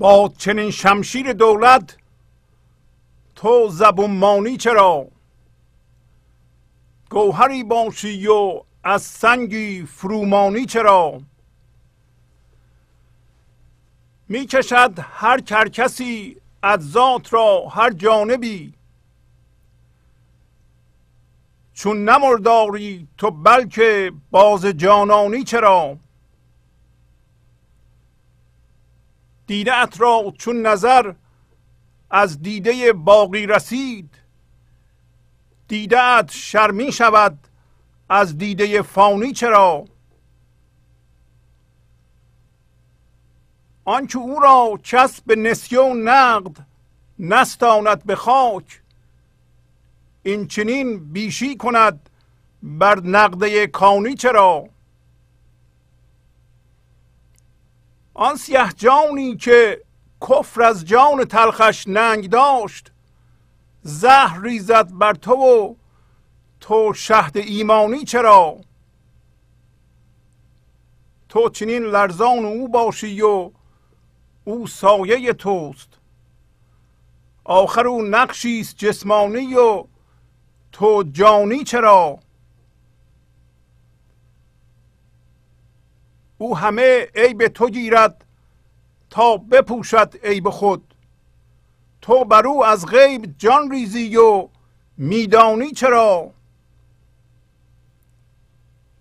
[0.00, 1.96] با چنین شمشیر دولت
[3.34, 5.06] تو زبون مانی چرا؟
[7.10, 11.20] گوهری باشی و از سنگی فرومانی چرا؟
[14.28, 18.74] می کشد هر کرکسی از ذات را هر جانبی.
[21.74, 25.96] چون نمرداری تو بلکه باز جانانی چرا؟
[29.50, 31.12] دیده ات را چون نظر
[32.10, 34.14] از دیده باقی رسید.
[35.68, 37.38] دیده ات شرمی شود
[38.08, 39.84] از دیده فانی چرا؟
[43.84, 46.66] آنکه او را کس به نسیه و نقد
[47.18, 48.80] نستاند به خاک
[50.22, 52.10] این چنین بیشی کند
[52.62, 54.68] بر نقده کانی چرا؟
[58.20, 59.82] آن سیه جانی که
[60.28, 62.92] کفر از جان تلخش ننگ داشت
[63.82, 65.74] زهر ریزد بر تو و
[66.60, 68.56] تو شهد ایمانی چرا؟
[71.28, 73.50] تو چنین لرزان او باشی و
[74.44, 75.88] او سایه توست.
[77.44, 79.84] آخر او نقشی است جسمانی و
[80.72, 82.18] تو جانی چرا؟
[86.40, 88.24] او همه عیب تو گیرد
[89.10, 90.94] تا بپوشد عیب خود.
[92.02, 94.48] تو بر او از غیب جان ریزی و
[94.96, 96.30] میدانی چرا؟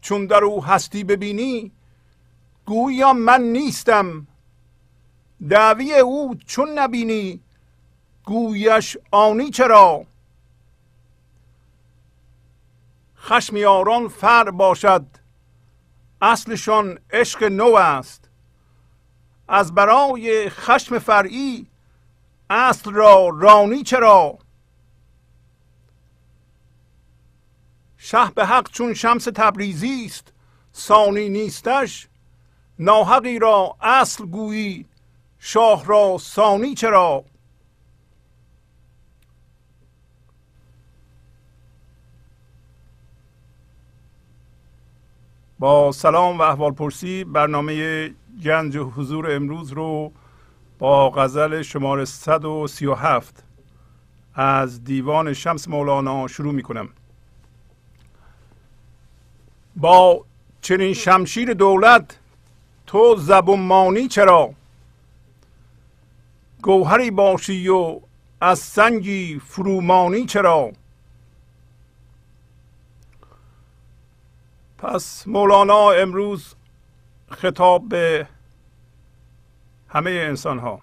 [0.01, 1.71] چون در او هستی ببینی
[2.65, 4.27] گویا من نیستم.
[5.49, 7.39] دعوی او چون نبینی
[8.25, 10.05] گویش آنی چرا؟
[13.17, 15.05] خشم یاران فر باشد.
[16.21, 18.29] اصلشان عشق نو است.
[19.47, 21.67] از برای خشم فرعی
[22.49, 24.37] اصل را رانی چرا؟
[27.97, 30.33] شه به حق چون شمس تبریزی است
[30.71, 32.07] سانی نیستش.
[32.79, 34.85] ناحقی را اصل گویی
[35.39, 37.23] شاه را سانی چرا؟
[45.59, 48.07] با سلام و احوال پرسی برنامه
[48.43, 50.11] گنج حضور امروز رو
[50.79, 53.43] با غزل شماره 137
[54.35, 56.89] از دیوان شمس مولانا شروع می کنم
[59.75, 60.25] با
[60.61, 62.19] چنین شمشیر دولت
[62.87, 64.53] تو زبون چرا؟
[66.61, 67.99] گوهری باشی و
[68.41, 70.71] از سنگی فرومانی چرا؟
[74.81, 76.55] پس مولانا امروز
[77.31, 78.27] خطاب به
[79.89, 80.81] همه انسان ها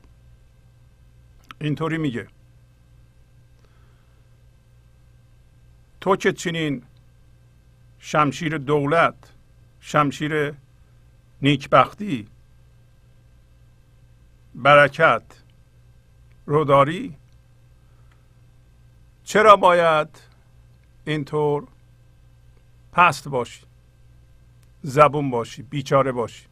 [1.61, 2.29] اینطوری میگه.
[6.01, 6.83] تو که چنین
[7.99, 9.15] شمشیر دولت
[9.81, 10.55] شمشیر
[11.43, 12.29] نیکبختی
[14.55, 15.23] برکت
[16.47, 17.17] روداری
[19.25, 20.09] چرا باید
[21.05, 21.67] اینطور
[22.93, 23.66] پست باشی؟
[24.89, 26.47] زبون باشی بیچاره باشی.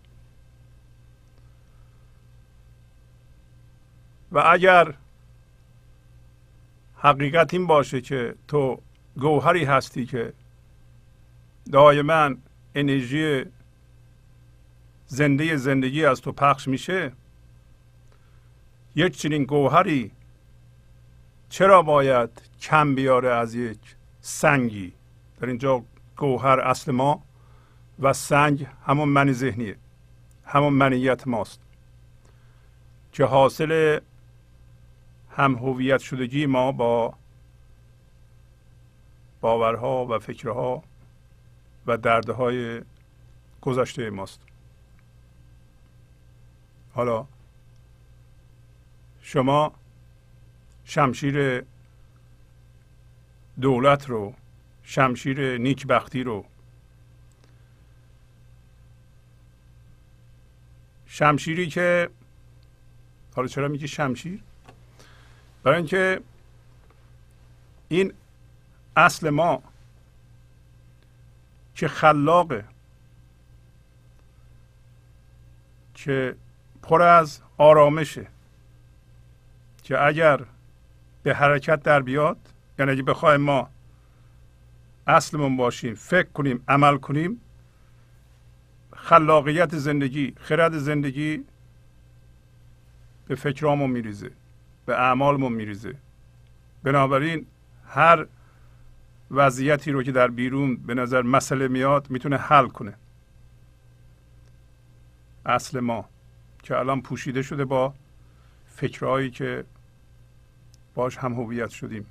[4.32, 4.94] و اگر
[6.96, 8.80] حقیقت این باشه که تو
[9.16, 10.32] گوهری هستی که
[11.72, 12.30] دائما
[12.74, 13.44] انرژی
[15.06, 17.12] زنده زندگی از تو پخش میشه
[18.94, 20.10] یک چنین گوهری
[21.48, 24.92] چرا باید کم بیاره از یک سنگی؟
[25.40, 25.84] در اینجا
[26.16, 27.23] گوهر اصل ما.
[27.98, 29.76] و سنگ همون من ذهنیه.
[30.44, 31.60] همون منیت ماست.
[33.12, 34.00] که حاصل
[35.30, 37.14] هم هویت شدگی ما با
[39.40, 40.82] باورها و فکرها
[41.86, 42.80] و دردهای
[43.60, 44.40] گذشته ماست.
[46.94, 47.26] حالا
[49.22, 49.72] شما
[50.84, 51.64] شمشیر
[53.60, 54.34] دولت رو
[54.82, 56.44] شمشیر نیکبختی رو
[61.14, 62.10] شمشیری که
[63.36, 64.40] حالا چرا میگی شمشیر؟
[65.62, 66.20] برای اینکه
[67.88, 68.12] این
[68.96, 69.62] اصل ما
[71.74, 72.64] که خلاقه
[75.94, 76.36] که
[76.82, 78.26] پر از آرامشه
[79.82, 80.40] که اگر
[81.22, 82.38] به حرکت در بیاد
[82.78, 83.70] یعنی اگه بخوایم ما
[85.06, 87.40] اصلمون باشیم فکر کنیم عمل کنیم
[88.94, 91.44] خلاقیت زندگی خرد زندگی
[93.28, 94.30] به فکرامون میریزه
[94.86, 95.94] به اعمالمون میریزه.
[96.82, 97.46] بنابراین
[97.88, 98.26] هر
[99.30, 102.94] وضعیتی رو که در بیرون به نظر مسئله میاد می‌تونه حل کنه.
[105.46, 106.08] اصل ما
[106.62, 107.94] که الان پوشیده شده با
[108.66, 109.64] فکرهایی که
[110.94, 112.06] باش هم هویت شدیم.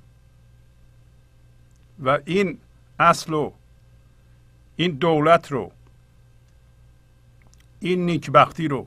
[2.04, 2.58] و این
[2.98, 3.54] اصل رو
[4.76, 5.72] این دولت رو
[7.84, 8.86] این نیکبختی رو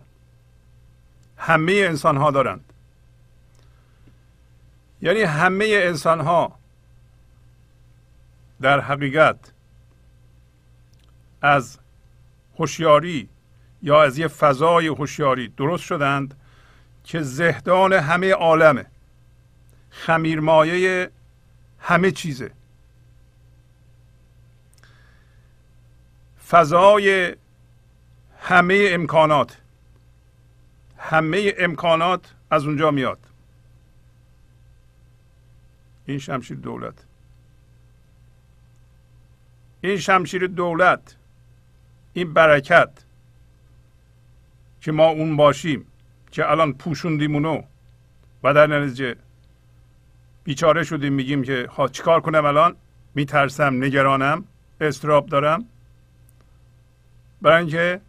[1.38, 2.74] همه انسان ها دارند.
[5.02, 6.60] یعنی همه انسان ها
[8.62, 9.52] در حقیقت
[11.42, 11.80] از
[12.60, 13.30] هوشیاری
[13.84, 16.36] یا از یه فضای هوشیاری درست شدند
[17.04, 18.86] که زهدان همه عالمه.
[19.90, 21.10] خمیرمایه
[21.80, 22.52] همه چیزه.
[26.50, 27.36] فضای
[28.48, 29.58] همه امکانات.
[30.98, 33.20] همه امکانات از اونجا میاد.
[36.06, 36.94] این شمشیر دولت.
[39.82, 41.16] این شمشیر دولت
[42.14, 42.90] این برکت
[44.82, 45.86] که ما اون باشیم
[46.32, 47.62] که الان پوشوندیم اونو
[48.44, 49.16] و در نتیجه
[50.44, 52.76] بیچاره شدیم میگیم که ها چیکار کنم الان؟
[53.16, 54.44] میترسم نگرانم
[54.82, 55.66] استراب دارم.
[57.42, 58.02] برای اینکه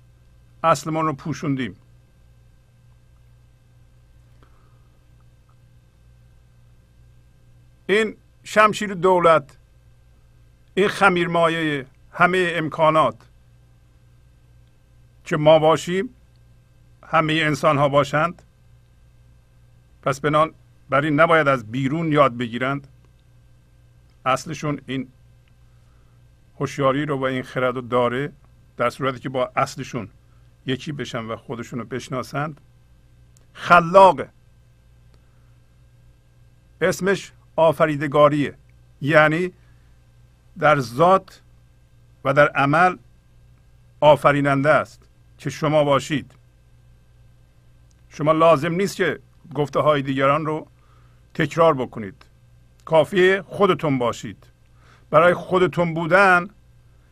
[0.65, 1.77] اصلمون رو پوشوندیم.
[7.87, 9.57] این شمشیر دولت
[10.75, 13.17] این خمیرمایه همه امکانات.
[15.25, 16.09] که ما باشیم
[17.07, 18.43] همه انسان ها باشند.
[20.03, 20.55] پس بنان
[20.89, 22.89] برای نباید از بیرون یاد بگیرند.
[24.27, 25.09] اصلشون این
[26.61, 28.33] هوشیاری رو و این خرد رو داره
[28.77, 30.09] در صورتی که با اصلشون
[30.67, 32.61] یکی بشن و خودشون رو بشناسند.
[33.53, 34.29] خلاقه.
[36.81, 38.55] اسمش آفریدگاریه.
[39.01, 39.53] یعنی
[40.59, 41.43] در ذات
[42.25, 42.97] و در عمل
[44.01, 45.03] آفریننده است
[45.39, 46.35] که شما باشید.
[48.09, 49.21] شما لازم نیست که
[49.55, 50.67] گفته های دیگران رو
[51.35, 52.25] تکرار بکنید.
[52.85, 54.47] کافیه خودتون باشید.
[55.11, 56.49] برای خودتون بودن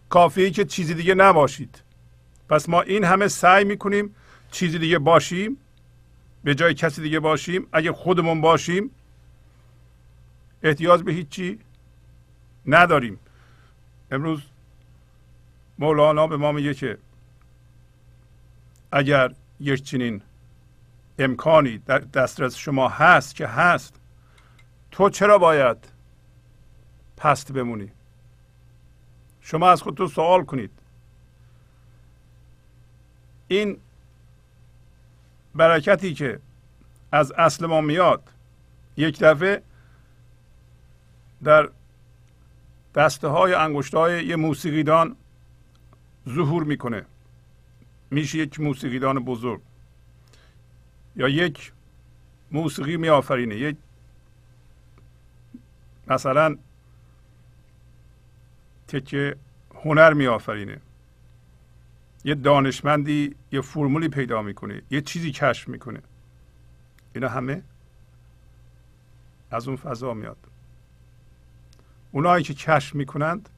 [0.09, 1.83] کافیه که چیزی دیگه نباشید.
[2.49, 4.15] پس ما این همه سعی می‌کنیم
[4.51, 5.57] چیزی دیگه باشیم
[6.45, 8.91] به جای کسی دیگه باشیم اگه خودمون باشیم
[10.63, 11.59] احتیاج به هیچی
[12.67, 13.19] نداریم.
[14.11, 14.43] امروز
[15.79, 16.99] مولانا به ما میگه که
[18.93, 20.23] اگر یک چنین
[21.19, 24.01] امکانی در دسترس شما هست که هست
[24.91, 25.77] تو چرا باید
[27.17, 27.93] پست بمونی؟
[29.41, 30.71] شما از خودتون سوال کنید.
[33.49, 33.79] این
[35.55, 36.41] برکتی که
[37.13, 38.23] از اصل ما میاد
[38.97, 39.63] یک دفعه
[41.45, 41.71] در
[42.95, 45.17] دسته های انگشت های یه موسیقیدان
[46.29, 47.05] ظهور می‌کنه.
[48.11, 49.61] میشه یک موسیقیدان بزرگ.
[51.17, 51.73] یا یک
[52.51, 53.57] موسیقی میآفرینه.
[53.57, 53.77] یک
[56.07, 56.57] مثلا
[58.89, 59.37] تکه
[59.85, 60.81] هنر میآفرینه.
[62.27, 66.03] یه دانشمندی یه فرمولی پیدا می‌کنه یه چیزی کشف می‌کنه.
[67.15, 67.63] اینا همه
[69.51, 70.37] از اون فضا میاد.
[72.13, 73.49] اونایی که کشف می‌کنند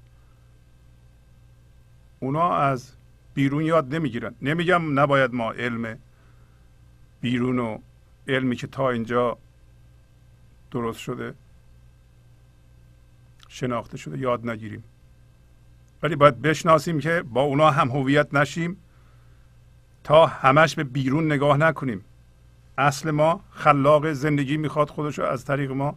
[2.20, 2.92] اونا از
[3.34, 4.34] بیرون یاد نمی‌گیرن.
[4.42, 5.98] نمیگم نباید ما علم
[7.20, 7.78] بیرون و
[8.28, 9.38] علمی که تا اینجا
[10.70, 11.34] درست شده
[13.48, 14.84] شناخته شده یاد نگیریم.
[16.02, 18.76] ولی باید بشناسیم که با اونا هم هویت نشیم
[20.04, 22.04] تا همش به بیرون نگاه نکنیم.
[22.78, 25.96] اصل ما خلاق زندگی می‌خواد خودش رو از طریق ما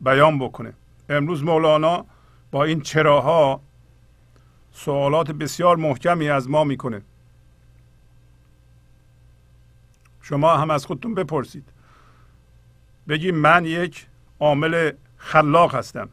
[0.00, 0.72] بیان بکنه.
[1.08, 2.04] امروز مولانا
[2.50, 3.60] با این چراها
[4.72, 7.02] سوالات بسیار محکمی از ما می‌کنه.
[10.22, 11.68] شما هم از خودتون بپرسید.
[13.08, 14.06] بگی من یک
[14.40, 16.08] عامل خلاق هستم.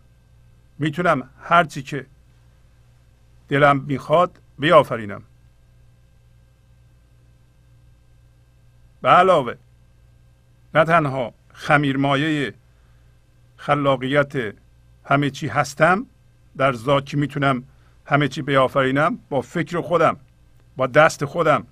[0.80, 2.06] می‌تونم هرچی که
[3.50, 5.24] دلم می‌خواد بیافرینم.
[9.02, 9.56] به علاوه
[10.74, 12.54] نه تنها خمیرمایه
[13.58, 14.54] خلاقیت
[15.06, 16.06] همه چی هستم
[16.58, 17.64] در ذات که می‌تونم
[18.06, 20.18] همه چی بیافرینم با فکر خودم
[20.78, 21.68] با دست خودم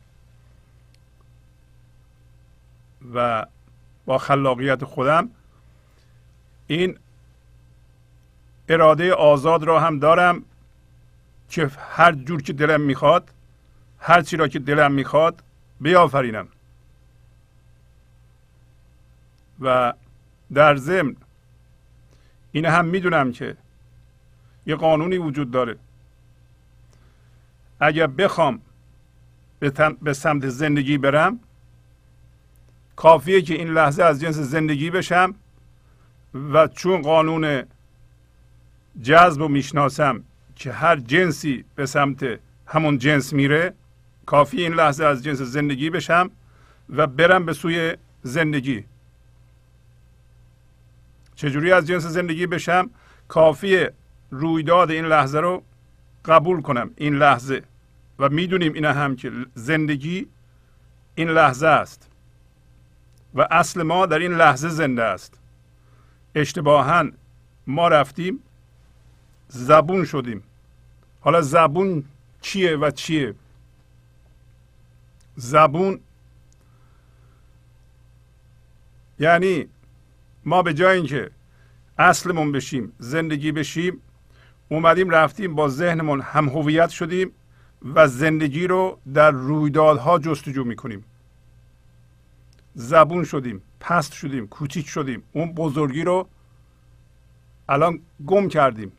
[3.14, 3.46] و
[4.06, 5.30] با خلاقیت خودم
[6.68, 6.98] این
[8.70, 10.44] اراده آزاد را هم دارم
[11.54, 13.32] که هر جور که دلم می‌خواد
[14.00, 15.44] هر چی را که دلم می‌خواد
[15.82, 16.48] بیافرینم.
[19.60, 19.94] و
[20.54, 21.16] در ضمن
[22.52, 23.58] این هم می‌دونم که
[24.66, 25.76] یه قانونی وجود داره.
[27.80, 28.62] اگر بخوام
[30.02, 31.40] به سمت زندگی برم
[32.96, 35.36] کافیه که این لحظه از جنس زندگی بشم
[36.34, 37.64] و چون قانون
[39.02, 40.24] جذب رو می‌شناسم
[40.56, 43.74] که هر جنسی به سمت همون جنس میره
[44.26, 46.32] کافی این لحظه از جنس زندگی بشم
[46.90, 48.86] و برم به سوی زندگی.
[51.36, 52.90] چجوری از جنس زندگی بشم؟
[53.28, 53.88] کافی
[54.32, 55.64] رویداد این لحظه رو
[56.26, 57.64] قبول کنم این لحظه.
[58.20, 60.28] و می‌دونیم اینا هم که زندگی
[61.16, 62.10] این لحظه است.
[63.36, 65.40] و اصل ما در این لحظه زنده است.
[66.36, 67.06] اشتباها
[67.68, 68.40] ما رفتیم
[69.54, 70.44] زبون شدیم.
[71.22, 72.04] حالا زبون
[72.42, 73.36] چیه و چیه؟
[75.36, 76.00] زبون
[79.20, 79.68] یعنی
[80.46, 81.32] ما به جای اینکه
[81.98, 84.02] اصلمون بشیم زندگی بشیم
[84.70, 87.32] اومدیم رفتیم با ذهنمون هم هویت شدیم
[87.96, 91.06] و زندگی رو در رویدادها جستجو می‌کنیم.
[92.76, 95.24] زبون شدیم پست شدیم کوچیک شدیم.
[95.32, 96.28] اون بزرگی رو
[97.70, 98.92] الان گم کردیم.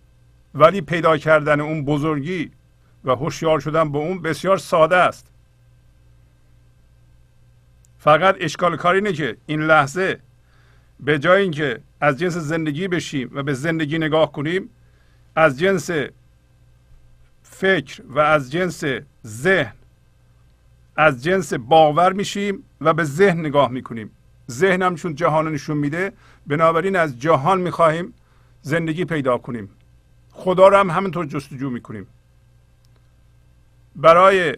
[0.54, 2.50] ولی پیدا کردن اون بزرگی
[3.04, 5.26] و هوشیار شدن به اون بسیار ساده است.
[7.98, 10.20] فقط اشکال کار اینه که این لحظه
[11.00, 14.70] به جای اینکه از جنس زندگی بشیم و به زندگی نگاه کنیم
[15.36, 15.90] از جنس
[17.42, 18.84] فکر و از جنس
[19.26, 19.72] ذهن
[20.96, 24.10] از جنس باور میشیم و به ذهن نگاه می‌کنیم.
[24.50, 26.12] ذهن هم چون جهان نشون میده
[26.46, 28.14] بنابراین از جهان می‌خواهیم
[28.62, 29.68] زندگی پیدا کنیم.
[30.37, 32.07] خدا رو هم همینطور جستجو می‌کنیم.
[33.97, 34.57] برای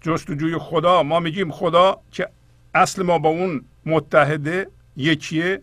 [0.00, 2.28] جستجوی خدا ما میگیم خدا که
[2.74, 5.62] اصل ما با اون متحده یکیه.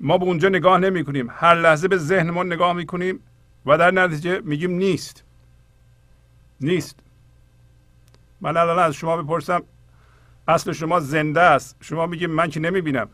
[0.00, 3.20] ما به اونجا نگاه نمی کنیم هر لحظه به ذهنمون نگاه می‌کنیم
[3.66, 5.24] و در نتیجه میگیم نیست.
[6.60, 6.96] نیست.
[8.40, 9.62] من الان از شما بپرسم
[10.48, 11.76] اصل شما زنده است.
[11.80, 13.08] شما میگیم من که نمی‌بینم.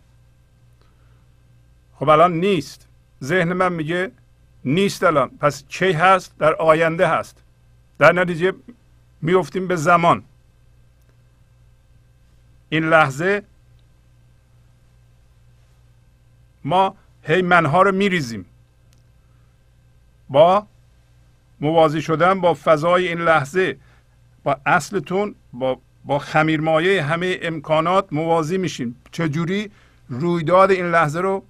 [1.95, 2.89] خب الان نیست.
[3.25, 4.13] ذهن من میگه
[4.67, 5.31] نیست الان.
[5.41, 7.43] پس کی هست؟ در آینده هست.
[7.99, 8.53] در نتیجه
[9.23, 10.25] میفتیم به زمان.
[12.69, 13.43] این لحظه
[16.65, 18.47] ما هی منها رو میریزیم.
[20.29, 20.67] با
[21.61, 23.77] موازی شدن با فضای این لحظه
[24.43, 28.97] با اصلتون با با خمیرمایه همه امکانات موازی میشیم.
[29.13, 29.71] چجوری
[30.09, 31.45] رویداد این لحظه رو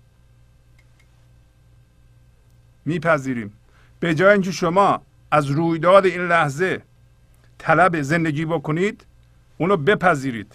[2.87, 3.53] میپذیریم.
[4.01, 6.83] به جای اینکه شما از رویداد این لحظه
[7.59, 9.07] طلب زندگی بکنید
[9.59, 10.53] اونو بپذیرید.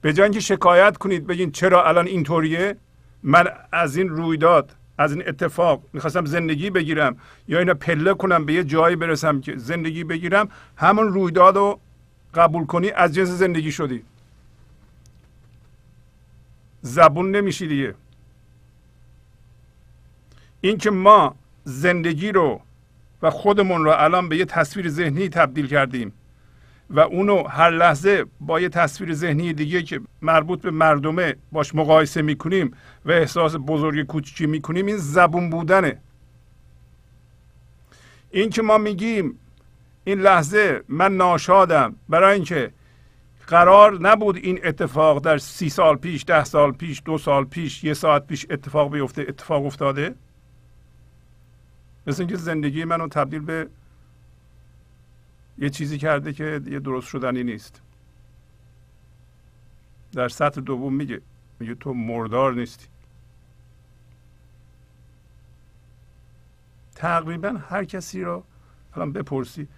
[0.00, 2.76] به جای اینکه شکایت کنید بگین چرا الان اینطوریه
[3.22, 7.16] من از این رویداد از این اتفاق می‌خواستم زندگی بگیرم
[7.48, 11.80] یا اینو پله کنم به یه جایی برسم که زندگی بگیرم همون رویداد رو
[12.34, 14.02] قبول کنی از جنس زندگی شدی.
[16.82, 17.94] زبون نمیشی دیگه.
[20.66, 22.60] این که ما زندگی رو
[23.22, 26.12] و خودمون رو الان به یه تصویر ذهنی تبدیل کردیم
[26.90, 32.22] و اونو هر لحظه با یه تصویر ذهنی دیگه که مربوط به مردمه باش مقایسه
[32.22, 32.70] می‌کنیم
[33.04, 35.98] و احساس بزرگی کوچیکی می‌کنیم این زبون بودنه.
[38.30, 39.38] این که ما میگیم
[40.04, 42.70] این لحظه من ناشادم برای اینکه
[43.46, 47.94] قرار نبود این اتفاق در سی سال پیش ده سال پیش دو سال پیش یه
[47.94, 50.14] ساعت پیش اتفاق بیفته اتفاق افتاده.
[52.06, 53.68] مثل اینکه زندگی منو تبدیل به
[55.58, 57.80] یه چیزی کرده که یه درست شدنی نیست.
[60.12, 61.20] در سطح دوم میگه
[61.60, 62.86] میگه تو مردار نیستی.
[66.94, 68.44] تقریبا هر کسی رو
[68.94, 69.68] الان بپرسی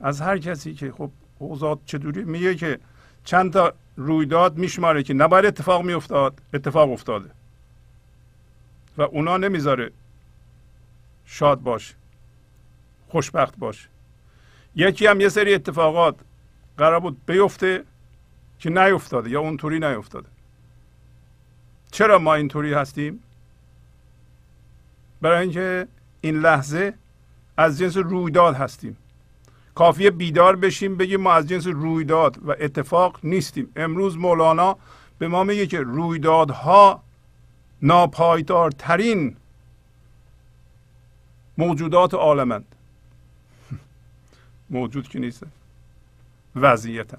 [0.00, 2.78] از هر کسی که خب اوضاع چطوری میگه که
[3.24, 7.30] چند تا رویداد میشماره که نباید اتفاق میافتاد اتفاق افتاده.
[8.98, 9.92] و اونا نمی‌ذاره
[11.32, 11.94] شاد باشه
[13.08, 13.88] خوشبخت باشه
[14.74, 16.16] یکی هم یه سری اتفاقات
[16.78, 17.84] قرار بود بیفته
[18.58, 20.28] که نیفتاده یا اونطوری نیفتاده.
[21.90, 23.22] چرا ما اینطوری هستیم؟
[25.20, 25.88] برای اینکه
[26.20, 26.94] این لحظه
[27.56, 28.96] از جنس رویداد هستیم.
[29.74, 33.72] کافیه بیدار بشیم بگیم ما از جنس رویداد و اتفاق نیستیم.
[33.76, 34.76] امروز مولانا
[35.18, 37.02] به ما میگه که رویدادها
[37.82, 39.36] ناپایدارترین
[41.58, 42.74] موجودات عالمند.
[44.70, 45.42] موجود که نیست.
[46.56, 47.18] وضعیتا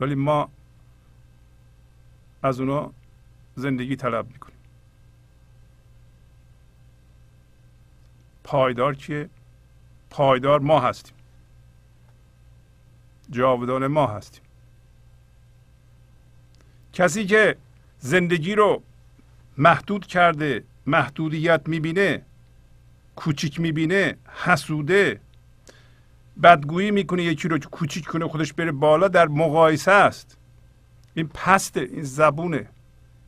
[0.00, 0.50] ولی ما
[2.42, 2.92] از اونا
[3.54, 4.56] زندگی طلب می‌کنیم.
[8.44, 9.30] پایدار کیه؟
[10.10, 11.14] پایدار ما هستیم.
[13.30, 14.42] جاودان ما هستیم.
[16.92, 17.56] کسی که
[17.98, 18.82] زندگی رو
[19.58, 22.22] محدود کرده محدودیت می‌بینه
[23.16, 25.20] کوچیک می‌بینه حسوده.
[26.42, 30.36] بدگویی می‌کنه یکی رو کوچیک کنه خودش بره بالا در مقایسه است.
[31.14, 32.68] این پسته این زبونه.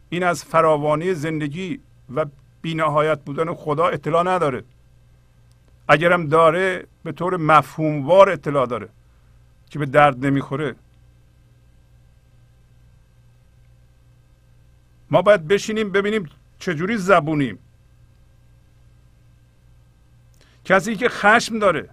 [0.08, 1.80] این از فراوانی زندگی
[2.14, 2.26] و
[2.62, 4.64] بینهایت بودن خدا اطلاع نداره.
[5.88, 8.88] اگرم داره به طور مفهوموار اطلاع داره
[9.70, 10.74] که به درد نمی‌خوره.
[15.10, 17.58] ما باید بشینیم ببینیم چجوری زبونیم
[20.64, 21.88] کسی که خشم داره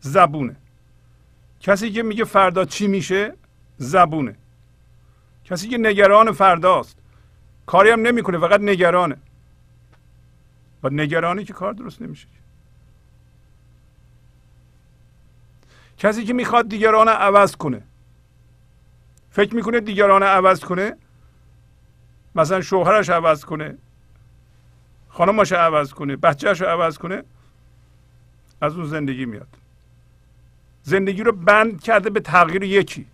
[0.00, 0.56] زبونه.
[1.60, 3.32] کسی که میگه فردا چی میشه؟
[3.76, 4.34] زبونه.
[5.44, 6.96] کسی که نگران فرداست.
[7.66, 9.16] کاری هم نمی‌کنه فقط نگرانه.
[10.82, 12.26] و نگرانی که کار درست نمیشه.
[15.98, 17.82] کسی که می‌خواد دیگران عوض کنه.
[19.30, 20.96] فکر می‌کنه دیگران عوض کنه؟
[22.34, 23.78] مثلا شوهرش عوض کنه
[25.08, 27.22] خانمش عوض کنه بچهش عوض کنه
[28.60, 29.48] از اون زندگی میاد.
[30.82, 33.06] زندگی رو بند کرده به تغییر یکی.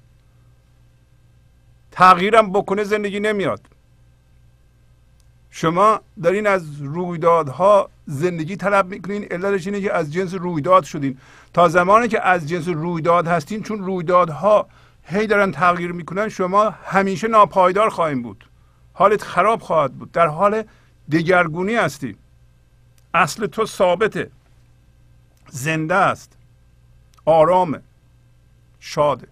[1.90, 3.60] تغییرم بکنه زندگی نمیاد.
[5.50, 11.18] شما دارین از رویدادها زندگی طلب می‌کنین علتش اینه که از جنس رویداد شدین.
[11.52, 14.66] تا زمانی که از جنس رویداد هستین چون رویدادها
[15.04, 18.47] هی دارن تغییر می‌کنن شما همیشه ناپایدار خواهیم بود.
[18.98, 20.12] حالت خراب خواهد بود.
[20.12, 20.64] در حال
[21.12, 22.16] دگرگونی هستی.
[23.14, 24.30] اصل تو ثابته.
[25.48, 26.36] زنده است.
[27.24, 27.80] آرامه.
[28.80, 29.28] شاده.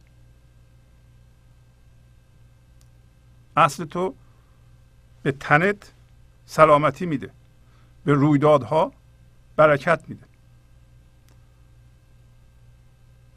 [3.57, 4.15] اصل تو
[5.23, 5.93] به تنت
[6.47, 7.31] سلامتی میده.
[8.05, 8.93] به رویدادها
[9.57, 10.25] برکت میده.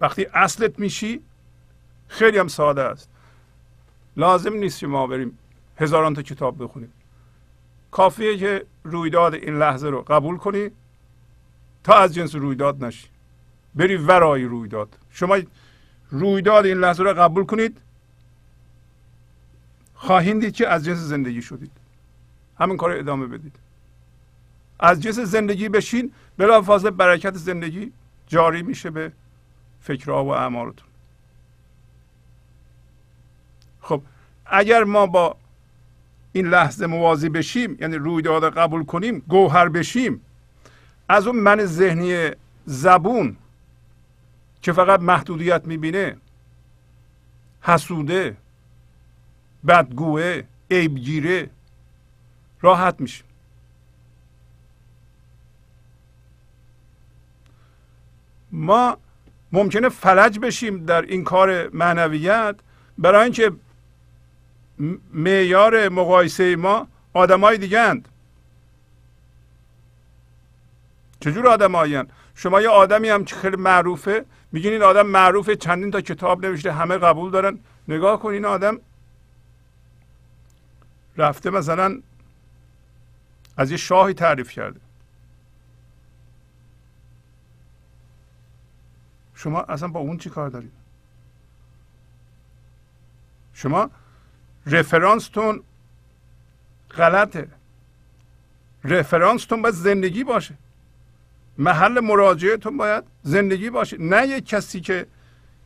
[0.02, 1.22] وقتی اصلت میشی
[2.08, 3.10] خیلی هم ساده است.
[4.18, 5.38] لازم نیست که ما بریم
[5.80, 6.94] هزاران تا کتاب بخونیم.
[7.92, 10.70] کافیه که رویداد این لحظه رو قبول کنی
[11.84, 13.08] تا از جنس رویداد نشی.
[13.76, 14.98] بری ورای رویداد.
[15.12, 15.38] شما
[16.10, 17.82] رویداد این لحظه رو قبول کنید.
[19.94, 21.72] خواهید که از جنس زندگی شدید.
[22.60, 23.56] همین کار ادامه بدید.
[24.80, 26.14] از جنس زندگی بشین.
[26.38, 27.92] بلافاصله برکت زندگی
[28.28, 29.12] جاری میشه به
[29.82, 30.88] فکرها و اعمالتون.
[33.82, 34.02] خب
[34.46, 35.36] اگر ما با
[36.34, 40.22] این لحظه موازی بشیم یعنی رویداد قبول کنیم گوهر بشیم.
[41.10, 42.30] از اون من ذهنی
[42.66, 43.36] زبون
[44.62, 46.18] که فقط محدودیت می‌بینه
[47.62, 48.38] حسوده
[49.68, 51.50] بدگوه عیبگیره
[52.62, 53.24] راحت میشه
[58.52, 58.98] ما
[59.52, 62.56] ممکنه فلج بشیم در این کار معنویت
[62.98, 63.52] برای اینکه
[65.14, 68.08] معیار مقایسه ما آدمای دیگه اند.
[71.20, 76.02] چجور آدم شما یه آدمی هم که خیلی معروفه میگین این آدم معروفه چندین تا
[76.02, 77.60] کتاب نوشته همه قبول دارن.
[77.88, 78.80] نگاه کن این آدم.
[81.18, 82.02] رفته مثلا
[83.58, 84.80] از یه شاهی تعریف کرده.
[89.36, 90.72] شما اصلا با اون چی کار دارید؟
[93.54, 93.90] شما
[94.70, 95.64] رفرانستون
[96.98, 97.48] غلطه.
[98.84, 100.56] رفرانستون باید زندگی باشه.
[101.58, 103.98] محل مراجعهتون باید زندگی باشه.
[104.00, 105.06] نه یک کسی که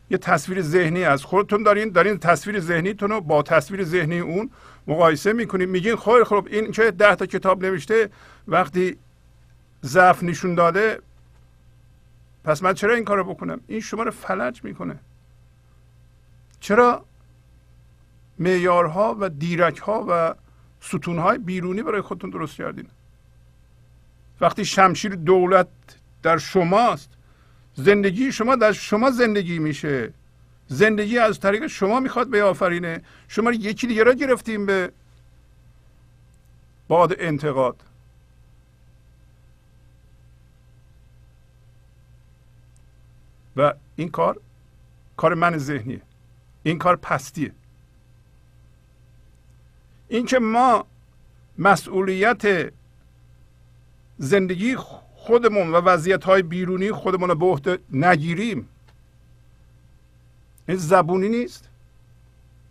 [0.10, 4.50] یه تصویر ذهنی از خودتون دارین دارین تصویر ذهنیتون رو با تصویر ذهنی اون
[4.88, 5.70] مقایسه می‌کنین.
[5.70, 8.10] میگین خیر خب این که ده تا کتاب نوشته
[8.48, 8.98] وقتی
[9.84, 11.00] ضعف نشون داده
[12.44, 15.00] پس من چرا این کارو بکنم؟ این شما رو فلج می‌کنه.
[16.60, 17.06] چرا
[18.44, 20.36] معیارها و دیرکها و
[20.82, 22.88] ستونهای بیرونی برای خودتون درست کردین.
[24.42, 25.68] وقتی شمشیر دولت
[26.24, 27.10] در شماست
[27.76, 30.14] زندگی شما در شما زندگی میشه.
[30.68, 33.02] زندگی از طریق شما می‌خواد بیافرینه.
[33.28, 34.92] شما یکی دیگه را گرفتیم به
[36.88, 37.84] باد انتقاد.
[43.56, 44.40] و این کار
[45.18, 46.02] کار من ذهنیه.
[46.64, 47.52] این کار پستیه.
[50.14, 50.86] اینکه ما
[51.58, 52.74] مسئولیت
[54.18, 54.76] زندگی
[55.16, 58.70] خودمون و وضعیت های بیرونی خودمون رو به عهده نگیریم.
[60.68, 61.70] این زبونی نیست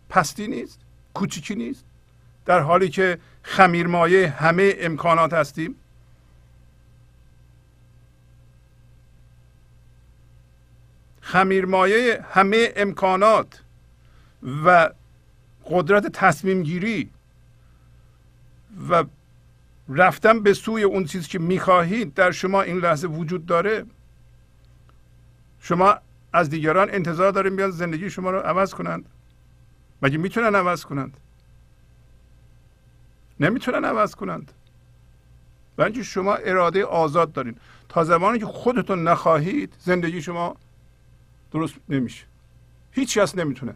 [0.09, 0.79] پستی نیست
[1.13, 1.85] کوچیکی نیست.
[2.45, 5.75] در حالی که خمیرمایه همه امکانات هستیم.
[11.21, 13.61] خمیرمایه همه امکانات
[14.65, 14.89] و
[15.65, 17.09] قدرت تصمیم گیری
[18.89, 19.03] و
[19.89, 23.85] رفتن به سوی اون چیزی که می‌خواهید در شما این لحظه وجود داره.
[25.59, 25.95] شما
[26.33, 29.05] از دیگران انتظار داریم بیان زندگی شما رو عوض کنند.
[30.01, 31.17] مگه می‌تونن عوض کنند؟
[33.39, 34.51] نمی‌تونن عوض کنند.
[35.77, 37.55] و اینکه شما اراده آزاد دارین.
[37.89, 40.55] تا زمانی که خودتون نخواهید زندگی شما
[41.51, 42.25] درست نمیشه.
[42.91, 43.75] هیچ کس نمی‌تونه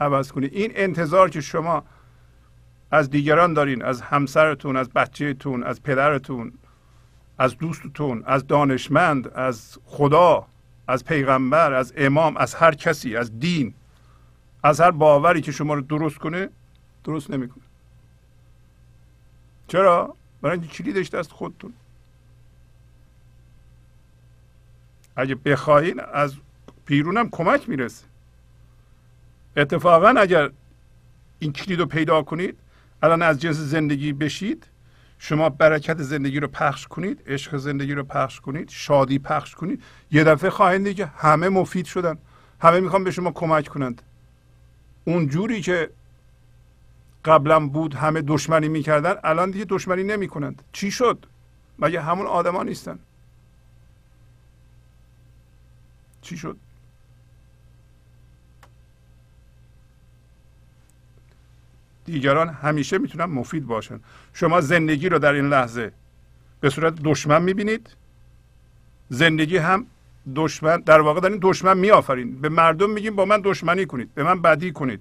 [0.00, 1.84] عوض کنی این انتظار که شما
[2.90, 6.52] از دیگران دارین از همسرتون از بچهتون از پدرتون
[7.38, 10.46] از دوستتون از دانشمند از خدا
[10.88, 13.74] از پیغمبر از امام از هر کسی از دین
[14.62, 16.48] از هر باوری که شما رو درست کنه
[17.04, 17.64] درست نمی‌کنه.
[19.68, 21.72] چرا؟ برای اینکه کلیدش دست خودتون؟
[25.16, 26.34] اگه بخواهین از
[26.86, 28.06] بیرونم کمک می‌رسه.
[29.56, 30.50] اتفاقا اگر
[31.38, 32.58] این کلید رو پیدا کنید
[33.02, 34.66] الان از جنس زندگی بشید
[35.18, 39.82] شما برکت زندگی رو پخش کنید عشق زندگی رو پخش کنید شادی پخش کنید.
[40.10, 42.18] یه دفعه خواهید دید که همه مفید شدن.
[42.60, 44.02] همه می‌خوان به شما کمک کنند.
[45.04, 45.90] اون جوری که
[47.24, 50.62] قبلا بود همه دشمنی می‌کردن الان دیگه دشمنی نمی‌کنند.
[50.72, 51.26] چی شد؟
[51.78, 52.98] مگه همون آدما نیستن؟
[56.22, 56.56] چی شد؟
[62.04, 64.00] دیگران همیشه می‌تونن مفید باشن.
[64.32, 65.92] شما زندگی رو در این لحظه
[66.60, 67.96] به صورت دشمن می‌بینید.
[69.08, 69.86] زندگی هم
[70.36, 72.40] دشمن در واقع دارین دشمن میآفرین.
[72.40, 75.00] به مردم میگیم با من دشمنی کنید به من بدی کنید.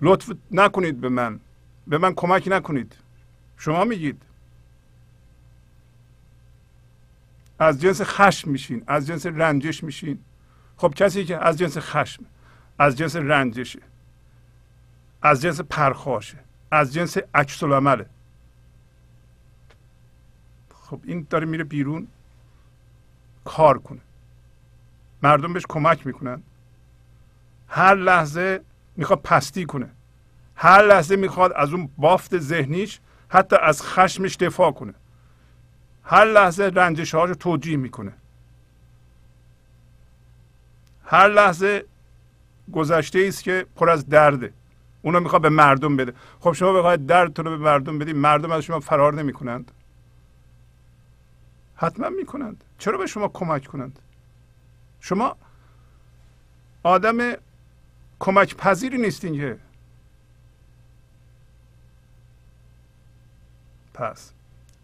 [0.00, 1.40] لطف نکنید به من
[1.86, 2.92] به من کمک نکنید.
[3.58, 4.22] شما میگید.
[7.58, 10.18] از جنس خشم میشین از جنس رنجش میشین.
[10.76, 12.24] خب کسی که از جنس خشم
[12.78, 13.78] از جنس رنجشه.
[15.24, 16.38] از جنس پرخاشه
[16.70, 18.06] از جنس عکس العمله
[20.74, 22.06] خب این داره میره بیرون
[23.44, 24.00] کار کنه.
[25.22, 26.42] مردم بهش کمک می‌کنن.
[27.68, 28.60] هر لحظه
[28.96, 29.90] می‌خواد پستی کنه.
[30.56, 34.94] هر لحظه می‌خواد از اون بافت ذهنیش حتی از خشمش دفاع کنه.
[36.04, 38.12] هر لحظه رنجش رو توجیه می‌کنه.
[41.04, 41.84] هر لحظه
[42.72, 44.52] گذشته است که پر از درده.
[45.04, 46.12] اونو می‌خواد به مردم بده.
[46.40, 49.72] خب شما بخواید دردتون رو به مردم بدید مردم از شما فرار نمی‌کنند.
[51.76, 52.64] حتما می‌کنند.
[52.78, 53.98] چرا به شما کمک کنند؟
[55.00, 55.36] شما
[56.82, 57.32] آدم
[58.18, 59.58] کمک پذیری نیستین که.
[63.94, 64.32] پس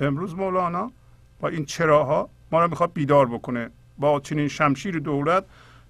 [0.00, 0.92] امروز مولانا
[1.40, 3.70] با این چراها ما رو می‌خواد بیدار بکنه.
[3.98, 5.44] با چنین شمشیر دولت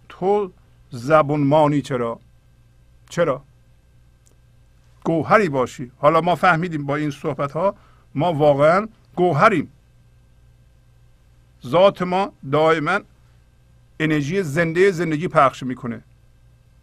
[0.08, 0.52] تو
[0.90, 2.20] زبون مانی چرا؟
[3.08, 3.42] چرا؟
[5.04, 5.90] گوهری باشی.
[5.98, 7.74] حالا ما فهمیدیم با این صحبت ها
[8.14, 9.72] ما واقعا گوهریم.
[11.66, 13.00] ذات ما دائما
[14.00, 16.02] انرژی زنده زندگی پخش می‌کنه.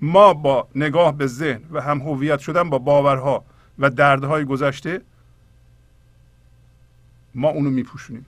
[0.02, 3.44] ما با نگاه به ذهن و هم هویت شدن با باورها
[3.80, 5.02] و دردهای گذشته
[7.36, 8.26] ما اونو میپوشونیم.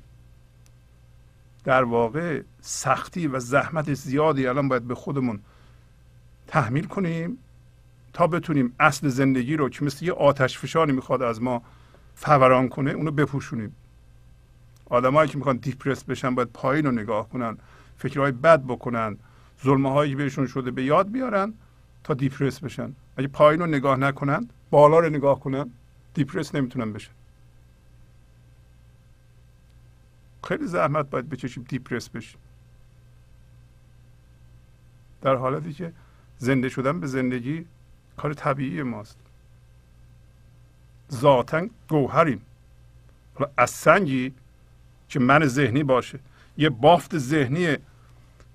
[1.63, 5.39] در واقع سختی و زحمت زیادی الان باید به خودمون
[6.47, 7.37] تحمیل کنیم.
[8.13, 11.61] تا بتونیم اصل زندگی رو که مثل یه آتش فشانی می‌خواد از ما
[12.15, 13.75] فوران کنه اونو بپوشونیم.
[14.85, 17.57] آدمایی که می‌خوان دیپرس بشن باید پایین رو نگاه کنن
[17.97, 19.17] فکرهای بد بکنن
[19.63, 21.53] ظلمه هایی بهشون شده به یاد بیارن
[22.03, 22.95] تا دیپرس بشن.
[23.17, 25.71] اگه پایین رو نگاه نکنن بالا رو نگاه کنن
[26.13, 27.11] دیپرس نمی‌تونن بشن.
[30.43, 32.39] خیلی زحمت باید بچشیم دیپرس بشیم.
[35.21, 35.93] در حالتی که
[36.37, 37.65] زنده شدن به زندگی
[38.19, 39.17] کار طبیعی ماست.
[41.11, 42.41] ذاتا گوهریم.
[43.35, 44.33] حالا از سنگی
[45.09, 46.19] که من ذهنی باشه.
[46.57, 47.77] یه بافت ذهنی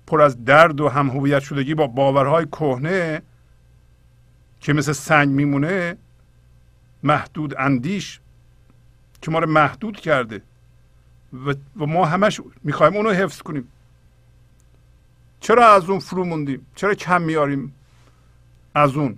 [0.07, 3.21] پر از درد و هم هویت شدگی با باورهای کهنه
[4.59, 5.97] که مثل سنگ میمونه
[7.03, 8.19] محدود اندیش
[9.21, 10.41] که ما رو محدود کرده.
[11.79, 13.67] و ما همش می‌خوایم اونو حفظ کنیم.
[15.39, 17.73] چرا از اون فرو موندیم؟ چرا کم میاریم
[18.75, 19.17] از اون.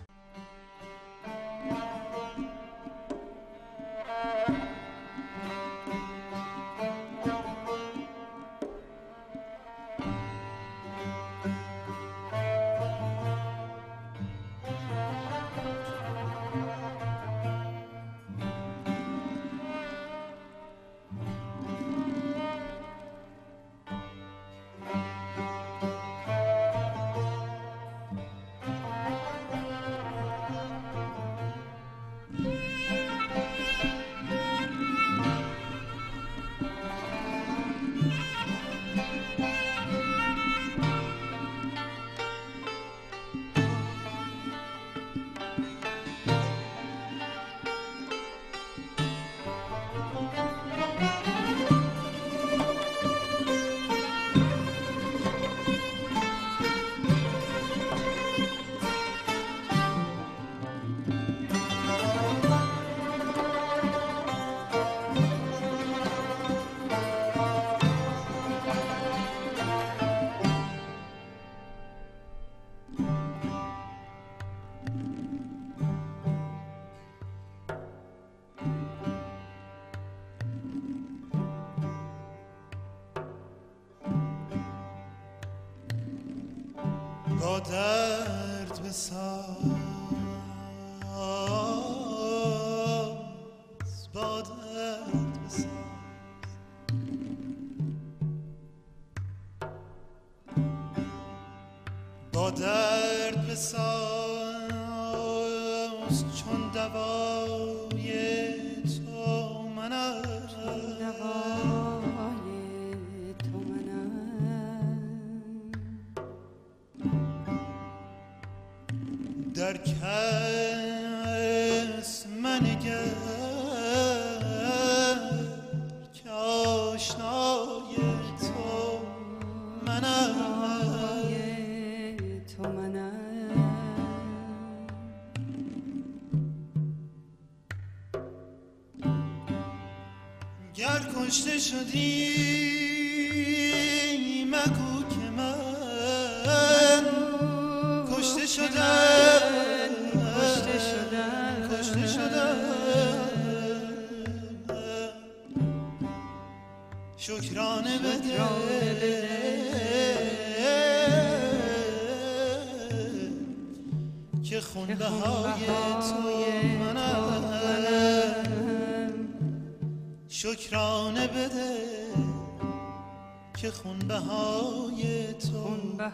[141.31, 142.60] کشته شدی.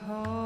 [0.08, 0.37] دل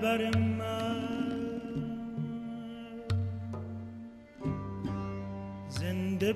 [0.00, 1.30] در بر من.
[5.68, 6.32] زنده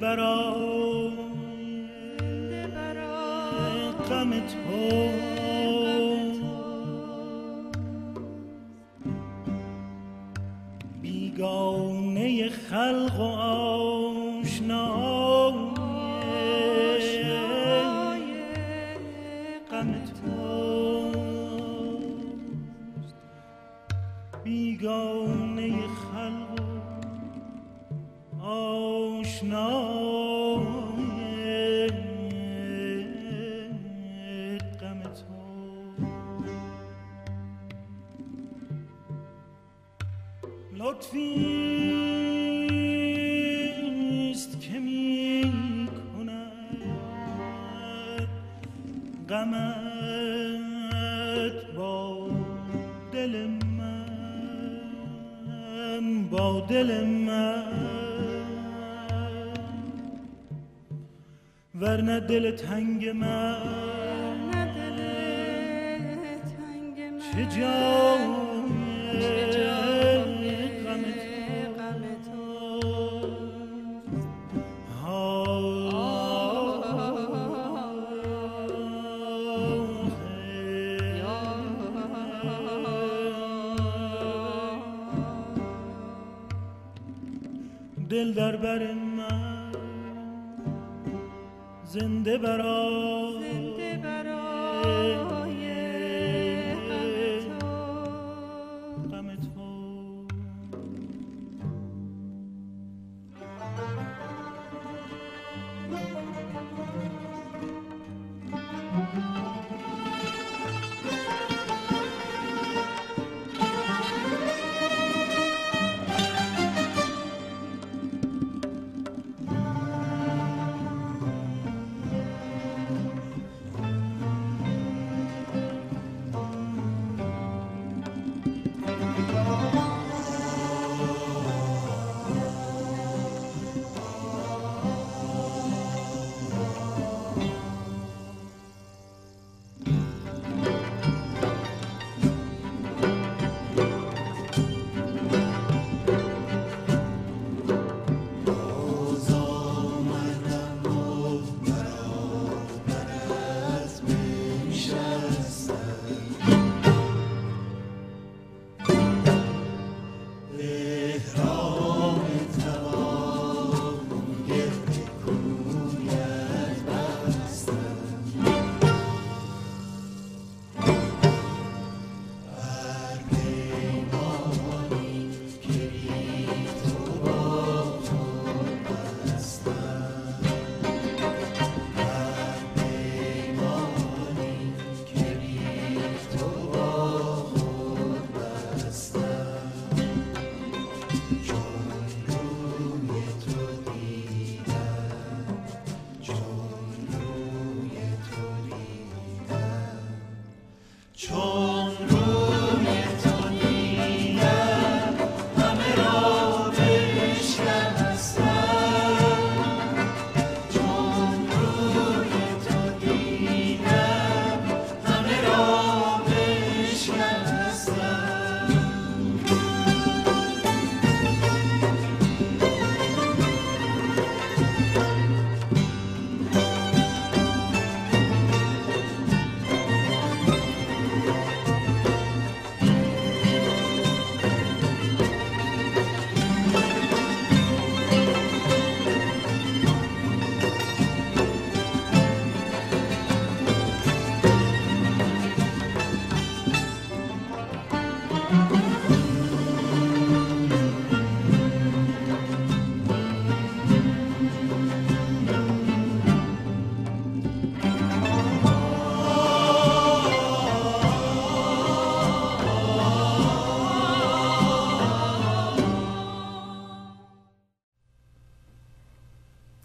[62.28, 63.83] دل تنگ من.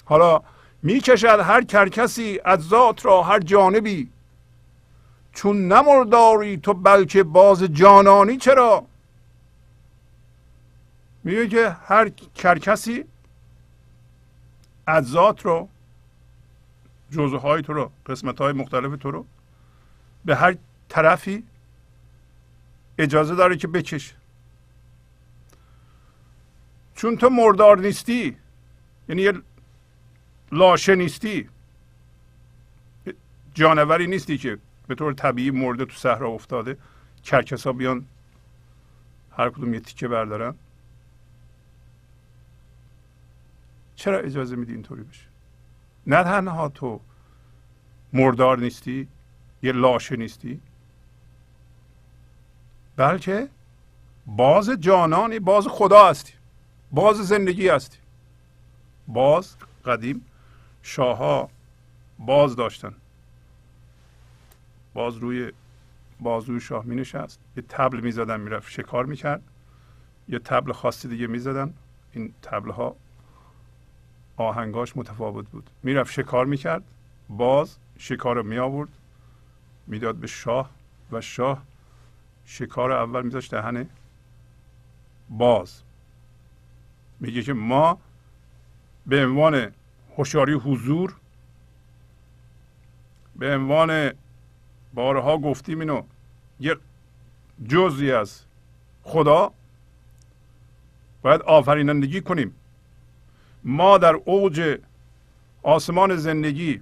[0.10, 0.42] حالا
[0.84, 4.10] می‌کشد هر کرکسی از ذات را هر جانبی.
[5.34, 8.86] چون نمرداری تو بلکه باز جانانی چرا؟
[11.24, 13.06] میگه که هر کرکسی
[14.88, 15.70] از ذات رو
[17.12, 19.26] جزء های تو رو قسمت های مختلف تو رو
[20.26, 20.56] به هر
[20.90, 21.44] طرفی
[22.98, 24.16] اجازه داره که بکشه.
[26.96, 28.38] چون تو مردار نیستی
[29.10, 29.42] یعنی
[30.52, 31.50] لاشه نیستی.
[33.54, 36.78] جانوری نیستی که به طور طبیعی مرده تو صحرا افتاده.
[37.24, 38.06] کرکسا بیان
[39.38, 40.56] هر کدوم یه تیکه بردارن.
[43.96, 45.26] چرا اجازه میدی اینطوری بشه
[46.08, 47.00] نه تنها تو
[48.14, 49.08] مردار نیستی
[49.62, 50.62] یه لاشه نیستی
[52.96, 53.50] بلکه
[54.26, 56.34] باز جانانی باز خدا هستی
[56.92, 57.98] باز زندگی هستی
[59.08, 60.26] باز قدیم
[60.84, 61.50] شاهها
[62.20, 62.96] باز داشتن.
[64.94, 65.52] باز روی
[66.20, 69.42] بازوی شاه می نشست یه تبل می زدن می‌رفت شکار می‌کرد.
[70.30, 71.74] یه تبل خاصی دیگه می زدن
[72.14, 72.96] این تبل ها
[74.38, 75.70] آهنگاش متفاوت بود.
[75.84, 76.84] می‌رفت شکار می‌کرد.
[77.30, 78.90] باز شکار رو می آورد
[79.88, 80.70] می‌داد به شاه
[81.12, 81.64] و شاه
[82.46, 83.90] شکار اول میذاشت دهن
[85.30, 85.82] باز.
[87.20, 88.00] میگه که ما
[89.06, 89.72] به عنوان
[90.20, 91.16] هوشیاری حضور.
[93.36, 94.12] به عنوان
[94.94, 96.04] بارها گفتیم اینو
[96.60, 96.76] یه
[97.68, 98.42] جزی از
[99.04, 99.52] خدا.
[101.22, 102.56] باید آفرینندگی کنیم.
[103.64, 104.80] ما در اوج
[105.64, 106.82] آسمان زندگی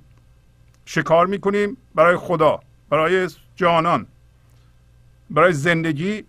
[0.85, 2.59] شکار می‌کنیم برای خدا
[2.89, 4.07] برای جانان.
[5.29, 6.23] برای زندگی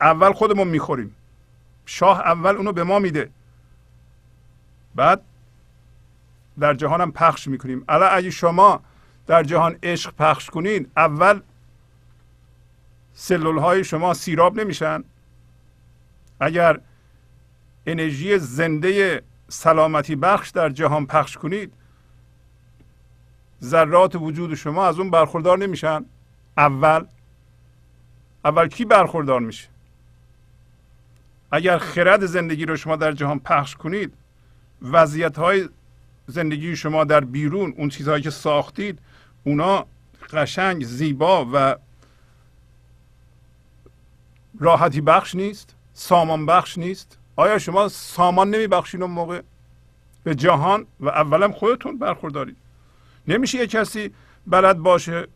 [0.00, 1.16] اول خودمون می‌خوریم.
[1.86, 3.30] شاه اول اونو به ما میده.
[4.94, 5.22] بعد
[6.58, 7.84] در جهان هم پخش می‌کنیم.
[7.88, 8.80] الان اگه شما
[9.26, 11.40] در جهان عشق پخش کنین اول
[13.12, 15.04] سلول های شما سیراب نمیشن.
[16.40, 16.80] اگر
[17.86, 21.72] انرژی زنده سلامتی بخش در جهان پخش کنید
[23.62, 26.04] ذرات وجود شما از اون برخوردار نمیشن.
[26.58, 27.04] اول
[28.44, 29.68] اول کی برخوردار میشه؟
[31.52, 34.14] اگر خرد زندگی رو شما در جهان پخش کنید
[34.82, 35.68] وضعیت های
[36.26, 38.98] زندگی شما در بیرون اون چیزهایی که ساختید
[39.44, 39.86] اونا
[40.32, 41.76] قشنگ زیبا و
[44.60, 47.18] راحتی بخش نیست سامان بخش نیست.
[47.36, 49.42] آیا شما سامان نمی بخشین اون موقع؟
[50.24, 52.56] به جهان و اولم خودتون برخوردارید.
[53.28, 54.14] نمیشه یه کسی
[54.46, 55.26] بلد باشه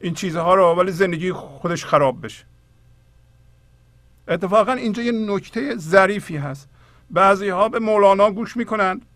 [0.00, 2.44] این چیزها رو ولی زندگی خودش خراب بشه.
[4.28, 6.68] اتفاقا اینجا یه نکته ظریفی هست.
[7.10, 9.06] بعضی ها به مولانا گوش می‌کنند.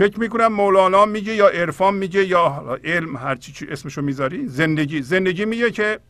[0.00, 5.02] فکر می‌کنم مولانا میگه یا عرفان میگه یا علم هر چی اسمشو می‌ذاری زندگی.
[5.02, 6.00] زندگی میگه که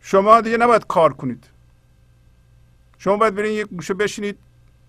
[0.00, 1.44] شما دیگه نباید کار کنید.
[2.98, 4.38] شما باید برین یک گوشه بشینید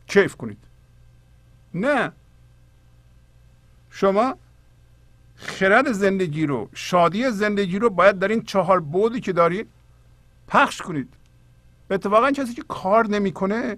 [0.07, 0.57] کیف کنید.
[1.73, 2.11] نه.
[3.91, 4.35] شما
[5.35, 9.65] خرد زندگی رو شادی زندگی رو باید در این چهار بودی که داری
[10.47, 11.13] پخش کنید.
[11.91, 13.77] اتفاقا کسی که کار نمی‌کنه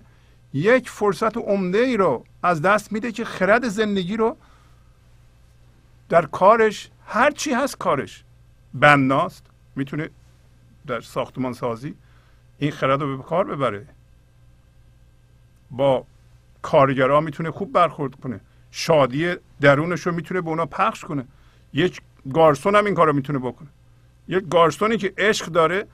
[0.53, 4.37] یک فرصت عمده ای رو از دست میده که خرد زندگی رو
[6.09, 8.23] در کارش هر چی هست کارش.
[8.73, 10.09] بناست می‌تونه
[10.87, 11.95] در ساختمان سازی
[12.57, 13.87] این خرد رو به کار ببره.
[15.71, 16.05] با
[16.61, 18.39] کارگرها می‌تونه خوب برخورد کنه.
[18.71, 21.25] شادی درونش رو می‌تونه به اونا پخش کنه.
[21.73, 22.01] یک
[22.33, 23.67] گارسون هم این کار رو می‌تونه بکنه.
[24.27, 25.87] یک گارسونی که عشق داره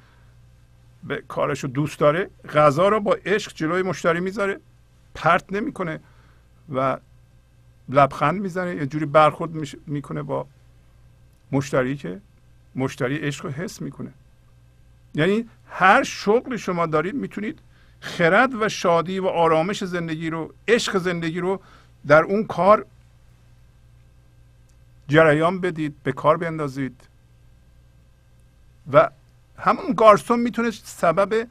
[1.03, 4.59] به کارش رو دوست داره غذا رو با عشق جلوی مشتری می‌ذاره
[5.15, 5.99] پرت نمی‌کنه.
[6.73, 6.97] و
[7.89, 9.51] لبخند می‌زنه یه جوری برخورد
[9.87, 10.47] می‌کنه با
[11.51, 12.21] مشتری که
[12.75, 14.13] مشتری عشق رو حس می‌کنه.
[15.15, 17.59] یعنی هر شغل شما دارید می‌تونید
[17.99, 21.61] خرد و شادی و آرامش زندگی رو عشق زندگی رو
[22.07, 22.85] در اون کار
[25.07, 27.01] جریان بدید به کار بندازید.
[28.93, 29.09] و
[29.57, 31.47] همون گارسون می‌تونه سبب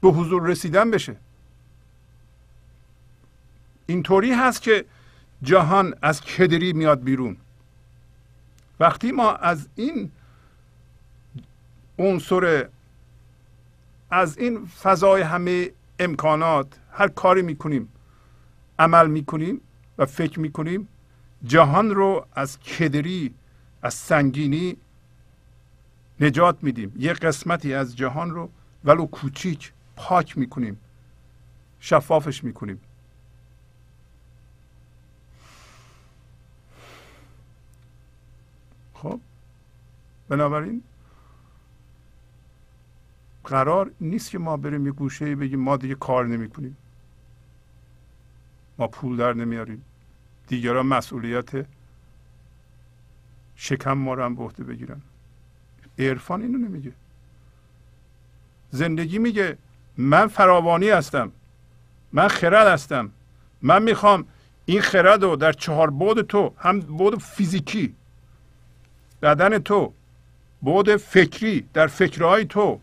[0.00, 1.16] به حضور رسیدن بشه.
[3.86, 4.84] اینطوری هست که
[5.42, 7.36] جهان از کدری میاد بیرون.
[8.80, 10.10] وقتی ما از این
[11.98, 12.68] عنصر
[14.10, 17.88] از این فضای همه امکانات هر کاری می‌کنیم
[18.78, 19.60] عمل می‌کنیم
[19.98, 20.88] و فکر می‌کنیم
[21.44, 23.34] جهان رو از کدری
[23.82, 24.76] از سنگینی
[26.20, 26.92] نجات میدیم.
[26.98, 28.50] یه قسمتی از جهان رو
[28.84, 30.80] ولو کوچیک پاک می‌کنیم
[31.80, 32.80] شفافش می‌کنیم.
[39.02, 39.20] خب.
[40.28, 40.82] بنابراین
[43.44, 46.48] قرار نیست که ما بریم یه گوشه بگیم ما دیگه کار نمی
[48.78, 49.84] ما پول در نمیاریم.
[50.48, 51.66] دیگران مسئولیت
[53.56, 55.00] شکم ما رو هم به عهده بگیرن.
[55.98, 56.92] عرفان اینو نمیگه.
[58.70, 59.58] زندگی میگه
[59.96, 61.32] من فراوانی هستم.
[62.12, 63.10] من خرد هستم.
[63.62, 64.24] من می‌خوام
[64.66, 67.94] این خرد رو در چهار بود تو هم بود فیزیکی
[69.22, 69.92] بدن تو
[70.60, 72.80] بود فکری در فکرهای تو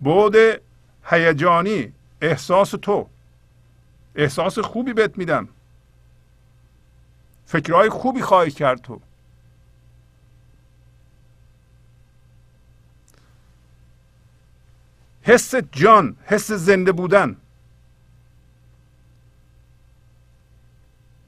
[0.00, 0.36] بود
[1.04, 3.08] هیجانی احساس تو.
[4.14, 5.48] احساس خوبی بهت میدم.
[7.46, 9.00] فکرهای خوبی خواهی کرد تو.
[15.22, 17.36] حس جان حس زنده بودن.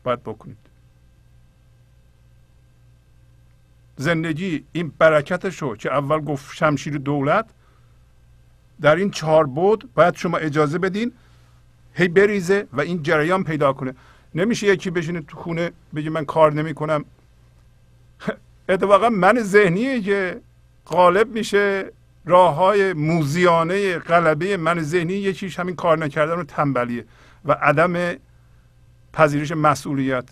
[0.04, 0.63] باید بکنید
[3.96, 7.46] زندگی این برکتش رو که اول گفت شمشیر دولت
[8.80, 11.12] در این چهار بود باید شما اجازه بدین
[11.94, 13.94] هی بریزه و این جریان پیدا کنه.
[14.34, 17.04] نمیشه یکی بشینه تو خونه بگه من کار نمی‌کنم.
[18.68, 20.40] اتفاقا من ذهنیه که
[20.86, 21.92] غالب میشه
[22.26, 27.04] راه های موزیانه غلبه من ذهنی یکیش همین کار نکردن و تنبلیه
[27.44, 28.16] و عدم
[29.12, 30.24] پذیرش مسئولیت.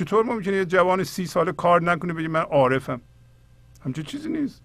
[0.00, 3.00] چطور ممکنه یه جوان سی ساله کار نکنه بگه من عارفم؟
[3.84, 4.62] همچه چیزی نیست.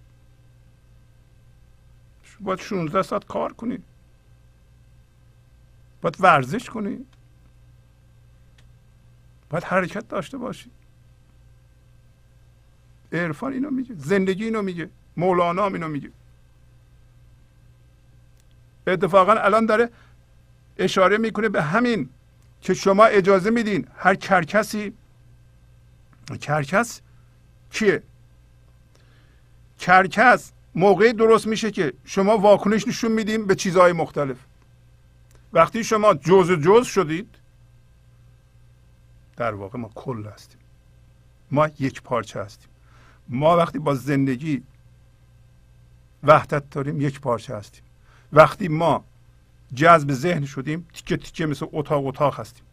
[2.39, 3.79] باید 16 ساعت کار کنی.
[6.01, 7.05] باید ورزش کنی.
[9.49, 10.71] باید حرکت داشته باشی.
[13.11, 16.11] عرفان اینو میگه زندگی اینو میگه مولانا هم اینو میگه.
[18.87, 19.89] اتفاقا الان داره
[20.77, 22.09] اشاره می‌کنه به همین
[22.61, 24.93] که شما اجازه میدین هر کرکسی
[26.41, 27.01] کرکس
[27.71, 28.03] کیه؟
[29.79, 34.37] کرکس موقعی درست میشه که شما واکنش نشون میدیم به چیزهای مختلف.
[35.53, 37.35] وقتی شما جز جز شدید
[39.37, 40.59] در واقع ما کل هستیم.
[41.51, 42.69] ما یک پارچه هستیم.
[43.29, 44.63] ما وقتی با زندگی
[46.23, 47.83] وحدت داریم یک پارچه هستیم.
[48.33, 49.03] وقتی ما
[49.73, 52.63] جذب ذهن شدیم تیکه تیکه مثل اتاق اتاق هستیم.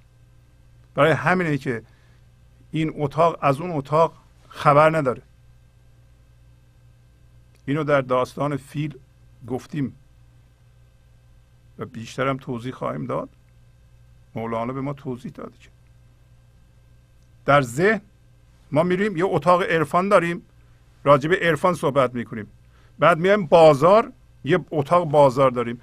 [0.94, 1.82] برای همینه که
[2.72, 4.14] این اتاق از اون اتاق
[4.48, 5.22] خبر نداره.
[7.66, 8.98] اینو در داستان فیل
[9.46, 9.96] گفتیم
[11.78, 13.28] و بیشترم توضیح خواهیم داد.
[14.34, 15.68] مولانا به ما توضیح داده که
[17.44, 18.00] در ذهن
[18.72, 20.42] ما میریم یه اتاق عرفان داریم
[21.04, 22.46] راجع به عرفان صحبت می‌کنیم.
[22.98, 24.12] بعد میایم بازار
[24.44, 25.80] یه اتاق بازار داریم.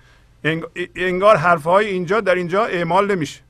[0.96, 3.42] انگار حرفهای اینجا در اینجا اعمال نمیشه.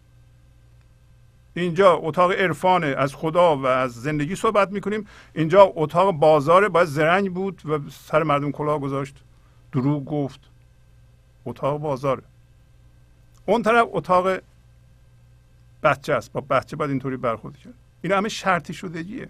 [1.54, 5.08] اینجا اتاق عرفانه از خدا و از زندگی صحبت می‌کنیم.
[5.34, 9.16] اینجا اتاق بازاره باید زرنگ بود و سر مردم کلاه گذاشت.
[9.72, 10.39] دروغ گفت.
[11.45, 12.24] اتاق بازاره
[13.45, 14.39] اون طرف اتاق
[15.84, 16.32] بچه است.
[16.32, 17.74] با بچه باید اینطوری برخورد کرد.
[18.02, 19.30] این همه شرطی شدگیه.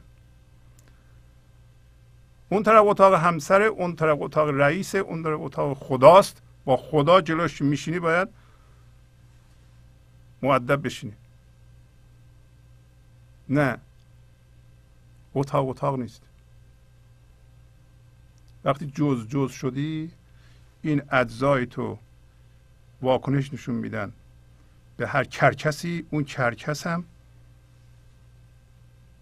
[2.50, 6.42] اون طرف اتاق همسر اون طرف اتاق رئیس اون طرف اتاق خداست.
[6.66, 8.28] با خدا جلوش میشینی باید
[10.42, 11.14] معدب بشینی.
[13.50, 13.78] نه.
[15.34, 16.22] اتاق اتاق نیست.
[18.64, 20.12] وقتی جز جز شدی
[20.82, 21.98] این اجزای تو
[23.02, 24.12] واکنش نشون میدن.
[24.98, 27.04] به هر کرکسی اون کرکس هم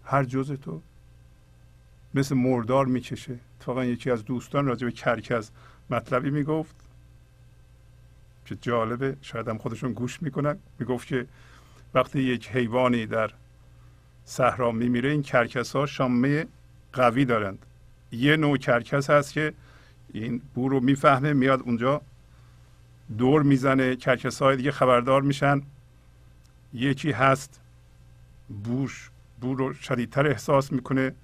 [0.05, 0.81] هر جز تو.
[2.13, 3.39] مثل مردار می‌کشه.
[3.59, 5.51] اتفاقا یکی از دوستان راجع به کرکس
[5.89, 6.75] مطلبی می‌گفت
[8.45, 10.57] که جالبه شاید هم خودشون گوش می‌کنن.
[10.79, 11.27] می‌گفت که
[11.93, 13.31] وقتی یک حیوانی در
[14.29, 16.45] صحرا میمیره این کرکس ها شامه
[16.93, 17.65] قوی دارند.
[18.11, 19.53] یه نوع کرکس هست که
[20.13, 22.01] این بو رو می‌فهمه میاد اونجا
[23.17, 25.61] دور می‌زنه کرکس های دیگه خبردار میشن.
[26.73, 27.61] یکی هست
[28.63, 29.11] بوش
[29.41, 31.15] بو رو شدیدتر احساس می‌کنه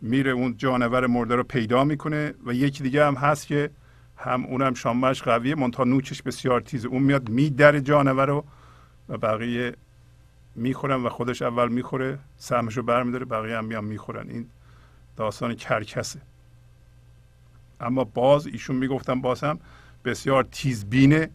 [0.00, 3.70] میره اون جانور مرده رو پیدا می‌کنه و یکی دیگه هم هست که
[4.16, 8.44] هم اونم شامش قویه منتها نوچش بسیار تیزه اون میاد میدره جانور رو
[9.08, 9.74] و بقیه
[10.56, 14.30] می‌خورن و خودش اول می‌خوره سهمش رو برمیداره بقیه هم میان می‌خورن.
[14.30, 14.46] این
[15.16, 16.20] داستان کرکسه.
[17.80, 19.60] اما باز ایشون می‌گفتن باز هم
[20.04, 21.30] بسیار تیزبینه.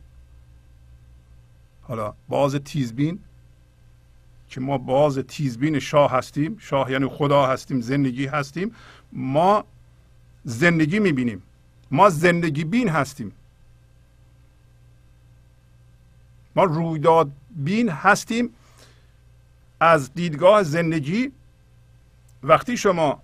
[1.82, 3.20] حالا باز تیزبین
[4.50, 6.58] که ما باز تیزبین شاه هستیم.
[6.60, 8.76] شاه یعنی خدا هستیم زندگی هستیم.
[9.14, 9.64] ما
[10.44, 11.42] زندگی می‌بینیم.
[11.92, 13.32] ما زندگی بین هستیم.
[16.56, 18.50] ما رویداد بین هستیم.
[19.80, 21.32] از دیدگاه زندگی
[22.44, 23.22] وقتی شما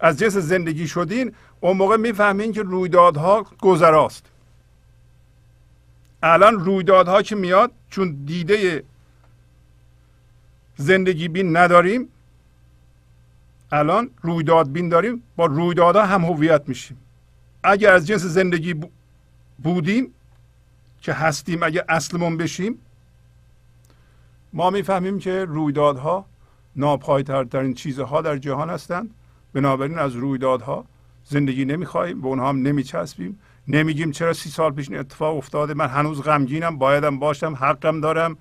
[0.00, 4.26] از جنس زندگی شدین اون موقع می‌فهمین که رویدادها گذراست.
[6.22, 8.84] الان رویدادها که میاد؟ چون دیده
[10.76, 12.08] زندگی بین نداریم
[13.72, 16.96] الان رویداد بین داریم با رویدادها هم هویت میشیم.
[17.62, 18.74] اگر از جنس زندگی
[19.62, 20.14] بودیم
[21.00, 22.78] که هستیم اگر اصلمون بشیم
[24.52, 26.26] ما می‌فهمیم که رویدادها
[26.76, 29.14] ناپایدارترین چیزها در جهان هستند.
[29.52, 30.84] بنابراین از رویدادها
[31.24, 33.38] زندگی نمی‌خواهیم به اونها هم نمیچسبیم.
[33.68, 35.74] نمیگیم چرا سی سال پیش این اتفاق افتاده.
[35.74, 36.78] من هنوز غمگینم.
[36.78, 37.54] بایدم باشم.
[37.54, 38.36] حقم دارم.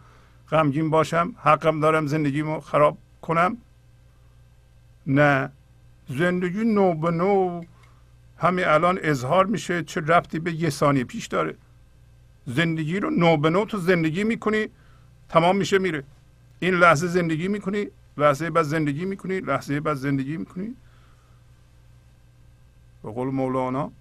[0.52, 1.36] غمگین باشم.
[1.38, 3.58] حقم دارم زندگیمو خراب کنم.
[5.08, 5.52] نه.
[6.08, 7.62] زندگی نو به نو.
[8.38, 11.56] همین الان اظهار میشه چه ربطی به یه ثانیه پیش داره.
[12.46, 14.68] زندگی رو نو به نو تو زندگی می‌کنی.
[15.30, 16.04] تمام میشه میره.
[16.60, 20.76] این لحظه زندگی می‌کنی لحظه بعد زندگی می‌کنی لحظه بعد زندگی می‌کنی.
[23.04, 23.92] به قول مولانا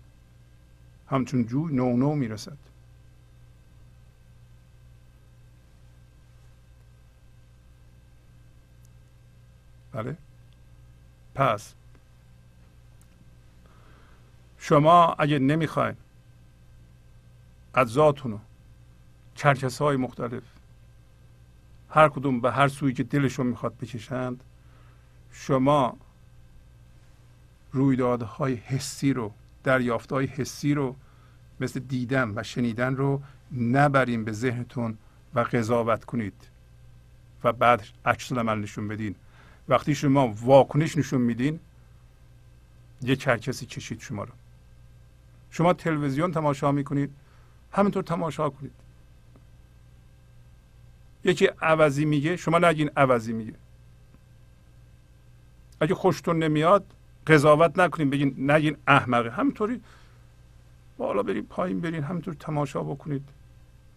[1.11, 2.59] همچون جوی نو نو می‌رسد.
[9.93, 10.17] بله.
[11.35, 11.75] پس
[14.59, 15.97] شما اگه نمی‌خواین
[17.75, 18.41] اجزاتون رو
[19.37, 20.43] کرکس های مختلف
[21.91, 24.45] هر کدوم به هر سوی که دلشون می‌خواد بکشند
[25.33, 25.97] شما
[27.73, 29.33] رویدادهای حسی رو
[29.65, 30.97] دریافتهای حسی رو
[31.61, 33.23] مثل دیدن و شنیدن رو
[33.57, 34.99] نبرین به ذهنتون
[35.35, 36.35] و قضاوت کنید
[37.45, 39.15] و بعد عکس عمل نشون بدین.
[39.69, 41.61] وقتی شما واکنش نشون میدین
[43.03, 44.33] یک کرکسی کشید شما رو.
[45.51, 47.11] شما تلویزیون تماشا می‌کنید
[47.73, 48.73] همینطور تماشا کنید.
[51.25, 53.55] یکی عوضی میگه شما نگین عوضی میگه.
[55.81, 56.85] اگه خوشتون نمیاد
[57.27, 59.31] قضاوت نکنین بگین نگین احمقه.
[59.31, 59.81] همینطوری
[60.99, 63.29] بالا برین پایین برین همینطور تماشا بکنید.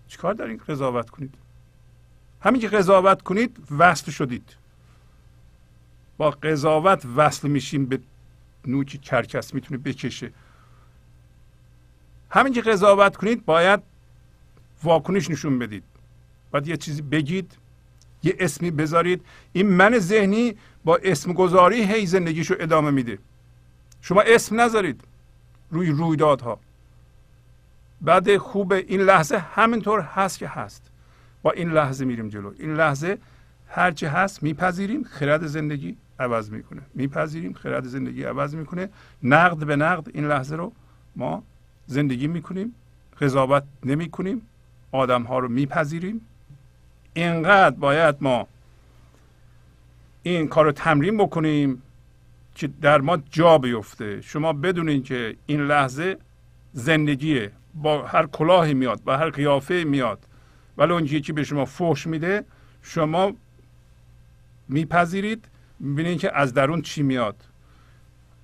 [0.08, 1.36] چیکار دارین؟ قضاوت کنید.
[2.42, 4.56] همین که قضاوت کنید وصل شدید.
[6.18, 8.00] با قضاوت وصل میشیم به
[8.66, 10.32] نوکی کرکس می‌تونه بکشه.
[12.30, 13.80] همین که قضاوت کنید باید
[14.84, 15.84] واکنش نشون بدید.
[16.52, 17.58] باید یه چیزی بگید
[18.24, 19.26] یه اسمی بذارید.
[19.54, 23.18] این من ذهنی با اسم گذاری هی زندگیشو ادامه میده.
[24.02, 25.02] شما اسم نذارید
[25.72, 26.60] روی رویدادها.
[28.02, 30.92] بعد خوب این لحظه همینطور هست که هست.
[31.42, 32.54] با این لحظه میریم جلو.
[32.60, 33.18] این لحظه
[33.68, 36.82] هرچی هست میپذیریم خرد زندگی عوض می‌کنه.
[36.94, 38.90] میپذیریم خرد زندگی عوض می‌کنه.
[39.24, 40.74] نقد به نقد این لحظه رو
[41.16, 41.44] ما
[41.88, 42.76] زندگی می‌کنیم.
[43.22, 44.42] قضاوت نمی‌کنیم.
[44.92, 46.22] آدم ها رو میپذیریم.
[47.14, 48.48] اینقدر باید ما
[50.24, 51.82] این کار رو تمرین بکنیم
[52.56, 54.22] که در ما جا بیفته.
[54.22, 56.18] شما بدونین که این لحظه
[56.74, 57.52] زندگیه.
[57.74, 60.20] با هر کلاهی میاد با هر قیافه میاد.
[60.78, 62.46] ولی اون یکی به شما فوش میده
[62.82, 63.34] شما
[64.68, 65.46] میپذیرید
[65.80, 67.36] می‌بینید که از درون چی میاد.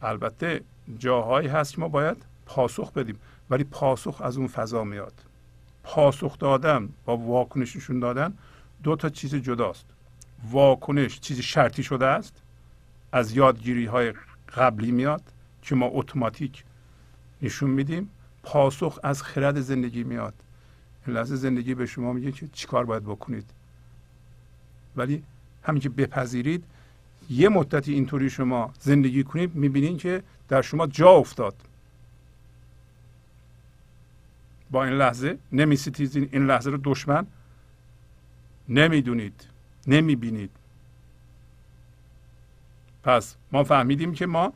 [0.01, 0.61] البته
[0.99, 5.13] جاهایی هست که ما باید پاسخ بدیم ولی پاسخ از اون فضا میاد.
[5.83, 8.33] پاسخ دادن با واکنششون دادن
[8.83, 9.85] دو تا چیز جداست.
[10.51, 12.33] واکنش چیزی شرطی شده است.
[13.11, 14.13] از یادگیری های
[14.55, 15.21] قبلی میاد
[15.61, 16.63] که ما اتوماتیک
[17.41, 18.09] نشون میدیم.
[18.43, 20.33] پاسخ از خرد زندگی میاد.
[21.07, 23.49] لحظه زندگی به شما میگه که چیکار باید بکنید.
[24.95, 25.23] ولی
[25.63, 26.63] همین که بپذیرید
[27.29, 31.55] یه مدتی اینطوری شما زندگی کنید می‌بینید که در شما جا افتاد.
[34.71, 37.27] با این لحظه نمیستیزین این لحظه رو دشمن.
[38.69, 39.47] نمی‌دونید
[39.87, 40.51] نمی‌بینید.
[43.03, 44.53] پس ما فهمیدیم که ما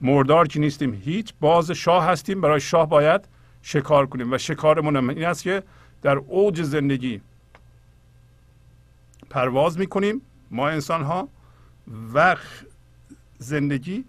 [0.00, 0.94] مردار که نیستیم.
[0.94, 2.40] هیچ باز شاه هستیم.
[2.40, 3.28] برای شاه باید
[3.62, 4.32] شکار کنیم.
[4.32, 5.62] و شکارمون این است که
[6.02, 7.20] در اوج زندگی
[9.30, 10.22] پرواز می‌کنیم.
[10.50, 11.28] ما انسان ها
[12.14, 12.36] و
[13.38, 14.04] زندگی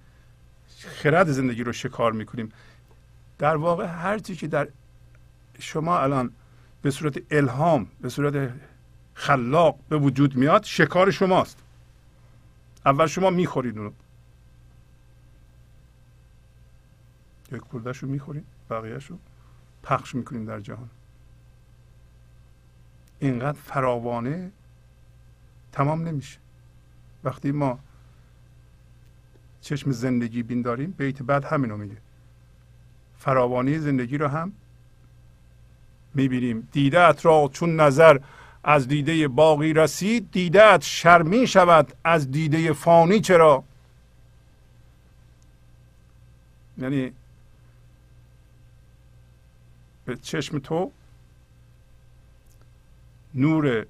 [0.80, 2.52] خرد زندگی رو شکار می‌کنیم.
[3.38, 4.68] در واقع هر چی که در
[5.60, 6.32] شما الان
[6.82, 8.52] به صورت الهام به صورت
[9.20, 11.58] خلاق به وجود میاد شکار شماست.
[12.86, 13.92] اول شما می‌خورید اونو.
[17.52, 19.18] یک کردش رو می‌خورید بقیهش رو
[19.84, 20.90] پخش می‌کنیم در جهان.
[23.20, 24.52] اینقدر فراوانه
[25.72, 26.40] تمام نمیشه.
[27.24, 27.80] وقتی ما
[29.62, 31.98] چشم زندگی بین داریم بیت بعد همینو میگه.
[33.18, 34.52] فراوانی زندگی رو هم
[36.14, 36.68] می‌بینیم.
[36.72, 38.20] دیده را چون نظر
[38.64, 43.22] از دیده باقی رسید دیده شرمی شود از دیده فانی.
[43.22, 43.64] چرا؟
[46.78, 47.12] یعنی
[50.06, 50.92] به چشم تو
[53.36, 53.86] نور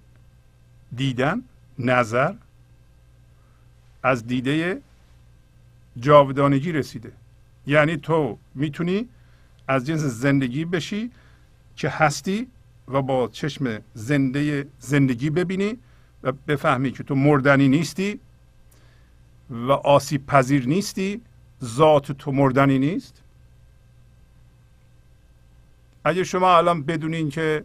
[0.95, 1.41] دیدن
[1.79, 2.33] نظر
[4.03, 4.81] از دیده
[5.99, 7.11] جاودانگی رسیده.
[7.67, 9.09] یعنی تو می‌تونی
[9.67, 11.11] از جنس زندگی بشی
[11.75, 12.47] که هستی
[12.89, 15.77] و با چشم زنده زندگی ببینی
[16.23, 18.19] و بفهمی که تو مردنی نیستی
[19.49, 21.21] و آسیب پذیر نیستی
[21.63, 23.23] ذات تو مردنی نیست.
[26.03, 27.63] اگه شما الان بدونین که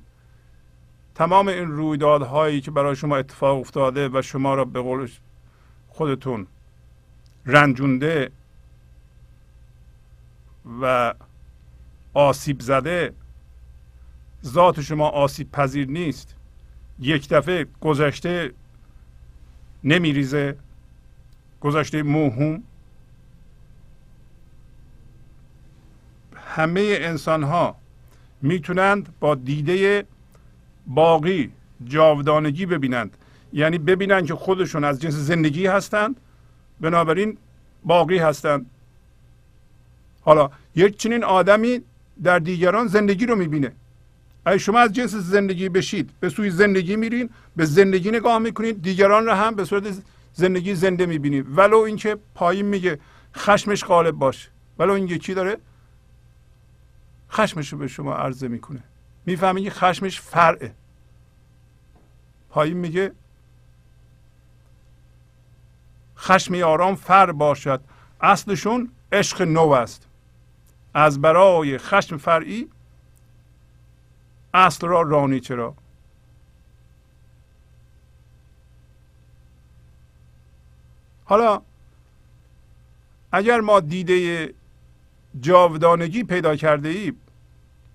[1.15, 5.09] تمام این رویدادهایی که برای شما اتفاق افتاده و شما را به قول
[5.89, 6.47] خودتون
[7.47, 8.31] رنجونده
[10.83, 11.15] و
[12.15, 13.15] آسیب زده
[14.45, 16.35] ذات شما آسیب پذیر نیست.
[16.99, 18.53] یک دفعه گذشته
[19.85, 20.57] نمیریزه.
[21.61, 22.63] گذشته موهوم.
[26.37, 27.77] همه انسان ها
[28.43, 30.07] می‌تونند با دیده
[30.87, 31.51] باقی
[31.85, 33.17] جاودانگی ببینند.
[33.53, 36.21] یعنی ببینند که خودشون از جنس زندگی هستند
[36.81, 37.39] بنابراین
[37.85, 38.67] باقی هستند.
[40.21, 41.81] حالا یک چنین آدمی
[42.23, 43.73] در دیگران زندگی رو می‌بینه.
[44.45, 49.27] اگه شما از جنس زندگی بشید به سوی زندگی میرین به زندگی نگاه می‌کنید دیگران
[49.27, 49.85] رو هم به صورت
[50.35, 51.47] زندگی زنده می‌بینید.
[51.59, 52.99] ولو اینکه پایین میگه
[53.37, 54.49] خشمش غالب باشه.
[54.79, 55.57] ولو این یکی داره؟
[57.31, 58.83] خشمش رو به شما عرضه می‌کنه.
[59.27, 60.73] می‌فهمید که خشمش فرعه.
[62.51, 63.13] پایین میگه
[66.19, 67.81] خشم یاران فر باشد.
[68.21, 70.07] اصلشون عشق نو است.
[70.95, 72.69] از برای خشم فرعی
[74.55, 75.75] اصل را رانی چرا
[81.25, 81.63] حالا
[83.33, 84.55] اگر ما دیده
[85.41, 87.21] جاودانگی پیدا کرده ایم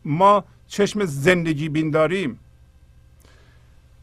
[0.06, 2.40] ما چشم زندگی بین داریم.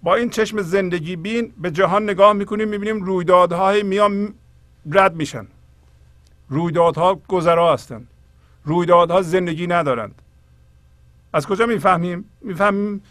[0.02, 4.34] با این چشم زندگی بین به جهان نگاه می‌کنیم می‌بینیم رویدادهای میان
[4.90, 5.46] رد میشن.
[6.48, 8.06] رویدادها گذرا هستند.
[8.64, 10.22] رویدادها زندگی ندارند.
[11.32, 13.02] از کجا می‌فهمیم؟ می‌فهمیم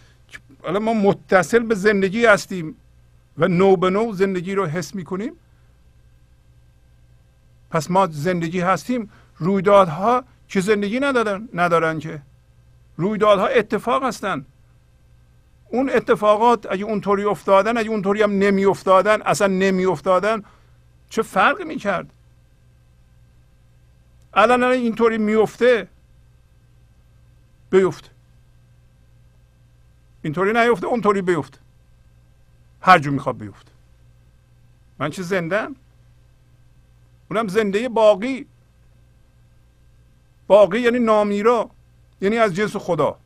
[0.63, 2.75] حالا ما متصل به زندگی هستیم
[3.37, 5.33] و نو به نو زندگی رو حس می‌کنیم.
[7.71, 9.09] پس ما زندگی هستیم.
[9.37, 12.21] رویدادها که زندگی ندارن ندارن که؟
[12.97, 14.45] رویدادها اتفاق هستند
[15.69, 20.43] اون اتفاقات اگه اونطوری افتادن اگه اونطوری هم نمی افتادن اصلا نمی افتادن
[21.09, 22.09] چه فرقی می‌کرد؟
[24.33, 25.87] الان اینطوری میفته
[27.69, 28.09] بیفته
[30.21, 31.59] اینطوری نیفته اونطوری بیفته
[32.81, 33.71] هر جو می‌خواد بیفته
[34.99, 35.67] من چه زنده
[37.29, 38.45] اونم زنده باقی.
[40.47, 41.69] باقی یعنی نامیرا
[42.21, 43.17] یعنی از جنس خدا.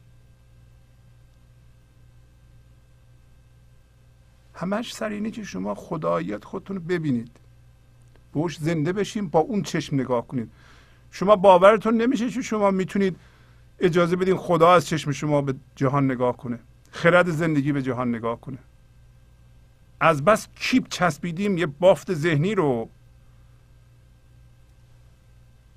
[4.56, 7.32] همش سر اینه که شما خداییت خودتون رو ببینید.
[8.34, 10.52] بهش زنده بشیم با اون چشم نگاه کنید.
[11.12, 13.18] شما باورتون نمیشه که شما می‌تونید
[13.82, 16.60] اجازه بدین خدا از چشم شما به جهان نگاه کنه.
[16.92, 18.58] خرد زندگی به جهان نگاه کنه.
[20.00, 22.90] از بس کیپ چسبیدیم یه بافت ذهنی رو.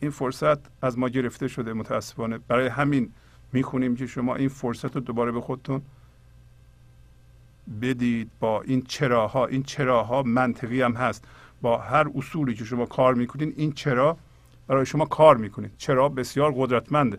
[0.00, 2.38] این فرصت از ما گرفته شده متاسفانه.
[2.38, 3.12] برای همین
[3.52, 5.82] می‌خونیم که شما این فرصت رو دوباره به خودتون
[7.82, 8.30] بدید.
[8.40, 11.24] با این چراها این چراها منطقی هم هست.
[11.62, 14.16] با هر اصولی که شما کار می‌کنین این چرا
[14.66, 17.18] برای شما کار می‌کنید چرا؟ بسیار قدرتمنده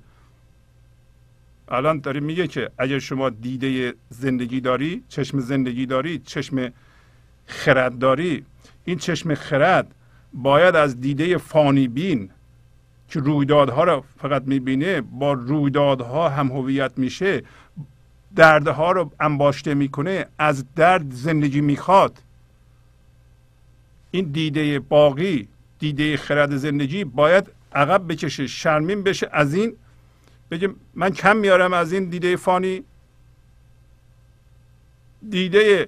[1.68, 6.74] الان داری میگه که اگر شما دیده زندگی داری چشم زندگی داری چشم
[7.46, 8.46] خرد داری
[8.86, 9.96] این چشم خرد
[10.34, 12.30] باید از دیده فانی بین
[13.10, 17.44] که رویدادها رو فقط می‌بینه با رویدادها هم هویت میشه
[18.36, 22.20] دردها رو انباشته می‌کنه از درد زندگی می‌خواد.
[24.12, 25.48] این دیده باقی
[25.80, 29.74] دیده خرد زندگی باید عقب بکشه شرمین بشه از این
[30.52, 32.84] بگه من کم میارم از این دیده فانی.
[35.30, 35.88] دیده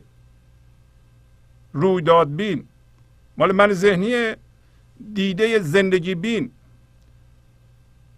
[1.74, 2.68] رویداد بین.
[3.38, 4.34] مال من ذهنی
[5.14, 6.52] دیده زندگی بین.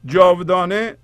[0.06, 0.98] جاودانه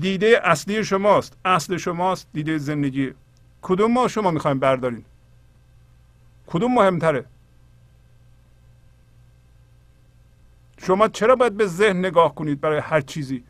[0.00, 1.36] دیده اصلی شماست.
[1.44, 3.14] اصل شماست دیده زندگی.
[3.62, 5.04] کدوم ما شما می‌خوایم بردارین؟
[6.46, 7.24] کدوم مهمتره؟
[10.78, 13.44] شما چرا باید به ذهن نگاه کنید برای هر چیزی؟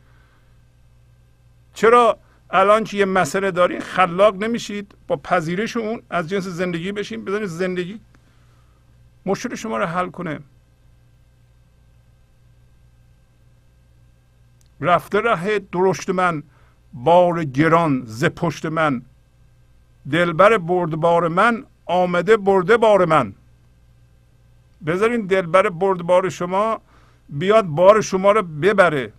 [1.79, 2.19] چرا
[2.51, 7.49] الان که یه مسئله دارین خلاق نمیشید؟ با پذیرش اون از جنس زندگی بشین بذارید
[7.49, 8.01] زندگی
[9.27, 10.41] مشکل شما رو حل کنه.
[14.81, 16.43] رفته ره درشت من
[16.93, 19.03] بار گران ز پشت من.
[20.11, 23.35] دلبر بردبار من آمده برده بار من.
[24.87, 26.81] بذارین دلبر بردبار شما
[27.29, 29.13] بیاد بار شما رو ببره.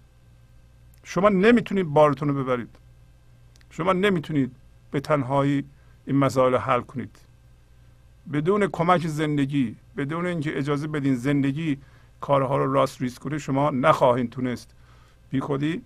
[1.04, 2.76] شما نمی‌تونید بارتون رو ببرید.
[3.70, 4.52] شما نمی‌تونید
[4.92, 5.64] به تنهایی
[6.06, 7.20] این مسائل حل کنید.
[8.34, 11.78] بدون کمک زندگی بدون اینکه اجازه بدین زندگی
[12.22, 14.76] کارها رو راست ریز کنه شما نخواهید تونست.
[15.30, 15.82] بی خودی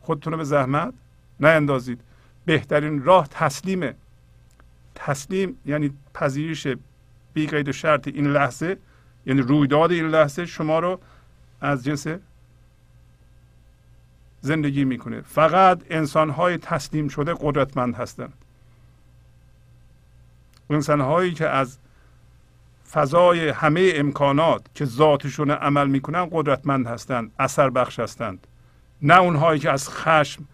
[0.00, 0.94] خودتون رو به زحمت
[1.40, 2.00] اندازید
[2.44, 3.94] بهترین راه تسلیمه
[4.94, 6.66] تسلیم یعنی پذیرش
[7.34, 8.76] بی قید و شرط این لحظه
[9.26, 11.00] یعنی رویداد این لحظه شما رو
[11.60, 12.06] از جنس
[14.44, 15.20] زندگی می‌کنه.
[15.20, 18.32] فقط انسان های تسلیم شده قدرتمند هستند.
[20.70, 21.78] انسان هایی که از
[22.90, 28.46] فضای همه امکانات که ذاتشون عمل می‌کنن قدرتمند هستند اثر بخش هستند.
[29.02, 30.44] نه اونهایی که از خشم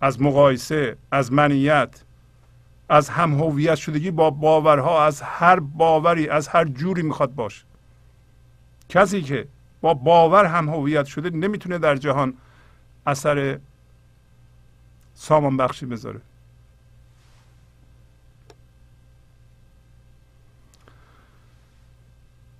[0.00, 2.04] از مقایسه از منیت
[2.88, 7.64] از هم هویت شدگی با باورها از هر باوری از هر جوری می‌خواد باشه.
[8.88, 9.48] کسی که
[9.80, 12.34] با باور هم هویت شده نمی‌تونه در جهان
[13.08, 13.58] اثر
[15.14, 16.20] سامان بخشی بذاره.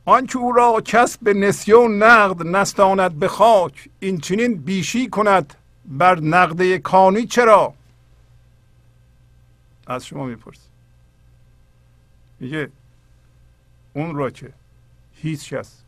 [0.05, 6.21] آنکه او را کس به نسیون نقد نستاند به خاک این چنین بیشی کند بر
[6.21, 7.75] نقده کانی چرا؟
[9.87, 10.69] از شما میپرس
[12.41, 12.71] میگه
[13.93, 14.53] اون را که
[15.15, 15.83] هیچ کس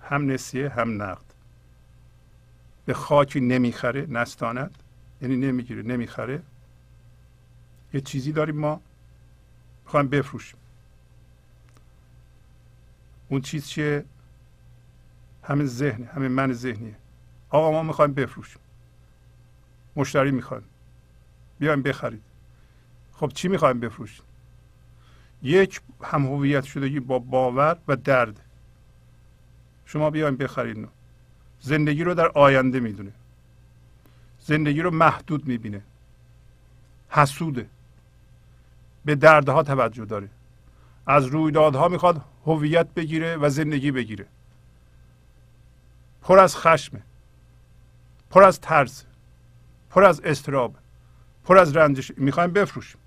[0.00, 1.25] هم نسیه هم نقد.
[2.86, 4.78] به خاکی نمی‌خره نستاند.
[5.22, 6.42] یعنی نمی‌گیره نمی‌خره.
[7.94, 8.80] یه چیزی داریم ما.
[9.84, 10.58] می‌خوایم بفروشیم.
[13.28, 14.04] اون چیز چیه؟
[15.42, 16.94] همین ذهن همین من ذهنیه.
[17.50, 18.62] آقا ما می‌خوایم بفروشیم.
[19.96, 20.64] مشتری می‌خوایم
[21.58, 22.22] بیایم بخرید.
[23.12, 24.24] خب چی می‌خوایم بفروشیم؟
[25.42, 28.40] یک هم هویت شدگی با باور و درد.
[29.84, 30.88] شما بیایم بخرید.
[31.60, 33.12] زندگی رو در آینده می‌دونه.
[34.40, 35.82] زندگی رو محدود می‌بینه.
[37.10, 37.68] حسوده.
[39.04, 40.28] به دردها توجه داره.
[41.06, 44.26] از رویدادها می‌خواد هویت بگیره و زندگی بگیره.
[46.22, 47.02] پر از خشمه.
[48.30, 49.04] پر از ترس.
[49.90, 50.74] پر از استراب.
[51.44, 52.12] پر از رنجش.
[52.16, 53.00] می‌خوایم بفروشیم.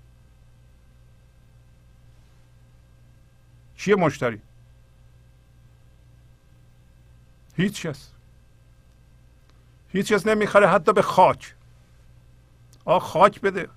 [3.76, 4.40] کیه مشتری؟
[7.56, 8.10] هیچ کس.
[9.92, 11.54] هیچ کس نمی‌خره حتی به خاک.
[12.84, 13.68] آ خاک بده.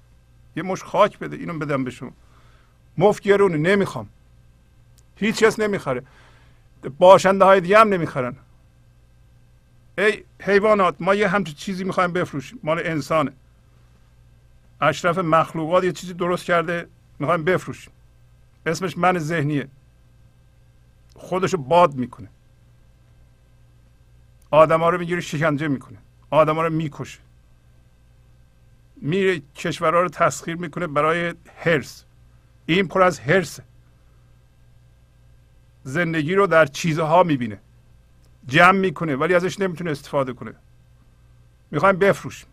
[0.55, 1.35] یه مش خاک بده.
[1.35, 2.11] اینو بدم به شما.
[2.97, 4.09] مفت گرونه نمی‌خوام.
[5.15, 6.03] هیچ کس نمی‌خره.
[6.99, 8.35] باشنده های دیگه هم نمی‌خرن.
[9.97, 12.59] ای حیوانات ما یه همچین چیزی می‌خوایم بفروشیم.
[12.63, 13.33] مال انسانه.
[14.81, 16.87] اشرف مخلوقات یه چیزی درست کرده
[17.19, 17.93] می‌خوایم بفروشیم.
[18.65, 19.67] اسمش من ذهنیه.
[21.15, 22.29] خودشو باد می‌کنه.
[24.53, 25.97] آدما رو می‌گیره شکنجه می‌کنه.
[26.29, 27.19] آدما رو می‌کشه.
[28.95, 32.03] میره کشورها رو تسخیر می‌کنه برای هرس
[32.65, 33.63] این پر از هرسه
[35.83, 37.59] زندگی رو در چیزها می‌بینه.
[38.47, 40.53] جمع می‌کنه ولی ازش نمی‌تونه استفاده کنه.
[41.71, 42.49] می‌خوایم بفروشیم.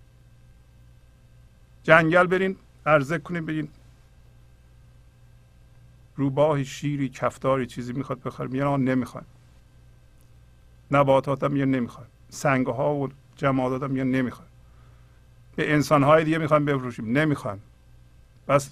[1.83, 3.69] جنگل برین عرضه کنیم بگین.
[6.17, 9.27] روباهی شیری کفتاری چیزی می‌خواد بخوره میگن آن نمی‌خوایم.
[10.91, 14.51] نباتات هم میگن نمی‌خوایم سنگ ها و جمادات هم میگن نمی‌خوایم
[15.57, 17.19] به انسان های دیگه می‌خوایم بفروشیم.
[17.19, 17.63] نمی‌خوایم
[18.49, 18.71] بس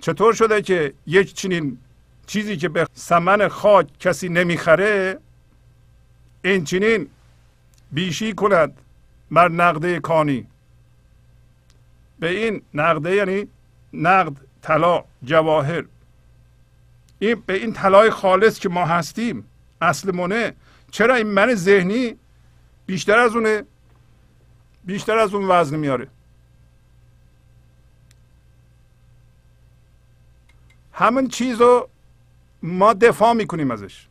[0.00, 1.78] چطور شده که یک چنین
[2.26, 5.18] چیزی که به سمن خاک کسی نمی‌خره
[6.44, 7.08] این چنین
[7.92, 8.80] بیشی کند
[9.30, 10.46] بر نقده کانی.
[12.18, 13.46] به این نقده یعنی
[13.92, 14.32] نقد
[14.62, 15.84] طلا جواهر.
[17.18, 19.44] این به این طلای خالص که ما هستیم
[19.80, 20.54] اصل منه.
[20.90, 22.16] چرا این من ذهنی
[22.86, 23.64] بیشتر از اونه
[24.84, 26.08] بیشتر از اون وزن میاره؟
[30.92, 31.88] همین چیز رو
[32.62, 34.06] ما دفاع می‌کنیم ازش.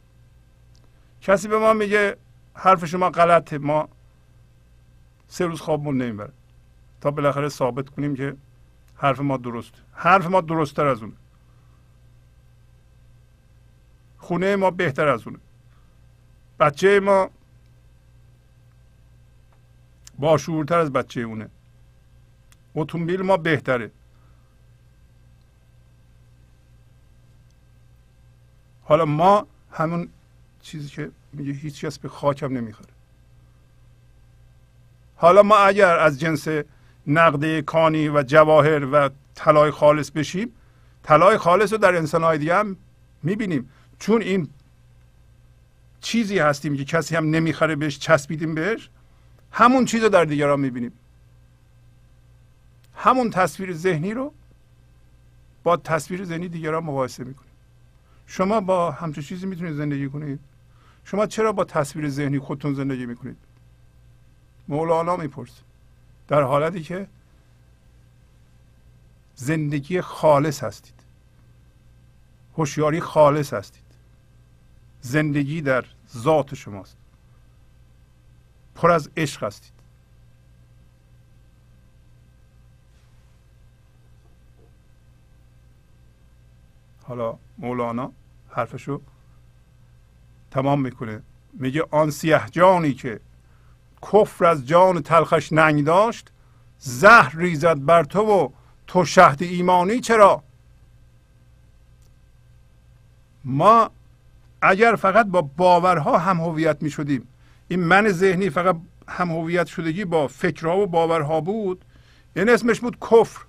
[1.22, 2.18] کسی به ما میگه
[2.54, 3.90] حرف شما غلطه ما
[5.28, 6.32] سه روز خوابمون نمی‌بره
[7.02, 8.36] تا بالاخره ثابت کنیم که
[8.98, 9.74] حرف ما درست.
[9.94, 11.14] حرف ما درستتر از اونه.
[14.18, 15.40] خونه ما بهتر از اونه.
[16.60, 17.30] بچه ما
[20.20, 21.50] با شعورتر از بچه اونه.
[22.76, 23.92] اتومبیل ما بهتره.
[28.84, 30.10] حالا ما همون
[30.62, 32.90] چیزی که میگه هیچ کس به خاکم نمی‌خوره.
[35.16, 36.48] حالا ما اگر از جنس
[37.08, 40.52] نقده کانی و جواهر و طلای خالص بشیم
[41.04, 42.78] طلای خالص رو در انسانهای دیگه هم
[43.24, 43.70] می‌بینیم.
[44.00, 44.50] چون این
[46.02, 48.90] چیزی هستیم که کسی هم نمی‌خره بهش چسبیدیم بهش
[49.52, 50.92] همون چیز رو در دیگران می‌بینیم.
[52.96, 54.34] همون تصویر ذهنی رو
[55.64, 57.52] با تصویر ذهنی دیگران مقایسه می‌کنیم.
[58.28, 60.40] شما با همچون چیزی می‌تونید زندگی کنید.
[61.06, 63.38] شما چرا با تصویر ذهنی خودتون زندگی می‌کنید؟
[64.68, 65.52] مولانا میپرس
[66.28, 67.08] در حالتی که
[69.36, 70.94] زندگی خالص هستید.
[72.58, 73.87] هوشیاری خالص هستید.
[75.08, 75.86] زندگی در
[76.18, 76.98] ذات شماست.
[78.76, 79.72] پر از عشق هستید.
[87.04, 88.12] حالا مولانا
[88.50, 89.02] حرفشو
[90.52, 91.22] تمام می‌کنه.
[91.54, 93.20] میگه آن سیه جانی که
[94.02, 96.32] کفر از جان تلخش ننگ داشت
[96.80, 98.50] زهر ریزد بر تو و
[98.88, 100.44] تو شهد ایمانی چرا؟
[103.44, 103.90] ما
[104.62, 107.28] اگر فقط با باورها هم هویت می شدیم
[107.68, 108.76] این من ذهنی فقط
[109.08, 111.86] هم هویت شدگی با فکرها و باورها بود.
[112.36, 113.42] یعنی اسمش بود کفر.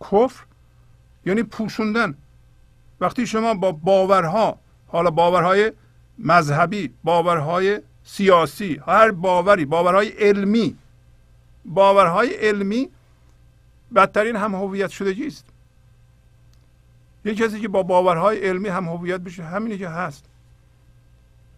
[0.00, 0.44] کفر
[1.26, 2.14] یعنی پوشوندن.
[3.00, 5.72] وقتی شما با باورها حالا باورهای
[6.18, 10.76] مذهبی باورهای سیاسی هر باوری باورهای علمی
[11.64, 12.88] باورهای علمی
[13.94, 15.51] بدترین هم هویت شدگی است.
[17.24, 20.24] یه کسی که با باورهای علمی هم هویت بشه همینی که هست.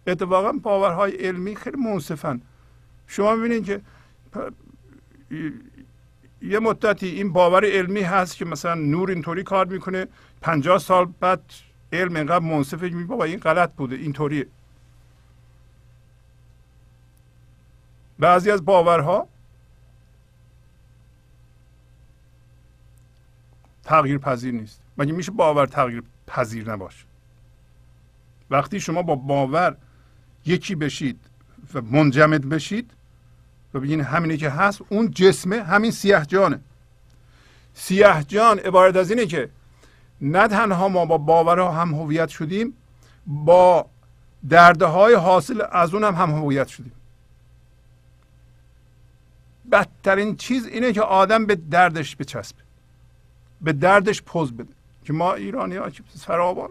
[0.07, 2.41] اتفاقا باورهای علمی خیلی منصفن.
[3.07, 3.81] شما ببینید که
[6.41, 10.07] یه مدتی این باور علمی هست که مثلا نور اینطوری کار می‌کنه
[10.41, 11.41] پنجاه سال بعد
[11.93, 14.47] علم اینقدر منصفه که بابا این غلط بوده اینطوریه.
[18.19, 19.27] بعضی از باورها
[23.83, 24.84] تغییر پذیر نیست.
[24.97, 27.05] مگه میشه باور تغییر پذیر نباشه؟
[28.49, 29.77] وقتی شما با باور
[30.45, 31.19] یکی بشید
[31.73, 32.91] و منجمد بشید
[33.73, 36.59] و بگین همینی که هست اون جسمه همین سیاه جانه.
[37.73, 39.49] سیاه جان عبارت از اینه که
[40.21, 42.73] نه تنها ما با باورها هم هویت شدیم
[43.27, 43.85] با
[44.49, 46.91] دردهای حاصل از اون هم هم هویت شدیم.
[49.71, 52.61] بدترین چیز اینه که آدم به دردش بچسبه
[53.61, 54.73] به دردش پوز بده.
[55.05, 56.69] که ما ایرانی ها که فراوان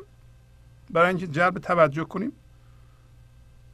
[0.91, 2.33] برای اینکه جلب توجه کنیم.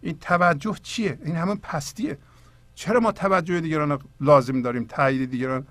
[0.00, 2.18] این توجه چیه؟ این همون پستیه.
[2.74, 5.66] چرا ما توجه دیگران لازم داریم؟ تایید دیگران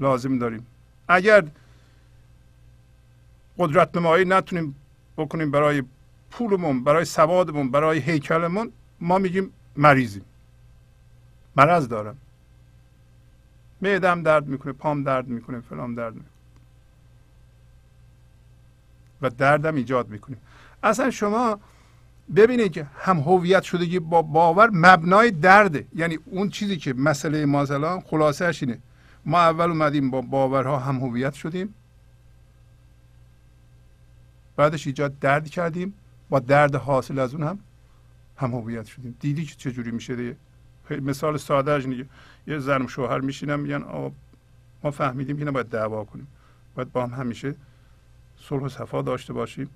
[0.00, 0.66] لازم داریم.
[1.08, 1.44] اگر
[3.58, 4.74] قدرت نمایی نتونیم
[5.16, 5.82] بکنیم برای
[6.30, 10.24] پولمون برای سوادمون برای هیکلمون ما میگیم مریضیم.
[11.56, 12.16] مرض دارم.
[13.82, 16.37] معدم درد می‌کنه پام درد می‌کنه فلان درد می‌کنه.
[19.22, 20.38] و دردم ایجاد می‌کنیم
[20.82, 21.60] اصلا شما
[22.36, 25.86] ببینید که هم هویت شدگی با باور مبنای درده.
[25.94, 28.78] یعنی اون چیزی که مسئله ما الان خلاصهش اینه.
[29.24, 31.74] ما اول اومدیم با باورها هم هویت شدیم.
[34.56, 35.94] بعدش ایجاد درد کردیم.
[36.30, 37.58] با درد حاصل از اون هم
[38.36, 39.16] هم هویت شدیم.
[39.20, 40.36] دیدی که چجوری میشه دیگه؟
[40.90, 42.06] مثال ساده دیگه
[42.46, 43.84] یه زن شوهر میشینن میگن
[44.84, 46.26] ما فهمیدیم که نباید دعوا کنیم.
[46.74, 47.54] باید با هم همیشه
[48.40, 49.70] صلح صفا داشته باشیم.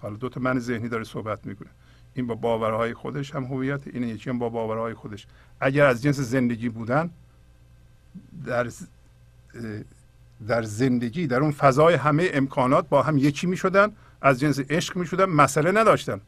[0.00, 1.68] حالا دو تا من ذهنی داره صحبت می‌کنه.
[2.14, 5.26] این با باورهای خودش هم هویت این یکی هم با باورهای خودش.
[5.60, 7.10] اگر از جنس زندگی بودن
[8.44, 8.70] در
[10.48, 14.96] در زندگی در اون فضای همه امکانات با هم یکی می شدن از جنس عشق
[14.96, 16.20] می شدن مسئله نداشتن.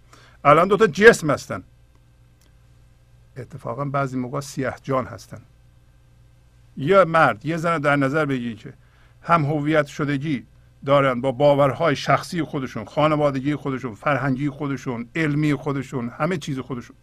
[0.44, 1.62] الان دوتا جسم هستن.
[3.36, 5.40] اتفاقا بعضی موقع سیاه جان هستن.
[6.76, 8.72] یه مرد یه زن در نظر بگی که
[9.22, 10.46] هم هویت شدگی
[10.86, 16.96] دارن با باورهای شخصی خودشون خانوادگی خودشون فرهنگی خودشون علمی خودشون همه چیز خودشون.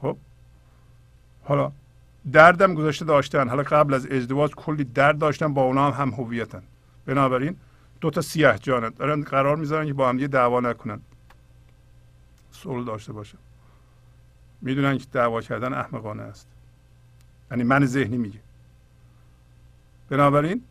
[0.00, 0.16] خب؟
[1.44, 1.72] حالا
[2.32, 3.48] دردم گذاشته داشتن.
[3.48, 6.62] حالا قبل از ازدواج کلی درد داشتن با اونا هم هم هویتن.
[7.06, 7.56] بنابراین
[8.00, 8.88] دو تا سیاه جانن.
[8.88, 11.00] دارن قرار می‌ذارن که با هم یه دعوا نکنن.
[12.52, 13.38] صلح داشته باشن
[14.60, 16.46] می‌دونن که دعوا کردن احمقانه است.
[17.50, 18.40] یعنی من ذهنی میگه.
[20.08, 20.62] بنابراین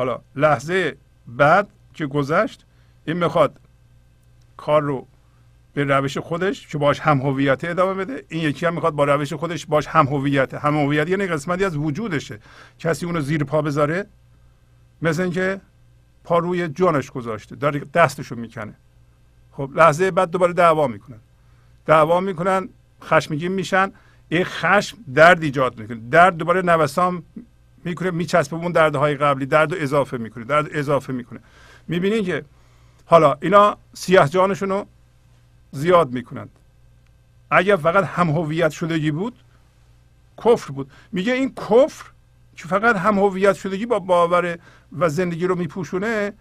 [0.00, 0.96] حالا لحظه
[1.26, 2.66] بعد که گذشت
[3.04, 3.60] این می‌خواد
[4.56, 5.06] کار رو
[5.74, 8.24] به روش خودش که باش هم هویت ادامه بده.
[8.28, 10.54] این یکی هم می‌خواد با روش خودش باش هم هویت.
[10.54, 12.38] هم هویت یعنی قسمتی از وجودشه.
[12.78, 14.06] کسی اونو زیر پا بذاره
[15.02, 15.60] مثل اینکه
[16.24, 18.74] پا روی جانش گذاشته داره دستشو می‌کنه.
[19.52, 21.20] خب لحظه بعد دوباره دعوا می‌کنن.
[21.86, 22.68] دعوا می‌کنن
[23.02, 23.92] خشمگین میشن.
[24.28, 26.00] این خشم درد ایجاد می‌کنه.
[26.10, 27.22] درد دوباره نوسان
[27.84, 31.40] می‌کنه میچسبه اون دردهای قبلی درد اضافه می‌کنه درد اضافه می‌کنه.
[31.88, 32.44] می‌بینین که
[33.06, 34.84] حالا اینا سیاه جانشونو
[35.72, 36.50] زیاد می‌کنند.
[37.50, 39.36] اگر فقط هم هویت شدگی بود
[40.44, 40.90] کفر بود.
[41.12, 42.10] میگه این کفر
[42.56, 44.58] که فقط هم هویت شدگی با باور
[44.98, 46.32] و زندگی رو میپوشونه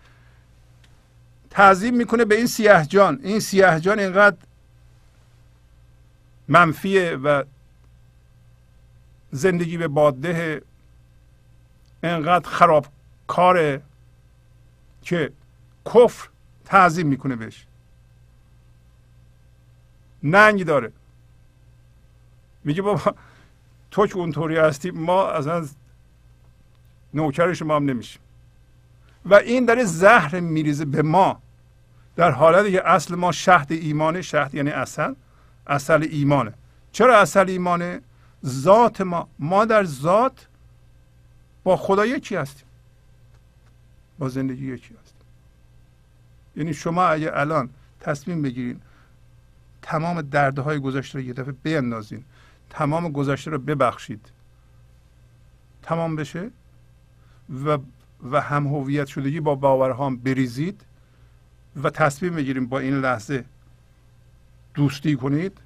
[1.49, 3.19] تعظیم می‌کنه به این سیاه جان.
[3.23, 4.37] این سیاه جان اینقدر
[6.47, 7.43] منفیه و
[9.31, 10.61] زندگی به باده
[12.03, 12.85] انقدر خراب
[13.27, 13.81] کاره
[15.01, 15.31] که
[15.85, 16.29] کفر
[16.65, 17.65] تعظیم می‌کنه بهش.
[20.23, 20.91] ننگ داره.
[22.63, 23.15] میگه بابا
[23.91, 25.67] تو که اونطوری هستی ما اصلا
[27.13, 28.21] نوکر شما هم نمیشیم.
[29.25, 31.41] و این داره زهر میریزه به ما
[32.15, 35.13] در حالتی که اصل ما شهد ایمانه شهد یعنی اصل
[35.67, 36.53] اصل ایمانه.
[36.91, 38.01] چرا اصل ایمانه؟
[38.45, 39.27] ذات ما.
[39.39, 40.47] ما در ذات
[41.69, 42.65] با خدا یکی هستیم.
[44.19, 45.21] با زندگی یکی هستیم.
[46.55, 47.69] یعنی شما اگه الان
[47.99, 48.81] تصمیم بگیرین
[49.81, 52.23] تمام دردهای گذشته رو یه دفعه بیندازین
[52.69, 54.31] تمام گذشته رو ببخشید
[55.83, 56.51] تمام بشه
[57.65, 57.77] و
[58.31, 60.81] و هم هویت شدگی با باورهام بریزید
[61.83, 63.45] و تصمیم بگیریم با این لحظه
[64.73, 65.57] دوستی کنید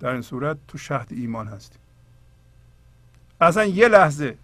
[0.00, 1.81] در این صورت تو شهد ایمان هستیم.
[3.42, 4.38] اصلا یه لحظه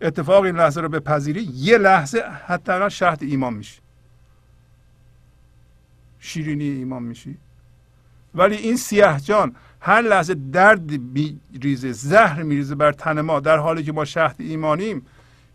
[0.00, 3.80] اتفاق این لحظه رو بپذیری یه لحظه حتی شهد ایمان میشی.
[6.20, 7.36] شیرینی ایمان میشی.
[8.34, 13.84] ولی این سیاه جان هر لحظه درد میریزه زهر میریزه بر تن ما در حالی
[13.84, 15.06] که ما شهد ایمانیم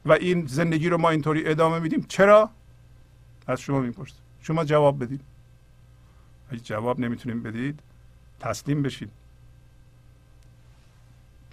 [0.06, 2.06] و این زندگی رو ما اینطوری ادامه میدیم.
[2.08, 2.49] چرا؟
[3.48, 4.16] از شما می‌پرسم.
[4.41, 5.22] شما جواب بدید.
[6.52, 7.80] اگه جواب نمی‌تونیم بدید
[8.40, 9.12] تسلیم بشید.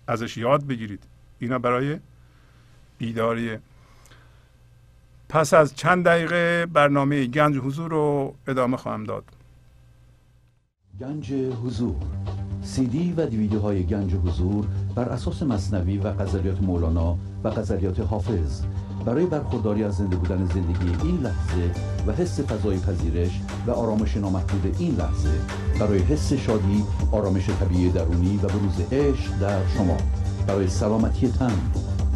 [0.07, 1.03] ازش یاد بگیرید.
[1.39, 1.98] اینا برای
[2.98, 3.60] بیداریه
[5.28, 9.24] پس از چند دقیقه برنامه گنج حضور رو ادامه خواهم داد.
[11.01, 11.97] گنج حضور.
[12.62, 18.01] سی دی و دیویدیو های گنج حضور بر اساس مصنوی و غزلیات مولانا و غزلیات
[18.01, 18.62] حافظ.
[19.05, 21.70] برای برخورداری از زنده بودن زندگی این لحظه
[22.06, 25.32] و حس فضای پذیرش و آرامش نامحدود این لحظه
[25.81, 29.97] برای حس شادی آرامش طبیعی درونی و بروز عشق در شما.
[30.49, 31.53] برای سلامتی تن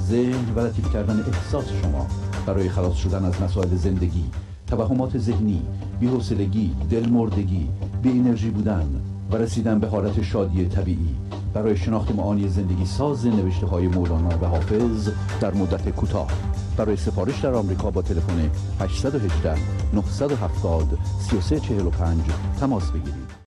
[0.01, 2.07] ذهن و لطیف کردن احساس شما
[2.47, 4.25] برای خلاص شدن از مسائل زندگی
[4.67, 5.63] توهمات ذهنی
[6.01, 7.69] بی‌حوصلگی دلمردگی
[8.03, 11.15] بی انرژی بودن و رسیدن به حالت شادی طبیعی.
[11.55, 15.09] برای شناخت معانی زندگی ساز نوشته های مولانا و حافظ
[15.41, 16.29] در مدت کوتاه.
[16.77, 18.51] برای سفارش در آمریکا با تلفن
[18.81, 19.55] 818
[19.95, 22.21] 970 3345
[22.61, 23.42] تماس بگیرید.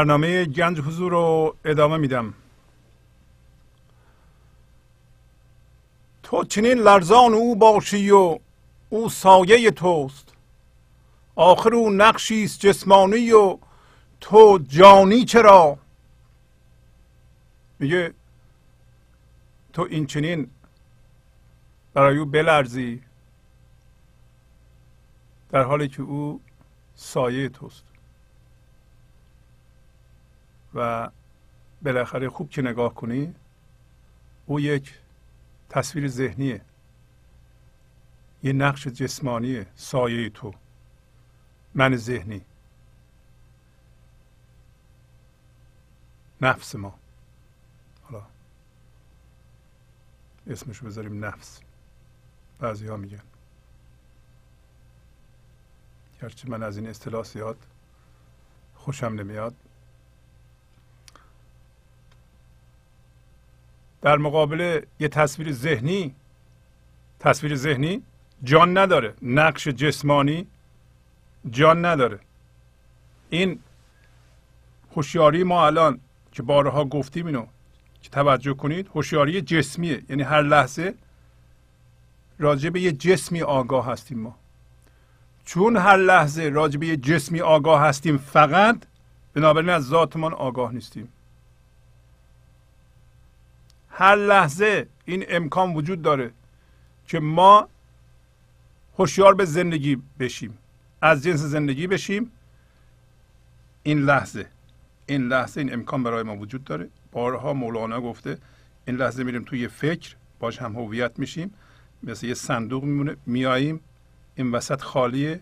[0.00, 2.34] برنامه گنج حضور رو ادامه میدم.
[6.22, 8.38] تو چنین لرزان او باشی و
[8.88, 10.32] او سایه توست.
[11.36, 13.58] آخر او نقشی است جسمانی و
[14.20, 15.78] تو جانی چرا؟
[17.78, 18.14] میگه
[19.72, 20.50] تو این چنین
[21.94, 23.02] برای او بلرزی
[25.48, 26.40] در حالی که او
[26.94, 27.89] سایه توست.
[30.74, 31.10] و
[31.82, 33.34] بالاخره خوب که نگاه کنی
[34.46, 34.94] او یک
[35.68, 36.60] تصویر ذهنیه.
[38.42, 40.54] یه نقش جسمانیه سایه تو
[41.74, 42.44] من ذهنی.
[46.40, 46.98] نفس ما.
[48.02, 48.22] حالا
[50.46, 51.60] اسمشو بذاریم نفس.
[52.58, 53.22] بعضی ها میگن.
[56.22, 57.58] گرچه من از این اصطلاح زیاد
[58.76, 59.54] خوشم نمیاد.
[64.02, 66.14] در مقابل یه تصویر ذهنی
[67.20, 68.02] تصویر ذهنی
[68.44, 70.46] جان نداره نقش جسمانی
[71.50, 72.18] جان نداره.
[73.30, 73.60] این
[74.96, 76.00] هوشیاری ما الان
[76.32, 77.46] که بارها گفتیم اینو
[78.02, 80.02] که توجه کنید هوشیاری جسمیه.
[80.08, 80.94] یعنی هر لحظه
[82.38, 84.34] راجع به یه جسمی آگاه هستیم ما.
[85.44, 88.86] چون هر لحظه راجع به یه جسمی آگاه هستیم فقط
[89.34, 91.08] بنابراین از ذاتمان آگاه نیستیم.
[94.00, 96.32] هر لحظه این امکان وجود داره
[97.06, 97.68] که ما
[98.98, 100.58] هوشیار به زندگی بشیم.
[101.02, 102.32] از جنس زندگی بشیم.
[103.82, 104.46] این لحظه
[105.06, 106.88] این لحظه این امکان برای ما وجود داره.
[107.12, 108.38] بارها مولانا گفته
[108.86, 111.54] این لحظه میریم توی فکر باش هم هویت میشیم.
[112.02, 113.80] مثل یه صندوق میمونه میاییم.
[114.34, 115.40] این وسط خالیه.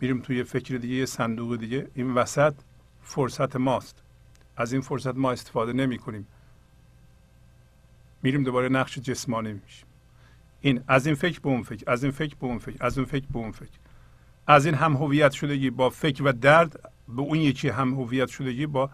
[0.00, 1.88] میریم توی فکر دیگه یه صندوق دیگه.
[1.94, 2.54] این وسط
[3.02, 4.02] فرصت ماست.
[4.56, 6.26] از این فرصت ما استفاده نمی کنیم
[8.22, 9.86] میریم دوباره نقش جسمانی میشیم.
[10.60, 13.06] این از این فکر به اون فکر از این فکر به اون فکر از اون
[13.06, 13.78] فکر به اون فکر.
[14.46, 18.66] از این هم هویت شدگی با فکر و درد به اون یکی هم هویت شدگی
[18.66, 18.90] با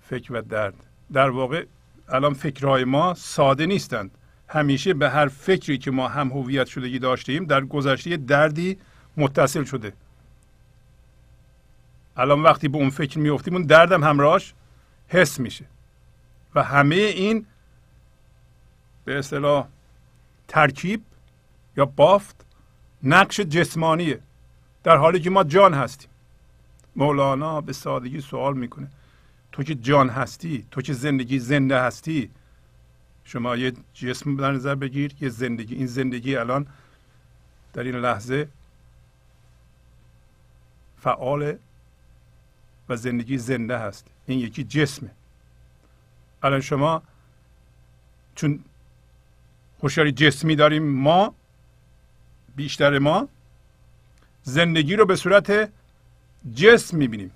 [0.00, 0.74] فکر و درد.
[1.12, 1.66] در واقع
[2.08, 4.10] الان فکرهای ما ساده نیستند.
[4.48, 8.78] همیشه به هر فکری که ما هم هویت شدگی داشتیم در گذشته دردی
[9.16, 9.92] متصل شده.
[12.16, 14.54] الان وقتی به اون فکر میفتیم اون دردم همراهش
[15.08, 15.64] حس میشه.
[16.54, 17.46] و همه این
[19.08, 19.68] به اصطلاح
[20.48, 21.02] ترکیب
[21.76, 22.46] یا بافت
[23.02, 24.20] نقش جسمانیه
[24.84, 26.10] در حالی که ما جان هستیم.
[26.96, 28.88] مولانا به سادگی سوال می‌کنه
[29.52, 32.30] تو که جان هستی تو که زندگی زنده هستی
[33.24, 35.74] شما یه جسم در نظر بگیر یه زندگی.
[35.74, 36.66] این زندگی الان
[37.72, 38.48] در این لحظه
[41.00, 41.56] فعال
[42.88, 44.06] و زندگی زنده هست.
[44.26, 45.10] این یکی جسمه.
[46.42, 47.02] الان شما
[48.34, 48.64] چون
[49.82, 51.34] هوشیاری جسمی داریم ما
[52.56, 53.28] بیشتر ما.
[54.42, 55.70] زندگی رو به صورت
[56.54, 57.30] جسم می‌بینیم.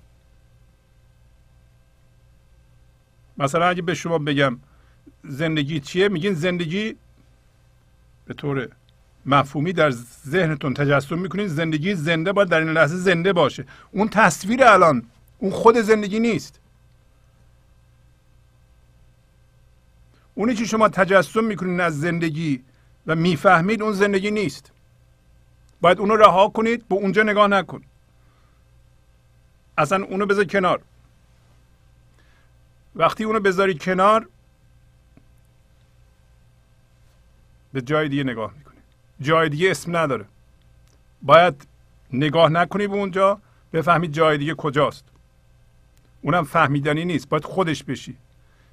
[3.37, 4.59] مثلا اگه به شما بگم
[5.23, 6.95] زندگی چیه میگین زندگی
[8.25, 8.69] به طور
[9.25, 9.91] مفهومی در
[10.27, 13.65] ذهنتون تجسم می‌کنید زندگی زنده باید در این لحظه زنده باشه.
[13.91, 15.03] اون تصویر الان
[15.37, 16.59] اون خود زندگی نیست.
[20.35, 22.63] اونی که شما تجسم می‌کنید از زندگی
[23.07, 24.71] و می‌فهمید اون زندگی نیست.
[25.81, 27.81] باید اونو رها کنید به اونجا نگاه نکن.
[29.77, 30.81] اصلا اونو بذار کنار.
[32.95, 34.27] وقتی اونو بذاری کنار
[37.73, 38.77] به جای دیگه نگاه می‌کنی.
[39.21, 40.25] جای دیگه اسم نداره.
[41.21, 41.67] باید
[42.13, 43.39] نگاه نکنی به اونجا
[43.73, 45.05] بفهمید جای دیگه کجاست.
[46.21, 47.29] اونم فهمیدنی نیست.
[47.29, 48.17] باید خودش بشی.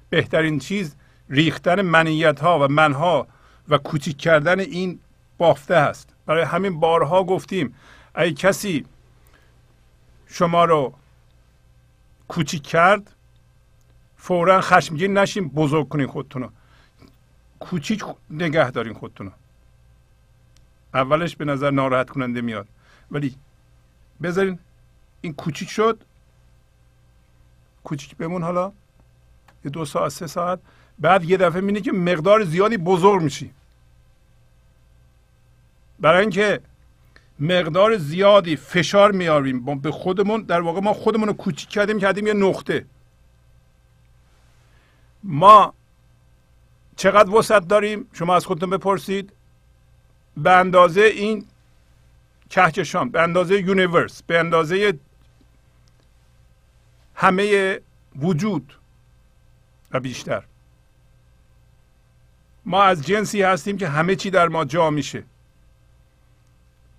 [0.09, 0.95] بهترین چیز
[1.31, 3.27] ریختن منیت ها و منها
[3.69, 4.99] و کوچیک کردن این
[5.37, 6.09] بافته هست.
[6.25, 7.75] برای همین بارها گفتیم
[8.17, 8.85] ای کسی
[10.27, 10.93] شما رو
[12.27, 13.15] کوچیک کرد
[14.17, 16.51] فورا خشمگین نشین بزرگ کنین خودتون رو
[17.59, 19.33] کوچیک نگه دارین خودتون رو
[20.93, 22.67] اولش به نظر ناراحت کننده میاد.
[23.11, 23.35] ولی
[24.21, 24.59] بذارین
[25.21, 26.03] این کوچیک شد.
[27.83, 28.71] کوچیک بمون حالا.
[29.65, 30.59] یه دو ساعت سه ساعت.
[31.01, 33.51] بعد یه دفعه می‌بینی که مقدار زیادی بزرگ میشی.
[35.99, 36.61] برای اینکه
[37.39, 42.33] مقدار زیادی فشار میاریم به خودمون در واقع ما خودمون رو کوچیک کردیم کردیم یه
[42.33, 42.85] نقطه.
[45.23, 45.73] ما
[46.95, 49.33] چقدر وسعت داریم؟ شما از خودتون بپرسید.
[50.37, 51.45] به اندازه این
[52.49, 54.99] کهکشان به اندازه یونیورس به اندازه
[57.15, 57.79] همه
[58.15, 58.73] وجود
[59.91, 60.43] و بیشتر.
[62.65, 65.23] ما از جنسی هستیم که همه چی در ما جا میشه.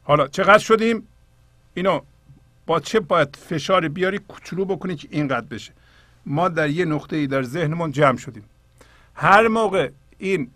[0.04, 1.08] حالا چقدر شدیم؟
[1.74, 2.00] اینو
[2.66, 5.72] با چه باید فشار بیاری کوچولو بکنی که اینقدر بشه.
[6.26, 8.44] ما در یه نقطه ای در ذهنمون جمع شدیم.
[9.14, 10.50] هر موقع این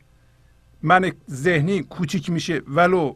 [0.82, 3.14] من ذهنی کوچیک میشه ولو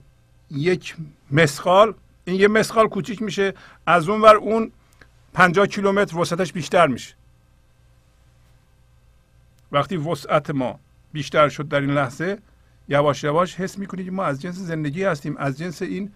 [0.50, 0.96] یک
[1.30, 1.94] مسخال
[2.24, 3.54] این یه مسخال کوچیک میشه
[3.86, 4.72] از اون ور اون
[5.32, 7.14] پنجاه کیلومتر وسعتش بیشتر میشه.
[9.72, 10.78] وقتی وسعت ما
[11.12, 12.38] بیشتر شد در این لحظه
[12.88, 16.12] یواش یواش حس می‌کنید ما از جنس زندگی هستیم از جنس این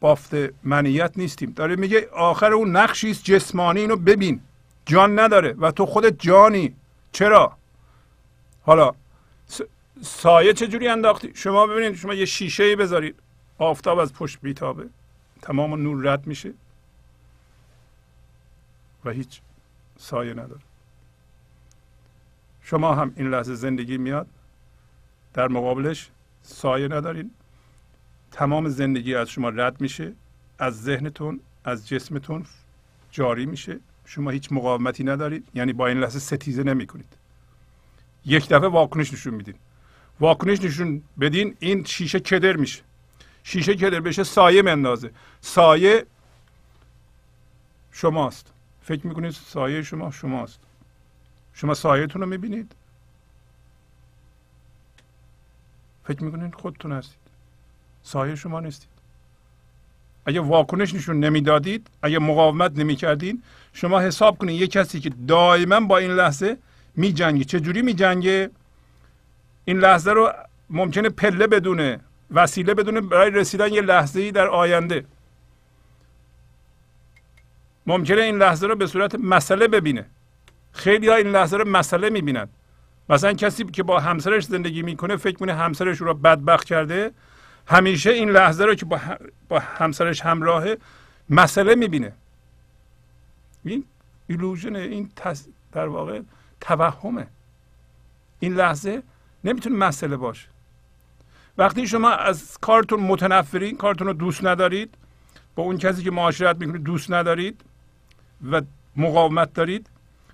[0.00, 1.52] بافت منیت نیستیم.
[1.52, 4.40] داره میگه آخر اون نقشی است جسمانی اینو ببین.
[4.86, 6.74] جان نداره و تو خودت جانی.
[7.12, 7.56] چرا؟
[8.62, 8.92] حالا
[10.02, 13.14] سایه چجوری انداختی؟ شما ببینید شما یه شیشه بذارید.
[13.58, 14.88] آفتاب از پشت بیتابه.
[15.42, 16.52] تمام نور رد میشه.
[19.04, 19.40] و هیچ
[19.98, 20.60] سایه نداره.
[22.68, 24.26] شما هم این لحظه زندگی میاد.
[25.34, 26.10] در مقابلش
[26.42, 27.30] سایه ندارین.
[28.30, 30.12] تمام زندگی از شما رد میشه.
[30.58, 32.46] از ذهنتون از جسمتون
[33.10, 33.80] جاری میشه.
[34.04, 35.48] شما هیچ مقاومتی ندارید.
[35.54, 37.16] یعنی با این لحظه ستیزه نمی کنید
[38.24, 39.54] یک دفعه واکنش نشون میدین.
[40.20, 42.82] واکنش نشون بدین این شیشه کدر میشه.
[43.42, 45.10] شیشه کدر بشه سایه مندازه
[45.40, 46.06] سایه
[47.92, 48.52] شماست.
[48.82, 50.65] فکر می‌کنید سایه شما شماست.
[51.56, 52.72] شما سایهتون رو می‌بینید.
[56.04, 57.18] فکر می‌کنید خودتون هستید.
[58.02, 58.88] سایه شما نیستید.
[60.26, 63.42] اگه واکنش نشون نمی‌دادید اگه مقاومت نمی‌کردین
[63.72, 66.56] شما حساب کنید یه کسی که دائما با این لحظه
[66.94, 67.44] میجنگه.
[67.44, 68.50] چجوری میجنگه؟
[69.64, 70.32] این لحظه رو
[70.70, 72.00] ممکنه پله بدونه
[72.30, 75.04] وسیله بدونه برای رسیدن یه لحظه ای در آینده.
[77.86, 80.06] ممکنه این لحظه رو به صورت مسئله ببینه.
[80.76, 82.48] خیلی ها این لحظه رو مسئله می‌بینند
[83.08, 87.10] مثلا کسی که با همسرش زندگی می‌کنه فکر کنه همسرش رو بدبخت کرده.
[87.66, 88.86] همیشه این لحظه رو که
[89.48, 90.78] با, همسرش همراهه
[91.30, 92.12] مسئله می‌بینه.
[93.64, 93.84] این
[94.26, 95.10] ایلوژن این
[95.72, 96.20] در واقع
[96.60, 97.26] توهمه.
[98.40, 99.02] این لحظه
[99.44, 100.48] نمی‌تونه مسئله باشه.
[101.58, 104.94] وقتی شما از کارتون متنفرین کارتون رو دوست ندارید
[105.54, 107.60] با اون کسی که معاشرت می‌کنید دوست ندارید
[108.50, 108.62] و
[108.96, 109.90] مقاومت دارید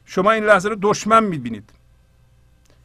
[0.06, 1.70] شما این لحظه رو دشمن می‌بینید.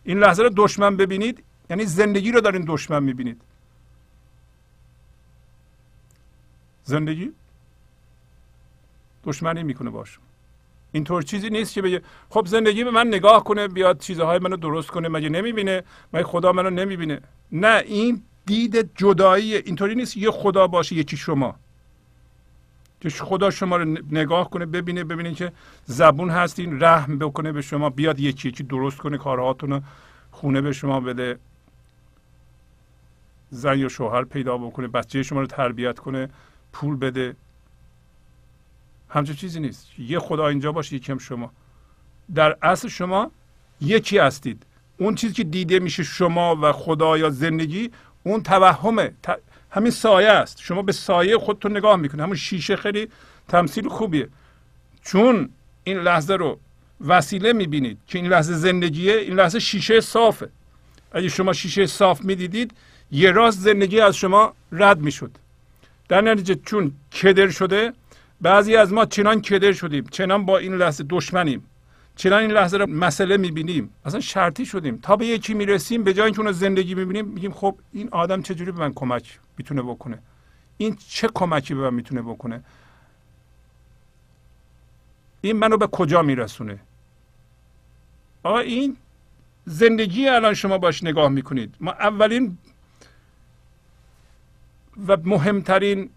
[0.03, 3.41] این لحظه رو دشمن ببینید یعنی زندگی رو دارین دشمن می‌بینید.
[6.84, 7.31] زندگی
[9.23, 10.19] دشمنی می‌کنه باش
[10.91, 14.89] اینطور چیزی نیست که بگه خب زندگی به من نگاه کنه بیاد چیزهای منو درست
[14.89, 15.84] کنه مگه نمی‌بینه؟
[16.14, 17.22] مگه خدا منو نمی‌بینه؟
[17.52, 21.56] نه این دید جدایی اینطوری نیست یه خدا باشه یکی شما.
[23.01, 25.51] که خدا شما رو نگاه کنه ببینه ببینه که
[25.85, 29.81] زبون هستین رحم بکنه به شما بیاد یکی یکی درست کنه کارهاتون رو
[30.31, 31.39] خونه به شما بده.
[33.49, 36.29] زن یا شوهر پیدا بکنه بچه شما رو تربیت کنه
[36.73, 37.35] پول بده.
[39.09, 39.99] همچون چیزی نیست.
[39.99, 41.51] یه خدا اینجا باشه یکم شما.
[42.35, 43.31] در اصل شما
[43.81, 44.65] یکی هستید.
[44.97, 47.91] اون چیزی که دیده میشه شما و خدا یا زندگی
[48.23, 49.13] اون توهمه.
[49.72, 50.61] همین سایه است.
[50.61, 52.23] شما به سایه خودتون نگاه می‌کنید.
[52.23, 53.07] همون شیشه خیلی
[53.48, 54.30] تمثیل خوبیه.
[55.03, 55.49] چون
[55.84, 56.60] این لحظه رو
[57.07, 60.49] وسیله می‌بینید که این لحظه زندگیه این لحظه شیشه صافه.
[61.11, 62.72] اگه شما شیشه صاف می‌دیدید
[63.11, 65.31] یه راست زندگی از شما رد می‌شد.
[66.10, 66.91] در نتیجه چون
[67.22, 67.94] کدر شده
[68.41, 70.06] بعضی از ما چنان کدر شدیم.
[70.11, 71.65] چنان با این لحظه دشمنیم.
[72.18, 74.98] چنان این لحظه رو مسئله می‌بینیم؟ اصلا شرطی شدیم.
[74.98, 78.72] تا به یکی می‌رسیم به جای اینکه اون زندگی می‌بینیم میگیم خب این آدم چجوری
[78.72, 80.19] به من کمک می‌تونه بکنه؟
[80.77, 82.64] این چه کمکی به من می‌تونه بکنه؟
[85.41, 86.80] این منو به کجا میرسونه؟
[88.44, 88.98] آقا این
[89.65, 91.76] زندگی الان شما باش نگاه می‌کنید.
[91.80, 92.57] ما اولین
[95.07, 96.10] و مهمترین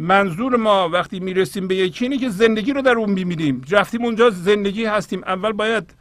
[0.00, 3.64] منظور ما وقتی می‌رسیم به یکی اینه که زندگی رو در اون می‌بینیم.
[3.70, 5.24] رفتیم اونجا زندگی هستیم.
[5.24, 5.94] اول باید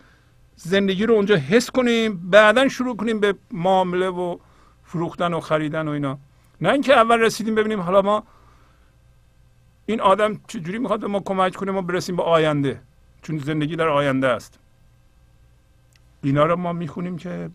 [0.56, 4.38] زندگی رو اونجا حس کنیم بعدا شروع کنیم به معامله و
[4.84, 6.18] فروختن و خریدن و اینا.
[6.62, 8.24] نه اینکه اول رسیدیم ببینیم حالا ما
[9.86, 12.82] این آدم چجوری می‌خواد به ما کمک کنه ما برسیم به آینده.
[13.22, 14.60] چون زندگی در آینده است.
[16.24, 17.50] اینا رو ما می‌خونیم که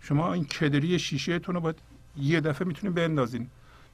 [0.00, 1.78] شما این کدری شیشهتون رو باید
[2.16, 3.50] یه دفعه می‌تونیم بندازین.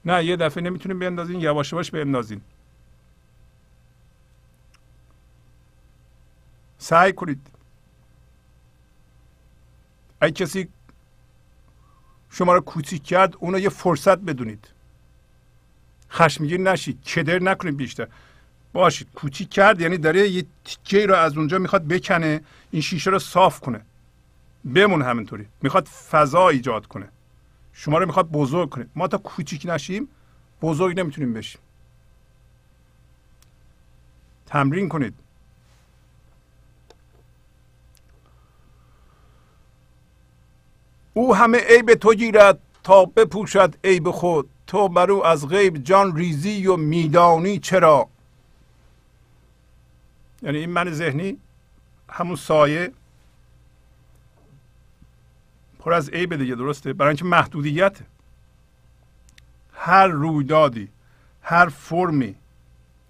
[0.06, 2.40] نه یه دفعه نمی‌تونیم بندازین یواش یواش بندازین
[6.78, 7.46] سعی کنید.
[10.20, 10.68] اگه کسی
[12.30, 14.68] شما رو کوچیک کرد اونو یه فرصت بدونید.
[16.10, 18.08] خشمگین نشید کدر نکنید بیشتر.
[18.72, 23.18] باشید کوچیک کرد یعنی داره یه تیکه رو از اونجا می‌خواد بکنه این شیشه رو
[23.18, 23.80] صاف کنه.
[24.74, 25.46] بمون همینطوری.
[25.62, 27.08] می‌خواد فضا ایجاد کنه.
[27.78, 30.08] شما رو می‌خواد بزرگ کنه ما تا کوچیک نشیم
[30.62, 31.60] بزرگ نمی‌تونیم بشیم.
[34.46, 35.14] تمرین کنید.
[41.14, 44.50] او همه عیب تو گیرد تا بپوشد عیب خود.
[44.66, 48.08] تو برو از غیب جان ریزی و میدانی چرا؟
[50.42, 51.38] یعنی این من ذهنی
[52.08, 52.92] همون سایه
[55.86, 57.98] پر از عیب دیگه درسته؟ برای اینکه محدودیت.
[59.72, 60.88] هر رویدادی
[61.42, 62.34] هر فرمی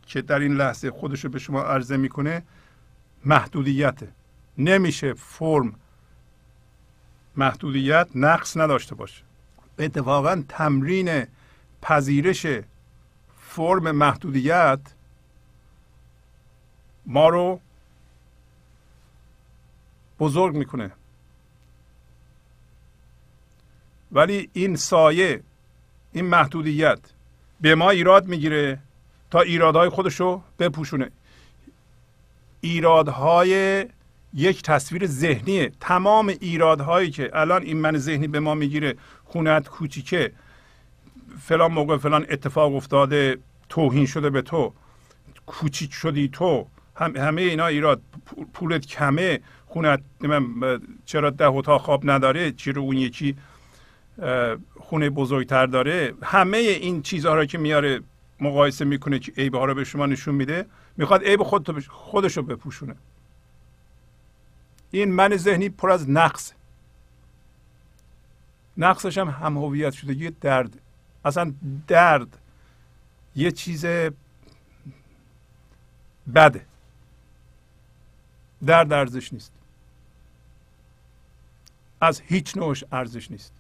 [0.07, 2.43] که در این لحظه خودش رو به شما عرضه می‌کنه
[3.25, 4.09] محدودیته
[4.59, 5.75] نمیشه فرم
[7.37, 9.23] محدودیت نقص نداشته باشه.
[9.79, 11.27] اتفاقا تمرین
[11.83, 12.47] پذیرش
[13.41, 14.81] فرم محدودیت
[17.07, 17.61] ما رو
[20.21, 20.91] بزرگ می‌کنه.
[24.17, 25.43] ولی این سایه
[26.13, 26.99] این محدودیت
[27.61, 28.79] به ما ایراد می‌گیره
[29.31, 31.11] تا ایرادهای خودش رو بپوشونه.
[32.61, 33.85] ایرادهای
[34.35, 38.95] یک تصویر ذهنیه تمام ایرادهایی که الان این من ذهنی به ما می‌گیره
[39.25, 40.33] خونت کوچیکه
[41.41, 43.39] فلان موقع فلان اتفاق افتاده
[43.69, 44.73] توهین شده به تو
[45.47, 46.67] کوچیک شدی تو
[46.97, 48.01] هم همه اینا ایراد
[48.53, 50.01] پولت کمه خونت
[51.05, 53.37] چرا ده اتاق خواب نداره چرا اون یکی
[54.81, 56.15] خونه بزرگتر داره.
[56.23, 58.01] همه این چیزها رو که میاره
[58.41, 60.67] مقایسه می‌کنه که عیب ها رو به شما نشون میده
[60.97, 62.97] می‌خواد عیب خود خودش رو بپوشونه.
[64.91, 66.53] این من ذهنی پر از نقص
[68.77, 70.79] نقصش هم هم هویت شدگی درد.
[71.25, 71.53] اصلا
[71.87, 72.39] درد
[73.37, 73.87] یه چیز
[76.35, 76.67] بده.
[78.67, 79.53] درد ارزش نیست.
[82.01, 83.53] از هیچ نوعش ارزش نیست.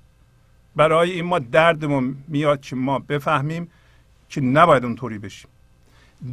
[0.76, 3.70] برای این ما دردمون میاد که ما بفهمیم
[4.28, 5.50] که نباید اونطوری بشیم.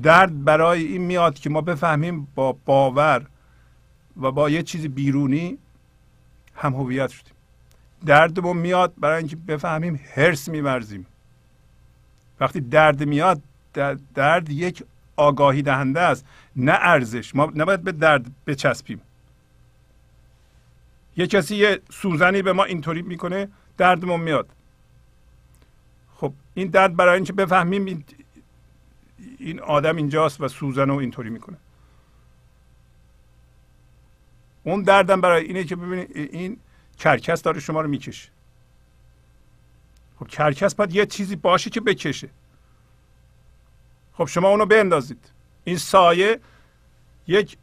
[0.04, 3.26] درد برای این میاد که ما بفهمیم با باور
[4.22, 5.58] و با یه چیز بیرونی
[6.56, 7.34] هم هویت شدیم.
[8.06, 11.06] دردمون میاد برای اینکه بفهمیم هرس میورزیم.
[12.40, 13.42] وقتی درد میاد
[14.16, 14.84] درد یک
[15.16, 16.26] آگاهی دهنده است
[16.56, 17.36] نه ارزش.
[17.36, 19.02] ما نباید به درد بچسبیم.
[21.18, 23.48] یه کسی یه سوزنی به ما اینطوری می‌کنه
[23.78, 24.50] دردمون میاد.
[26.16, 27.86] خب این درد برای اینکه بفهمیم
[29.40, 31.58] این, آدم اینجاست و سوزن رو اینطوری می‌کنه.
[34.64, 36.60] اون دردم برای اینه که ببینید این
[37.00, 38.30] کرکس داره شما رو می‌کشه.
[40.20, 42.30] خب کرکس باید یه چیزی باشه که بکشه.
[44.14, 45.32] خب شما اونو بندازید.
[45.64, 46.40] این سایه
[47.28, 47.58] یک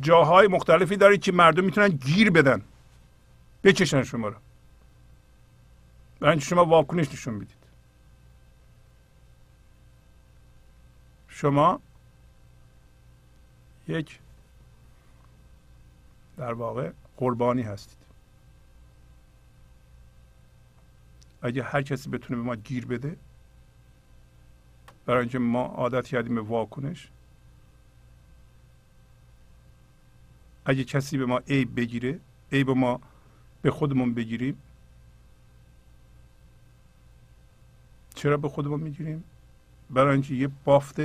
[0.00, 2.62] جاهای مختلفی داره که مردم می‌تونن گیر بدن.
[3.64, 4.36] بکشن شما رو.
[6.20, 7.56] برای اینکه شما واکنش نشون می‌دید
[11.28, 11.80] شما
[13.88, 14.18] یک
[16.36, 17.98] در واقع قربانی هستید
[21.42, 23.16] اگه هر کسی بتونه به ما گیر بده
[25.06, 27.08] برای اینکه ما عادت کردیم به واکنش
[30.64, 32.20] اگه کسی به ما عیب بگیره
[32.52, 33.00] عیب ما
[33.62, 34.62] به خودمون بگیریم
[38.20, 39.24] چرا به خودمون می‌گیریم؟
[39.90, 41.00] برای اینکه یه بافت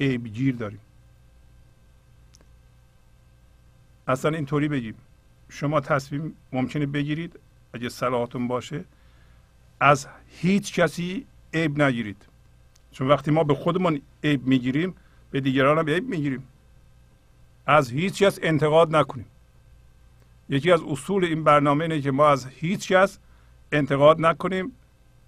[0.00, 0.80] عیبگیر داریم.
[4.08, 4.94] اصلا اینطوری بگیم.
[5.48, 7.38] شما تصمیم ممکنه بگیرید
[7.72, 8.84] اگه صلاحتون باشه
[9.80, 12.26] از هیچ کسی عیب نگیرید.
[12.92, 14.94] چون وقتی ما به خودمون عیب می‌گیریم
[15.30, 16.48] به دیگران هم عیب می‌گیریم.
[17.66, 19.26] از هیچ کس انتقاد نکنیم.
[20.48, 23.18] یکی از اصول این برنامه اینه که ما از هیچ کس
[23.72, 24.72] انتقاد نکنیم.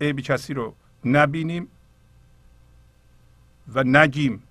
[0.01, 1.69] عیب کسی رو نبینیم
[3.75, 4.43] و نگیم.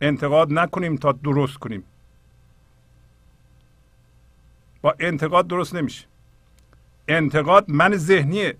[0.00, 1.84] انتقاد نکنیم تا درست کنیم.
[4.82, 6.06] با انتقاد درست نمیشه.
[7.08, 8.56] انتقاد من ذهنیه.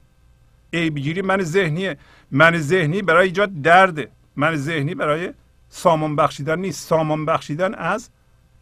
[0.72, 1.98] عیبگیری من ذهنیه.
[2.30, 4.10] من ذهنی برای ایجاد درده.
[4.36, 5.34] من ذهنی برای
[5.68, 6.88] سامان بخشیدن نیست.
[6.88, 8.10] سامان بخشیدن از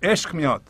[0.03, 0.63] عشق میاد.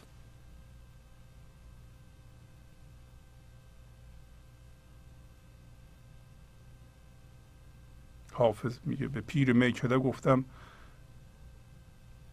[8.43, 9.09] حافظ میگه.
[9.09, 10.45] به پیر میکده گفتم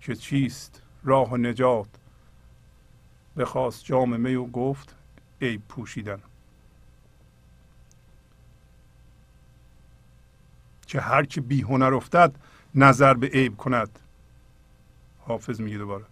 [0.02, 1.88] که چیست؟ راه و نجات.
[3.38, 4.96] بخواست جام می و گفت
[5.42, 6.20] عیب پوشیدن.
[10.88, 12.36] که هر که بی هنر افتد
[12.76, 14.00] نظر به عیب کند.
[15.20, 16.06] حافظ میگه دوباره.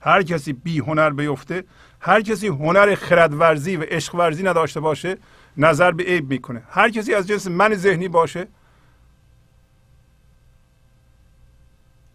[0.00, 1.64] هر کسی بی هنر بیفته
[2.00, 5.18] هر کسی هنر خردورزی و عشق ورزی نداشته باشه
[5.56, 6.62] نظر به عیب می‌کنه.
[6.70, 8.48] هر کسی از جنس من ذهنی باشه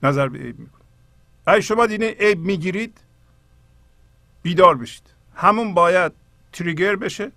[0.03, 0.81] نظر به عیب می‌کنه.
[1.45, 2.97] اگه شما دیدین عیب می‌گیرید؟
[4.41, 5.03] بیدار بشید.
[5.35, 6.11] همون باید
[6.53, 7.31] تریگر بشه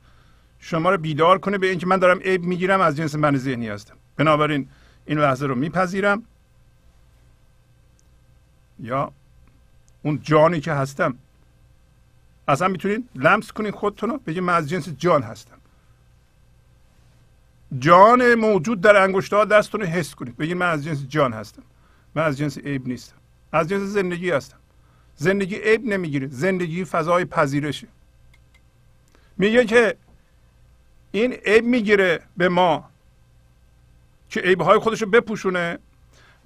[0.58, 3.94] شما رو بیدار کنه به اینکه من دارم عیب می‌گیرم از جنس من ذهنی هستم.
[4.16, 4.68] بنابراین
[5.06, 6.22] این لحظه رو میپذیرم.
[8.80, 9.12] یا
[10.02, 11.18] اون جانی که هستم
[12.48, 15.56] اصلا می‌تونید لمس کنید خودتون رو بگید من از جنس جان هستم.
[17.78, 21.62] جان موجود در انگشتها دستتون رو حس کنید بگید من از جنس جان هستم.
[22.16, 23.16] من از جنس عیب نیستم.
[23.52, 24.56] از جنس زندگی هستم.
[25.16, 26.28] زندگی عیب نمی‌گیره.
[26.28, 27.88] زندگی فضای پذیرشه.
[29.36, 29.96] میگه که
[31.12, 32.90] این عیب می‌گیره به ما
[34.30, 35.78] که عیبهای خودش رو بپوشونه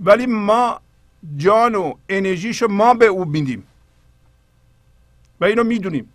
[0.01, 0.81] ولی ما
[1.37, 3.67] جان و انرژیشو ما به او میدیم.
[5.41, 6.13] و اینو می‌دونیم.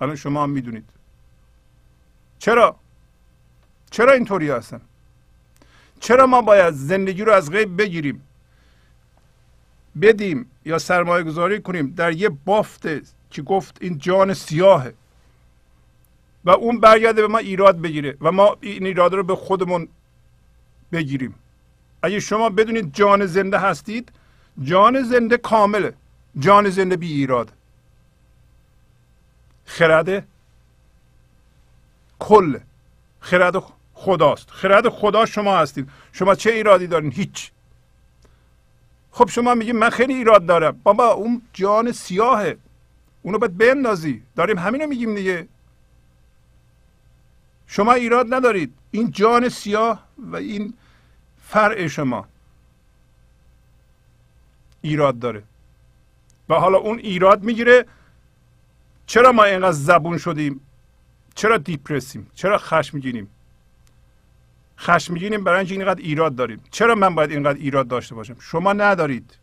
[0.00, 0.84] الان شما هم می‌دونید.
[2.38, 2.76] چرا؟
[3.90, 4.80] چرا اینطوری هستن؟
[6.00, 8.22] چرا ما باید زندگی رو از غیب بگیریم؟
[10.02, 12.88] بدیم یا سرمایه گذاری کنیم در یه بافت
[13.30, 14.94] که گفت این جان سیاهه.
[16.44, 19.88] و اون برگرده به ما ایراد بگیره و ما این ایراد رو به خودمون
[20.92, 21.34] بگیریم.
[22.02, 24.12] اگه شما بدونید جان زنده هستید
[24.62, 25.94] جان زنده کامله
[26.38, 27.52] جان زنده بی ایراد.
[29.64, 30.26] خرد
[32.18, 32.58] کل
[33.20, 33.54] خرد
[33.94, 35.88] خداست خرد خدا شما هستید.
[36.12, 37.50] شما چه ایرادی دارین؟ هیچ.
[39.12, 40.80] خب شما میگید من خیلی ایراد دارم.
[40.82, 42.58] بابا اون جان سیاهه.
[43.22, 44.22] اونو باید بندازی.
[44.36, 45.48] داریم همینو میگیم دیگه.
[47.66, 48.74] شما ایراد ندارید.
[48.90, 50.74] این جان سیاه و این
[51.42, 52.26] فرع شما
[54.80, 55.42] ایراد داره.
[56.48, 57.86] و حالا اون ایراد می‌گیره
[59.06, 60.60] چرا ما اینقدر زبون شدیم؟
[61.34, 63.30] چرا دیپرسیم؟ چرا خشم می‌گیریم
[64.80, 66.60] خشم می‌گیریم برای اینکه اینقدر ایراد داریم.
[66.70, 69.38] چرا من باید اینقدر ایراد داشته باشم؟ شما ندارید.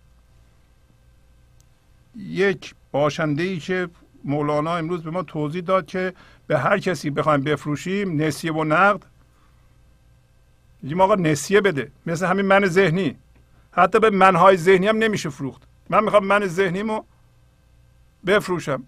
[2.15, 3.89] یک باشنده ای که
[4.23, 6.14] مولانا امروز به ما توضیح داد که
[6.47, 9.05] به هر کسی بخوایم بفروشیم نسیه و نقد.
[10.81, 11.91] میگیم آقا نسیه بده.
[12.05, 13.18] مثل همین من ذهنی.
[13.72, 15.61] حتی به منهای ذهنی هم نمیشه فروخت.
[15.89, 17.03] من می‌خوام من ذهنیمو
[18.27, 18.84] بفروشم.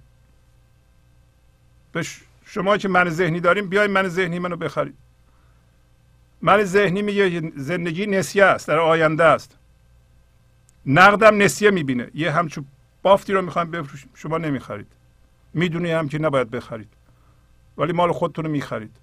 [1.91, 2.05] به
[2.45, 4.95] شما که من ذهنی داریم بیاین من ذهنی منو بخرید.
[6.41, 9.57] من ذهنی میگه زندگی نسیه است در آینده است.
[10.85, 12.11] نقدم نسیه می‌بینه.
[12.13, 12.65] یه همچون
[13.01, 14.87] بافتی رو می‌خوایم بفروشیم شما نمی‌خرید.
[15.53, 16.89] می‌دونی هم که نباید بخرید.
[17.77, 18.95] ولی مال خودتون رو می‌خرید.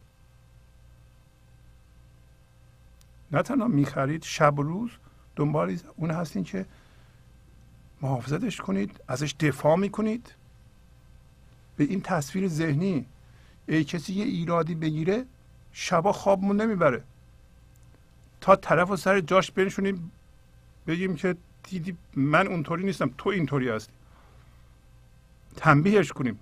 [3.33, 4.91] نه تنها می‌خرید شب و روز
[5.37, 6.67] دنبال اون هستین که
[8.03, 10.35] محافظتش کنید ازش دفاع می‌کنید.
[11.77, 13.07] به این تصویر ذهنی.
[13.69, 15.25] ای کسی یه ایرادی بگیره
[15.73, 17.03] شبا خوابمون نمی‌بره.
[18.41, 20.13] تا طرف و سر جاش بنشونیم
[20.87, 23.93] بگیم که دیدی من اونطوری نیستم تو اینطوری هستی.
[25.57, 26.39] تنبیهش کنیم.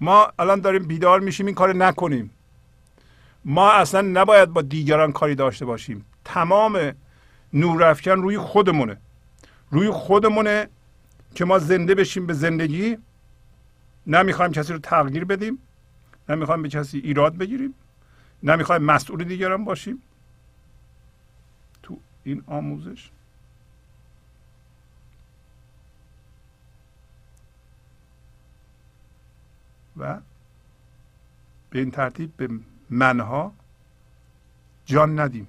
[0.00, 2.30] ما الان داریم بیدار میشیم این کار نکنیم.
[3.44, 6.04] ما اصلا نباید با دیگران کاری داشته باشیم.
[6.24, 6.92] تمام
[7.52, 8.96] نورافکن روی خودمونه.
[9.70, 10.68] روی خودمونه
[11.34, 12.98] که ما زنده بشیم به زندگی.
[14.06, 15.58] نمی‌خوایم کسی رو تغییر بدیم.
[16.28, 17.74] نمی‌خوایم به کسی ایراد بگیریم.
[18.44, 20.02] نمی‌خوایم مسئول دیگران باشیم
[21.82, 23.10] تو این آموزش؟
[29.96, 30.20] و
[31.70, 32.48] به این ترتیب به
[32.90, 33.52] منها
[34.86, 35.46] جان ندیم.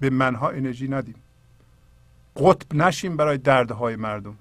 [0.00, 1.14] به منها انرژی ندیم.
[2.36, 4.36] قطب نشیم برای دردهای مردم.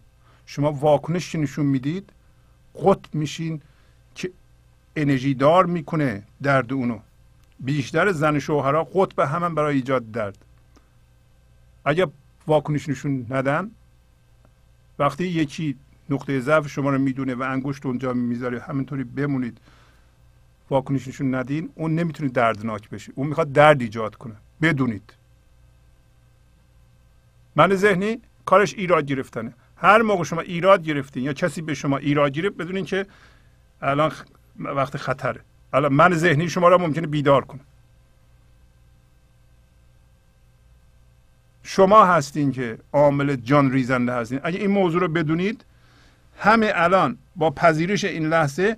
[0.45, 2.09] شما واکنش نشون می‌دید
[2.83, 3.61] قطب میشین
[4.15, 4.31] که
[4.95, 6.99] انرژی دار می‌کنه درد اونو.
[7.59, 10.45] بیشتر زن شوهرها قطب همن برای ایجاد درد.
[11.85, 12.07] اگر
[12.47, 13.71] واکنش نشون ندن
[14.99, 15.75] وقتی یکی
[16.09, 19.57] نقطه ضعف شما رو می‌دونه و انگشت اونجا می‌ذاره همینطوری بمونید
[20.69, 23.11] واکنش نشون ندین اون نمی‌تونه دردناک بشه.
[23.15, 24.35] اون می‌خواد درد ایجاد کنه.
[24.61, 25.13] بدونید.
[27.55, 29.53] من ذهنی کارش ایراد گرفتنه.
[29.77, 33.05] هر موقع شما ایراد گرفتین یا کسی به شما ایراد گرفت بدونین که
[33.81, 34.11] الان
[34.59, 35.41] وقت خطره.
[35.73, 37.61] الان من ذهنی شما را ممکنه بیدار کنه
[41.63, 44.39] شما هستین که عامل جان ریزنده هستین.
[44.43, 45.65] اگه این موضوع رو بدونید
[46.39, 48.77] همه الان با پذیرش این لحظه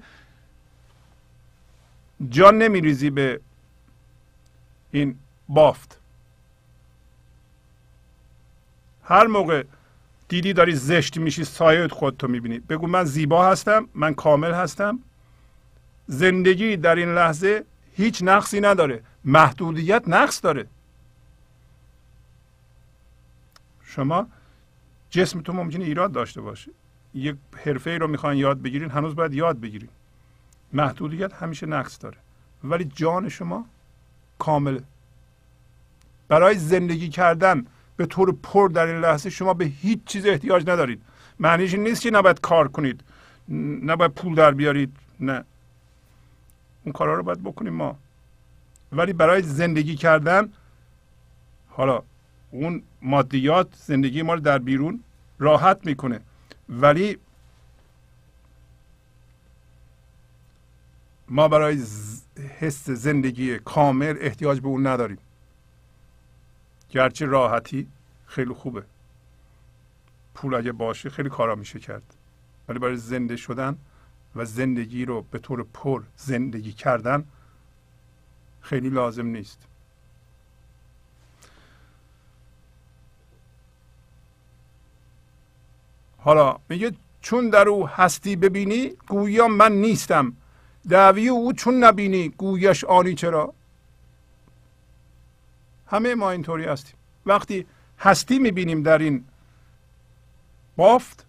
[2.29, 3.39] جان نمیریزی به
[4.91, 5.15] این
[5.49, 5.99] بافت.
[9.03, 9.63] هر موقع
[10.27, 12.59] دیدی داری زشت میشی سایه خودتو می‌بینی.
[12.59, 14.99] بگو من زیبا هستم من کامل هستم.
[16.07, 17.65] زندگی در این لحظه
[17.95, 19.03] هیچ نقصی نداره.
[19.25, 20.67] محدودیت نقص داره.
[23.83, 24.27] شما
[25.09, 26.71] جسمتون ممکنه ایراد داشته باشه.
[27.13, 27.35] یک
[27.65, 29.89] حرفه ای رو می‌خواین یاد بگیرین هنوز باید یاد بگیرین.
[30.73, 32.17] محدودیت همیشه نقص داره.
[32.63, 33.65] ولی جان شما
[34.39, 34.83] کامله.
[36.27, 37.65] برای زندگی کردن
[37.97, 41.01] به طور پر در این لحظه شما به هیچ چیز احتیاج ندارید.
[41.39, 43.03] معنیش نیست که نباید کار کنید.
[43.85, 44.95] نباید پول در بیارید.
[45.19, 45.43] نه.
[46.87, 47.97] اون کارها رو باید بکنیم ما.
[48.91, 50.53] ولی برای زندگی کردن
[51.69, 52.03] حالا
[52.51, 55.03] اون مادیات زندگی ما رو در بیرون
[55.39, 56.19] راحت می‌کنه.
[56.69, 57.17] ولی
[61.29, 61.83] ما برای
[62.59, 65.17] حس زندگی کامل احتیاج به اون نداریم.
[66.89, 67.87] گرچه راحتی
[68.25, 68.83] خیلی خوبه.
[70.35, 72.13] پول اگه باشه خیلی کارا میشه کرد.
[72.69, 73.77] ولی برای زنده شدن
[74.37, 77.23] و زندگی رو به طور پر زندگی کردن
[78.61, 79.59] خیلی لازم نیست.
[86.17, 86.91] حالا میگه
[87.21, 90.33] چون در او هستی ببینی گویا من نیستم.
[90.89, 93.53] دعوی او چون نبینی گویش آنی چرا؟
[95.87, 96.95] همه ما اینطوری هستیم.
[97.25, 97.65] وقتی
[97.99, 99.25] هستی می‌بینیم در این
[100.75, 101.25] بافت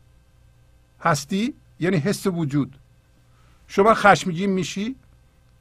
[1.01, 2.79] هستی یعنی حس وجود.
[3.69, 4.97] شما خشمگین میشی؟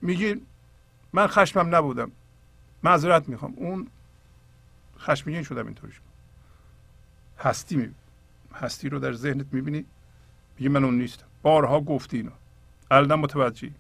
[0.02, 0.42] میگی
[1.14, 2.12] من خشمم نبودم.
[2.84, 3.54] معذرت می‌خوام.
[3.56, 3.88] اون
[5.00, 6.02] خشمگین شدم اینطوری شد.
[7.40, 7.94] هستی می
[8.54, 9.86] هستی رو در ذهنت می‌بینی
[10.58, 11.26] میگه من اون نیستم.
[11.42, 12.32] بارها گفتی اینو.
[12.92, 13.74] الان متوجهی.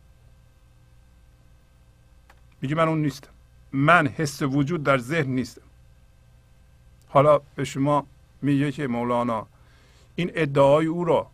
[2.61, 3.29] میگه من اون نیستم.
[3.71, 5.61] من حس وجود در ذهن نیستم.
[7.07, 8.07] حالا به شما
[8.41, 9.47] میگه که مولانا
[10.15, 11.27] این ادعای او را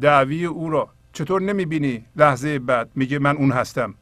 [0.00, 3.94] دعوی او را چطور نمی‌بینی لحظه بعد میگه من اون هستم؟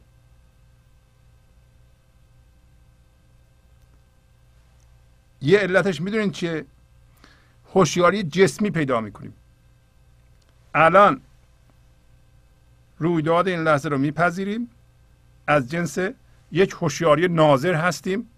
[5.41, 6.65] یه علتش می‌دونین چیه؟
[7.75, 9.35] هوشیاری جسمی پیدا می‌کنیم.
[10.75, 11.21] الان
[12.99, 14.71] رویداد این لحظه رو میپذیریم.
[15.47, 15.99] از جنس
[16.53, 18.29] یک هوشیاری ناظر هستیم.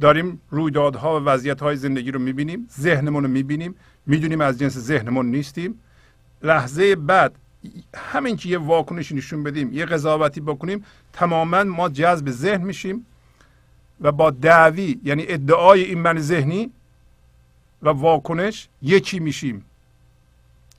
[0.00, 2.68] داریم رویدادها و وضعیت های زندگی رو می‌بینیم.
[2.80, 3.74] ذهنمون رو می‌بینیم.
[4.06, 5.80] می‌دونیم از جنس ذهنمون نیستیم.
[6.42, 7.38] لحظه بعد
[7.94, 13.06] همین که یه واکنشی نشون بدیم یه قضاوتی بکنیم تماما ما جذب ذهن میشیم
[14.00, 16.70] و با دعوی یعنی ادعای این من ذهنی
[17.82, 19.64] و واکنش یکی میشیم.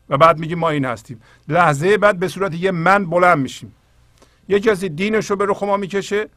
[0.09, 1.21] و بعد میگیم ما این هستیم.
[1.47, 3.73] لحظه بعد به صورت یه من بلند میشیم.
[4.47, 6.29] یه کسی دینش رو به رخ ما می‌کشه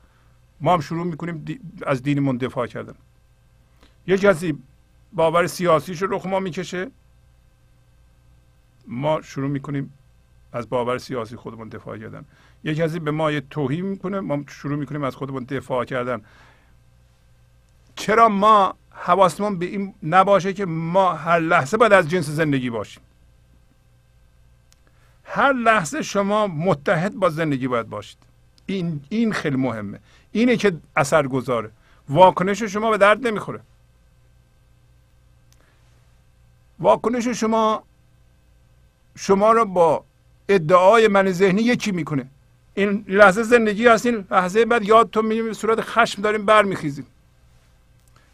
[0.61, 1.45] ما هم شروع می‌کنیم
[1.87, 2.95] از دینمون دفاع کردن.
[4.07, 4.59] یه کسی
[5.13, 6.91] باور سیاسیش رو رخ ما می‌کشه
[8.87, 9.93] ما شروع می‌کنیم
[10.53, 12.25] از باور سیاسی خودمون دفاع کردن.
[12.65, 16.23] یه کسی به ما یه توهین می‌کنه ما شروع می‌کنیم از خودمون دفاع کردن.
[17.97, 23.03] چرا ما حواسمون به این نباشه که ما هر لحظه باید از جنس زندگی باشیم؟
[25.25, 28.19] هر لحظه شما متحد با زندگی باید باشید.
[28.67, 30.01] این این خیلی مهمه.
[30.33, 31.71] اینه که اثر گذاره
[32.09, 33.61] واکنش شما به درد نمی‌خوره.
[36.79, 37.83] واکنش شما
[39.17, 40.05] شما رو با
[40.49, 42.27] ادعای من ذهنی یکی می‌کنه؟
[42.75, 47.07] این لحظه زندگی هستین لحظه بعد یادتون میگیم به صورت خشم داریم برمیخیزیم.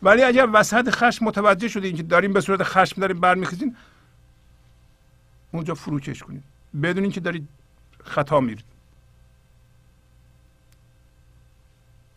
[0.02, 3.76] ولی اگر وسط خشم متوجه شدین که داریم به صورت خشم داریم برمیخیزین
[5.52, 6.43] اونجا فروکش کنید
[6.82, 7.48] بدونین که دارید
[8.05, 8.64] خطا میرید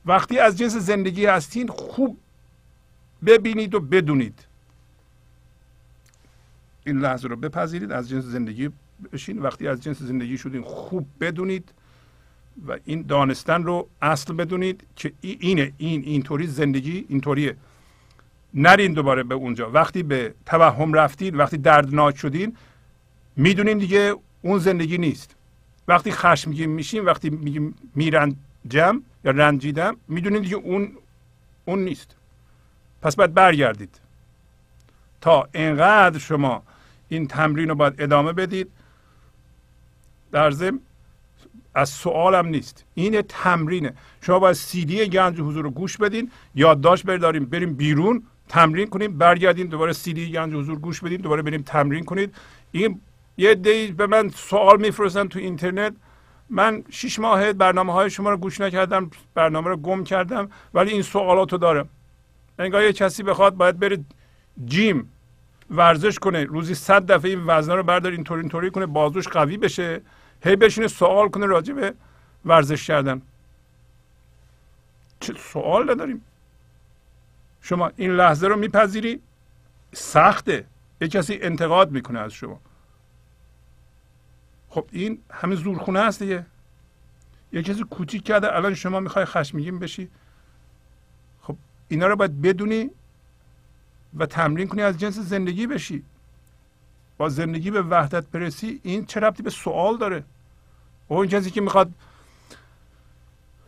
[0.06, 2.18] وقتی از جنس زندگی هستین خوب
[3.26, 4.46] ببینید و بدونید.
[6.86, 8.70] این لحظه رو بپذیرید از جنس زندگی
[9.14, 9.40] بشین.
[9.40, 11.74] وقتی از جنس زندگی شدین خوب بدونید
[12.68, 17.56] و این دانستن رو اصل بدونید که اینه این اینطوری زندگی اینطوریه.
[18.54, 19.72] نرین دوباره به اونجا.
[19.72, 22.58] وقتی به توهم رفتید وقتی دردناک شدین
[23.36, 25.36] می‌دونین دیگه اون زندگی نیست.
[25.88, 30.92] وقتی خشمگین میشین وقتی میگیم میرنجم یا رنجیدم می‌دونید دیگه اون
[31.66, 32.16] اون نیست.
[33.02, 34.00] پس باید برگردید.
[35.22, 36.64] تا اینقدر شما
[37.10, 38.72] این تمرین رو باید ادامه بدید
[40.32, 40.80] در ضمن
[41.76, 42.86] از سوالم نیست.
[42.94, 43.94] این تمرینه.
[44.22, 49.68] شما باید سیدی گنج حضور رو گوش بدین یادداشت برداریم بریم بیرون تمرین کنیم برگردیم
[49.68, 52.36] دوباره سیدی گنج حضور گوش بدیم دوباره بریم تمرین کنید.
[52.72, 53.02] این
[53.38, 55.94] یه دی به من سوال میفرستن تو اینترنت.
[56.50, 61.02] من شیش ماه برنامه های شما رو گوش نکردم برنامه رو گم کردم ولی این
[61.02, 61.90] سوالاتو دارم.
[62.60, 63.98] انگار یه کسی بخواد باید بره
[64.66, 65.12] جیم
[65.70, 66.44] ورزش کنه.
[66.44, 70.02] روزی صد دفعه این وزنه رو بردار اینطوری اینطوری کنه بازوش قوی بشه.
[70.44, 71.94] هی بشینه سوال کنه راجع به
[72.46, 73.22] ورزش کردن.
[75.20, 76.22] چه سوال نداریم؟
[77.62, 79.22] شما این لحظه رو میپذیری
[79.94, 80.66] سخته.
[81.02, 82.60] یه کسی انتقاد می‌کنه از شما.
[84.70, 86.46] خب این همه زورخونه هست دیگه.
[87.54, 90.10] یه کسی کوچیک کرده الان شما می‌خوای خشمگین بشی.
[91.42, 91.58] خب
[91.88, 92.90] اینا رو باید بدونی
[94.18, 96.04] و تمرین کنی از جنس زندگی بشی.
[97.22, 100.24] با زندگی به وحدت برسی این چه ربطی به سوال داره؟
[101.08, 101.92] اون کسی که می‌خواد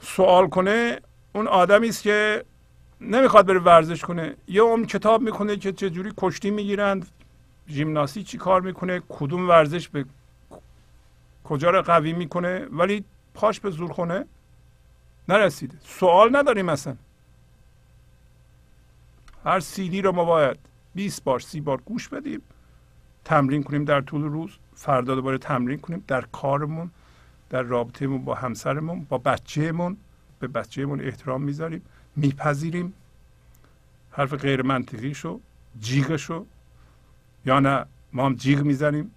[0.02, 1.00] سوال کنه
[1.34, 2.46] اون آدمی است که
[3.02, 4.36] نمی‌خواد بره ورزش کنه.
[4.48, 7.08] یه اون کتاب می‌کنه که چجوری کشتی می‌گیرند
[7.70, 10.06] ژیمناستی چی کار می‌کنه کدوم ورزش به
[11.44, 13.04] کجا رو قوی می‌کنه ولی
[13.34, 14.26] پاش به زورخونه
[15.30, 15.78] نرسیده.
[15.84, 16.96] سوال نداریم اصلا.
[19.46, 20.58] هر سیدی رو ما باید
[20.96, 22.42] 20 بار سی بار گوش بدیم.
[23.26, 26.91] تمرین کنیم در طول روز فردا دوباره تمرین کنیم در کارمون
[27.50, 29.98] در رابطهمون با همسرمون با بچهمون.
[30.40, 31.82] به بچهمون احترام می‌ذاریم
[32.16, 32.94] میپذیریم.
[34.12, 35.40] حرف غیر منطقیشو
[35.80, 36.45] جیگشو
[37.45, 39.12] یا نه ما هم جیگ می‌زنیم.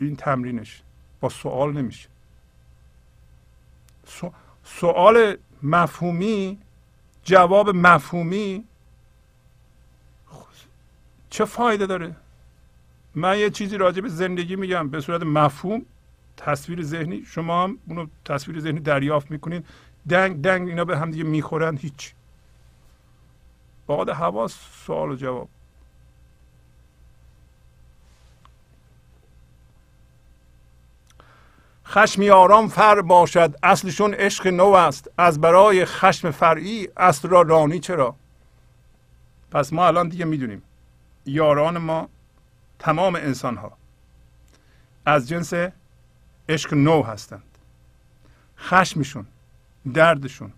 [0.00, 0.82] این تمرینش
[1.20, 2.08] با سوال نمیشه.
[4.64, 6.58] سوال مفهومی
[7.24, 8.64] جواب مفهومی
[11.30, 12.16] چه فایده داره؟
[13.14, 15.86] من یه چیزی راجع به زندگی میگم به صورت مفهوم.
[16.36, 19.64] تصویر ذهنی شما هم اونو تصویر ذهنی دریافت می‌کنین.
[20.08, 22.14] دنگ دنگ اینا به هم دیگه می‌خورن هیچ.
[23.86, 24.56] باد حواس
[24.86, 25.48] سوال و جواب.
[31.86, 35.10] خشم آرام فر باشد اصلشون عشق نو است.
[35.18, 38.14] از برای خشم فرعی اصل را رانی چرا؟
[39.50, 40.62] پس ما الان دیگه می‌دونیم.
[41.28, 42.08] یاران ما
[42.78, 43.72] تمام انسان ها
[45.06, 45.52] از جنس
[46.48, 47.42] عشق نو هستند.
[48.58, 49.26] خشمشون
[49.94, 50.52] دردشون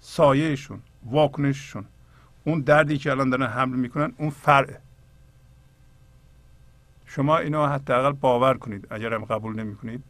[0.00, 1.84] سایهشون واکنششون
[2.44, 4.80] اون دردی که الان دارن حمل می‌کنن اون فرعه.
[7.06, 10.04] شما اینو حداقل باور کنید اگر هم قبول نمی‌کنید.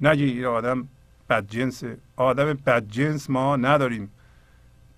[0.00, 0.88] نگی این آدم
[1.30, 1.82] بدجنس
[2.16, 4.10] آدم بدجنس ما نداریم.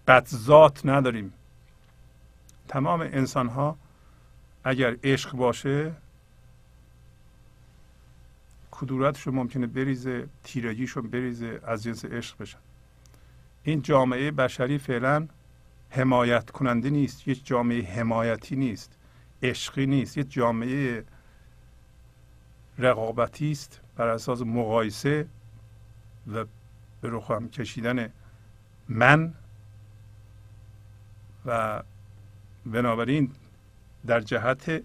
[0.07, 1.33] بدذات نداریم.
[2.69, 3.79] تمام انسان ها
[4.65, 5.93] اگر عشق باشه
[8.71, 12.59] کدورتشون ممکنه بریزه تیرگیشون بریزه از جنس عشق بشن.
[13.63, 15.29] این جامعه بشری فعلا
[15.91, 18.93] حمایت کننده نیست یک جامعه حمایتی نیست
[19.43, 21.05] عشقی نیست یک جامعه
[22.79, 25.27] رقابتی است بر اساس مقایسه
[26.33, 26.45] و
[27.01, 28.13] به رخ کشیدن
[28.89, 29.35] من
[31.47, 31.83] و
[32.67, 33.31] بنابراین
[34.07, 34.83] در جهت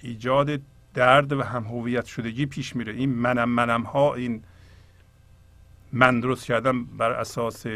[0.00, 0.60] ایجاد
[0.94, 2.92] درد و هم هویت شدگی پیش میره.
[2.92, 4.44] این منم منم ها این
[5.92, 7.66] من درست کردن بر اساس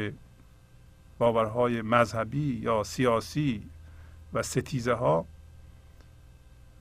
[1.19, 3.63] باورهای مذهبی یا سیاسی
[4.33, 5.27] و ستیزه ها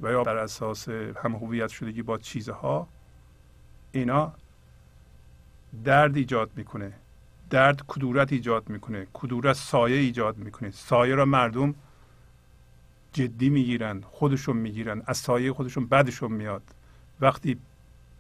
[0.02, 2.88] و یا بر اساس هم هویت شدگی با چیزها
[3.92, 4.34] اینا
[5.84, 6.94] درد ایجاد می‌کنه.
[7.50, 10.72] درد کدورت ایجاد می‌کنه کدورت سایه ایجاد می‌کنه.
[10.72, 11.76] سایه را مردم
[13.14, 16.64] جدی می‌گیرن خودشون می‌گیرن از سایه خودشون بدشون میاد.
[17.22, 17.58] وقتی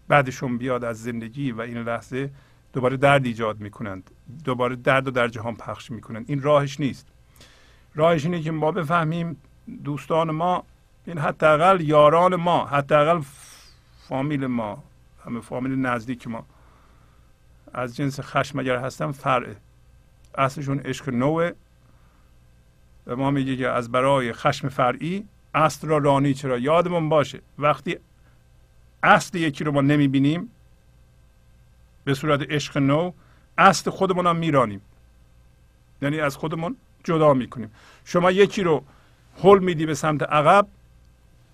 [0.07, 2.29] بعدشون بیاد از زندگی و این لحظه
[2.73, 4.11] دوباره درد ایجاد می‌کنند.
[4.43, 6.25] دوباره درد رو در جهان پخش می‌کنند.
[6.27, 7.07] این راهش نیست.
[7.95, 9.37] راهش اینه که ما بفهمیم
[9.83, 10.63] دوستان ما
[11.05, 13.21] این حداقل یاران ما حداقل
[14.07, 14.83] فامیل ما
[15.25, 16.45] همه فامیل نزدیک ما
[17.75, 19.55] از جنس خشم اگر هستن فرعه.
[20.37, 21.51] اصلشون عشق نوه.
[23.07, 25.25] و ما میگه که از برای خشم فرعی
[25.55, 27.41] اصل را رانی چرا یادمون باشه.
[27.59, 27.97] وقتی
[29.03, 30.51] اصل یکی رو ما نمی‌بینیم
[32.03, 33.11] به صورت عشق نو
[33.57, 34.81] اصل خودمون هم میرانیم.
[36.01, 37.71] یعنی از خودمون جدا می‌کنیم.
[38.05, 38.83] شما یکی رو
[39.43, 40.67] حل میدی به سمت عقب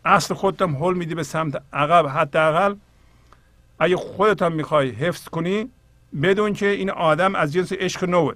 [0.06, 2.08] اصل خودت هم حل میدی به سمت عقب.
[2.08, 2.76] حداقل
[3.80, 5.70] اگه خودت هم می‌خوای حفظ کنی
[6.22, 8.36] بدون که این آدم از جنس عشق نوه.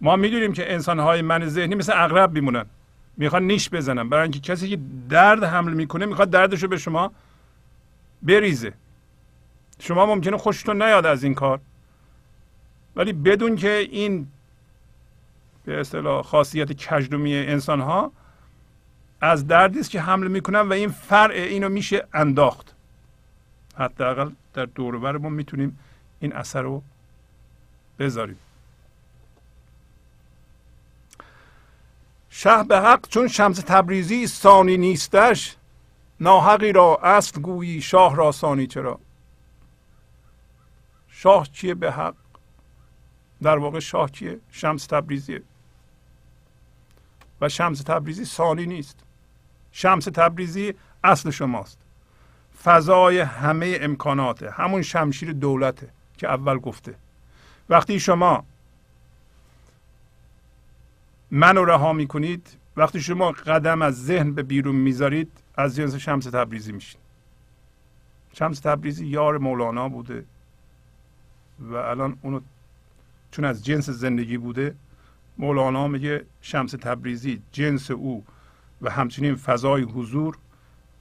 [0.00, 2.66] ما می‌دونیم که انسان های من ذهنی مثل اغرب میمونن.
[3.16, 4.08] می‌خوان نیش بزنن.
[4.08, 7.12] برای اینکه کسی که درد حمل می‌کنه می‌خواد دردش رو به شما
[8.22, 8.72] بریزه.
[9.80, 11.60] شما ممکنه خوشتون نیاد از این کار.
[12.96, 14.26] ولی بدون که این
[15.64, 18.12] به اصطلاح خاصیت کجدومی انسان ها
[19.20, 22.74] از دردی است که حمله می‌کنن و این فرع اینو میشه انداخت.
[23.76, 25.78] حداقل در دور ما می‌تونیم
[26.20, 26.82] این اثر رو
[27.98, 28.38] بذاریم.
[32.30, 35.56] شه به حق چون شمس تبریزی سانی نیستش
[36.20, 39.00] ناحقی را اصل گویی شاه را سانی چرا؟
[41.08, 42.14] شاه چیه به حق؟
[43.42, 45.42] در واقع شاه کیه شمس تبریزیه.
[47.40, 48.98] و شمس تبریزی سانی نیست.
[49.72, 50.74] شمس تبریزی
[51.04, 51.78] اصل شماست.
[52.64, 54.50] فضای همه امکاناته.
[54.50, 55.88] همون شمشیر دولته
[56.18, 56.94] که اول گفته.
[57.68, 58.44] وقتی شما
[61.30, 66.72] منو رها می‌کنید وقتی شما قدم از ذهن به بیرون می‌ذارید از جنس شمس تبریزی
[66.72, 67.00] میشین.
[68.32, 70.24] شمس تبریزی یار مولانا بوده
[71.60, 72.40] و الان اونو
[73.30, 74.74] چون از جنس زندگی بوده
[75.38, 78.24] مولانا میگه شمس تبریزی جنس او
[78.82, 80.38] و همچنین فضای حضور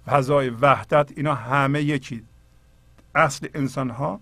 [0.06, 2.24] فضای وحدت اینا همه یکی.
[3.16, 4.20] اصل انسان ها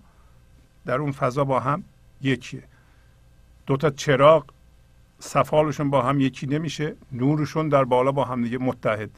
[0.86, 1.84] در اون فضا با هم
[2.22, 2.62] یکیه.
[3.66, 4.44] دوتا چراغ
[5.18, 9.10] صفالشون با هم یکی نمیشه نورشون در بالا با هم دیگه متحد.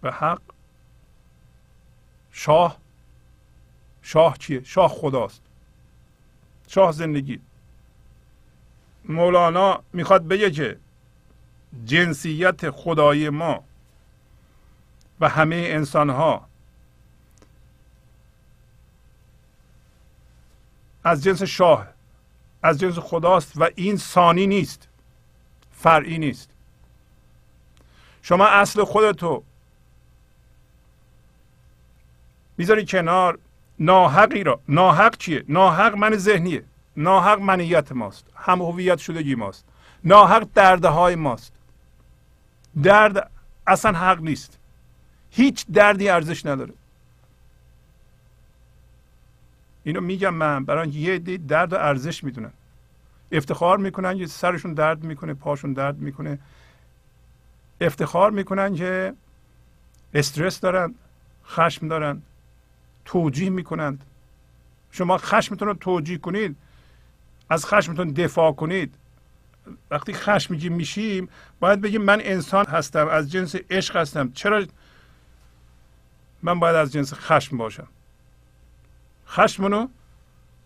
[0.00, 0.42] به حق
[2.30, 2.78] شاه
[4.02, 5.42] شاه کیه شاه خداست.
[6.68, 7.40] شاه زندگی.
[9.04, 10.78] مولانا می‌خواد بگه که
[11.84, 13.64] جنسیت خدایی ما
[15.20, 16.46] و همه انسان ها
[21.04, 21.88] از جنس شاه
[22.62, 24.88] از جنس خداست و این ثانی نیست
[25.72, 26.50] فرعی نیست.
[28.22, 29.42] شما اصل خودتو
[32.56, 33.38] می‌ذاری کنار.
[33.78, 36.64] ناحقی را ناحق چیه؟ ناحق من ذهنیه.
[36.96, 38.26] ناحق منیت ماست.
[38.34, 39.64] هم هویت شدگی ماست.
[40.04, 41.52] ناحق درده های ماست.
[42.82, 43.30] درد
[43.66, 44.58] اصلا حق نیست.
[45.30, 46.72] هیچ دردی ارزش نداره.
[49.84, 52.52] اینو میگم من برای یه عده درد ارزش می‌دونن.
[53.32, 56.38] افتخار می‌کنن که سرشون درد می‌کنه پاشون درد می‌کنه.
[57.80, 59.14] افتخار می‌کنن که
[60.14, 60.94] استرس دارن
[61.46, 62.22] خشم دارن
[63.04, 64.04] توجیه می‌کنند.
[64.90, 66.56] شما خشمتون رو توجیه کنید.
[67.50, 68.94] از خشمتون دفاع کنید.
[69.90, 71.28] وقتی خشمگین میشیم
[71.60, 74.32] باید بگیم من انسان هستم از جنس عشق هستم.
[74.32, 74.66] چرا
[76.42, 77.88] من باید از جنس خشم باشم؟
[79.26, 79.88] خشمونو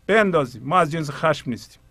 [0.07, 0.63] بندازیم.
[0.65, 1.83] ما از جنس خشم نیستیم.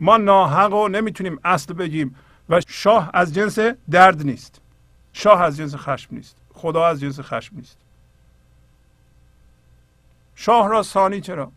[0.00, 2.16] ما ناحق رو نمی‌تونیم اصل بگیم
[2.48, 3.58] و شاه از جنس
[3.90, 4.60] درد نیست.
[5.12, 6.36] شاه از جنس خشم نیست.
[6.54, 7.78] خدا از جنس خشم نیست.
[10.34, 11.52] شاه را ثانی چرا؟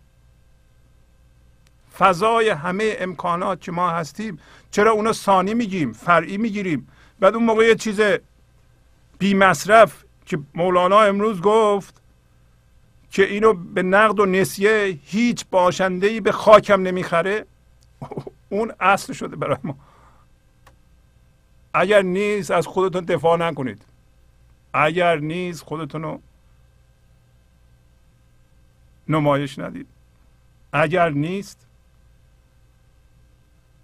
[1.98, 4.40] فضای همه امکانات که ما هستیم
[4.72, 6.88] چرا اونا ثانی میگیم فرعی می‌گیریم؟
[7.20, 8.02] بعد اون موقع یه چیز
[9.20, 12.02] بی مصرف که مولانا امروز گفت
[13.12, 17.46] که اینو به نقد و نسیه هیچ باشنده ای به خاکم نمی‌خره
[18.50, 19.78] اون اصل شده برای ما.
[21.74, 23.82] اگر نیست از خودتون دفاع نکنید.
[24.74, 26.22] اگر نیست خودتون رو
[29.08, 29.88] نمایش ندید.
[30.74, 31.68] اگر نیست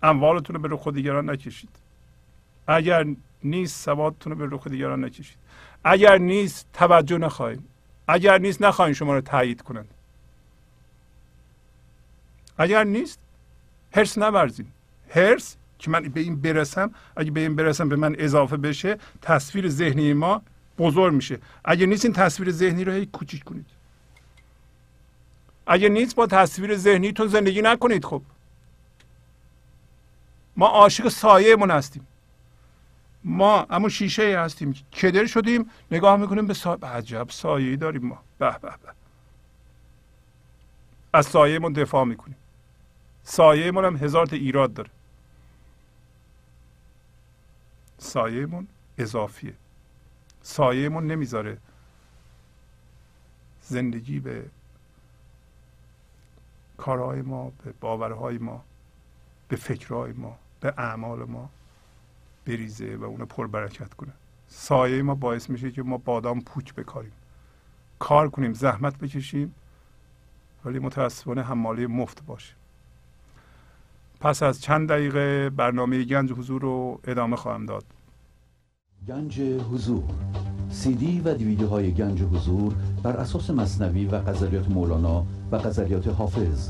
[0.03, 1.69] اموالتون رو به خود دیگران نکشید.
[2.67, 3.05] اگر
[3.43, 5.37] نیست سوادتون رو به خود دیگران نکشید.
[5.83, 7.63] اگر نیست توجه نخواهید.
[8.07, 9.87] اگر نیست نخواهید شما رو تایید کنند.
[12.57, 13.19] اگر نیست
[13.91, 14.67] هرس نورزید.
[15.09, 19.69] هرس که من به این برسم اگه به این برسم به من اضافه بشه تصویر
[19.69, 20.41] ذهنی ما
[20.77, 21.39] بزرگ میشه.
[21.65, 23.65] اگر نیست این تصویر ذهنی رو هی کوچیک کنید.
[25.67, 28.21] اگر نیست با تصویر ذهنیتون زندگی نکنید خب.
[30.57, 32.07] ما عاشق سایهمون هستیم.
[33.23, 34.73] ما اما شیشه هستیم.
[34.73, 38.23] کدر شدیم نگاه می‌کنیم به سایه عجب سایه داریم ما.
[38.37, 38.93] به به به.
[41.13, 42.37] از سایهمون دفاع می‌کنیم.
[43.23, 44.89] سایهمون هم هزار تا ایراد داره.
[47.97, 48.67] سایهمون
[48.97, 49.53] اضافیه.
[50.41, 51.57] سایهمون نمی‌ذاره
[53.61, 54.45] زندگی به
[56.77, 58.63] کارهای ما به باورهای ما
[59.47, 60.37] به فکرهای ما.
[60.59, 61.49] به اعمال ما
[62.45, 64.11] بریزه و اونو پربرکت کنه.
[64.47, 67.11] سایه ما باعث میشه که ما بادام پوک بکاریم.
[67.99, 69.55] کار کنیم زحمت بکشیم
[70.65, 72.55] ولی متاسفانه حماله مفت باشیم
[74.19, 77.83] پس از چند دقیقه برنامه گنج حضور رو ادامه خواهم داد.
[79.07, 80.03] گنج حضور
[80.69, 82.73] سی دی و دیویدیو های گنج حضور
[83.03, 86.69] بر اساس مصنوی و غزلیات مولانا و غزلیات حافظ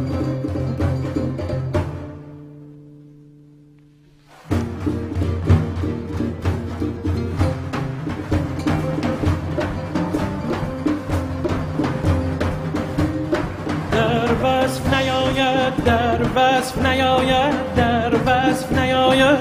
[15.85, 19.37] در وصف نیاید در وصف نیاید.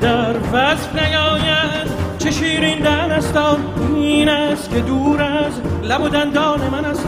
[0.00, 1.88] در وصف نیاید.
[2.18, 3.58] چه شیرین دنستان
[3.94, 5.52] این است که دور از
[5.82, 7.06] لب و دندان من است.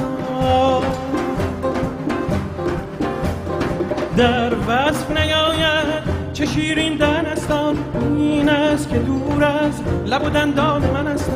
[4.16, 6.04] در وصف نیاید.
[6.32, 7.76] چه شیرین دنستان
[8.16, 11.30] این است که دور از لب و دندان من است.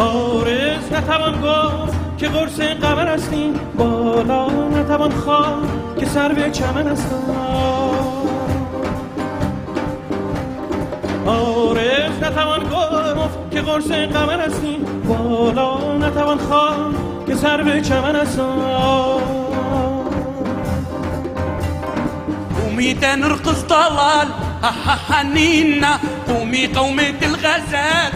[0.00, 3.54] آرز نتوان گفت که قرص قمر هستیم.
[3.78, 5.62] بالا نتوان خواه
[6.00, 7.36] که سر به چمن هستم.
[11.26, 14.84] آرز نتوان گفت که قرص قمر هستیم.
[15.08, 16.76] بالا نتوان خواه
[17.26, 18.60] که سر به چمن هستم.
[22.56, 24.28] قومي تنرقص طلال.
[25.08, 25.98] حنينا
[26.28, 28.10] قومي قومة الغزال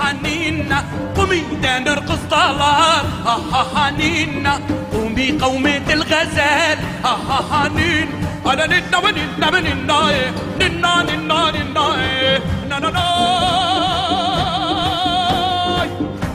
[0.00, 0.78] حنينا
[1.16, 3.06] قومي ده نرقص طلال
[3.76, 4.60] هانينا
[4.92, 6.78] قومي قومة الغزال.
[7.50, 8.08] حنين
[8.46, 10.00] أنا ننا وننا وننا
[10.60, 11.86] ننا ننا ننا
[12.72, 13.06] ننا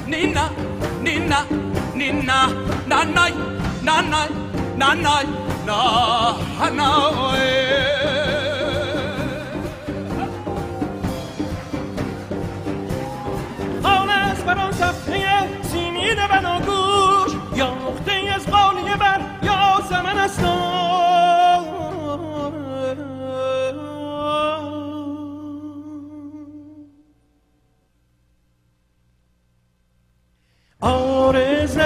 [0.07, 0.45] ننا
[1.05, 1.39] ننا ننا
[1.95, 2.39] ننا
[2.87, 3.25] ننا
[3.83, 4.21] ننا
[4.77, 5.15] ننا
[6.61, 6.87] ننا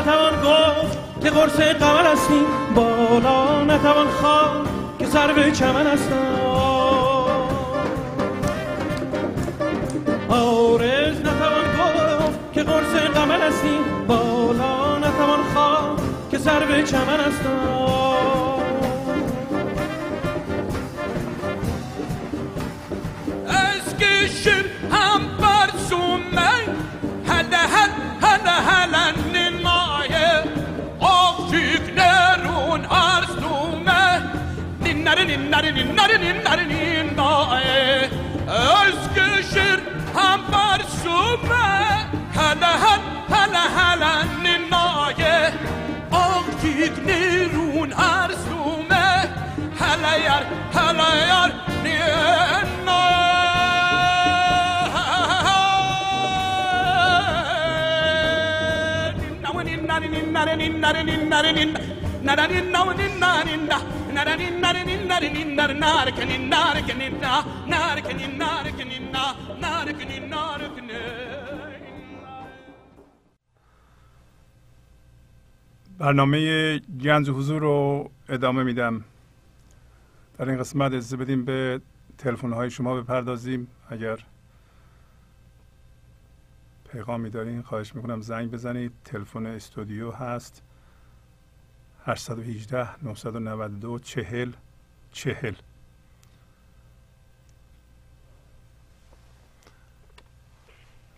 [0.06, 2.46] نتوان گفت که قرص قمر هستیم
[2.76, 4.62] بالا نتوان خواه
[5.00, 6.36] که سر به چمن هستم.
[10.30, 15.96] آرز نتوان گفت که قرص قمر هستیم بالا نتوان خواه
[16.32, 18.45] که سر به چمن هستم.
[35.46, 38.10] Ninnari ninnari ninnari ninnaye
[38.82, 39.80] Eskişehir
[40.16, 41.68] hem Barsume
[42.38, 44.14] Hele hel hele hele
[44.44, 45.52] ninnaye
[46.12, 49.30] Afşik nerun arsume
[49.80, 50.44] Hele yar
[50.74, 51.52] hele yar
[75.98, 79.04] برنامه گنج حضور رو ادامه میدم.
[80.38, 81.82] در این قسمت اجازه بدیم به
[82.18, 83.68] تلفن های شما بپردازیم.
[83.90, 84.20] اگر
[86.92, 88.92] پیغامی دارین خواهش می‌کنم زنگ بزنید.
[89.06, 90.65] تلفن استودیو هست.
[92.08, 94.50] 818 992 40
[95.12, 95.54] 40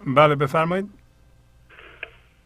[0.08, 0.90] بله بفرمایید.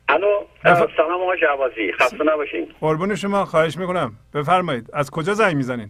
[0.10, 0.28] الو
[0.66, 2.74] بف- سلام آقای شعبازی خسته نباشین.
[2.80, 4.14] قربون شما خواهش می‌کنم.
[4.34, 5.90] بفرمایید از کجا زنگ می‌زنین؟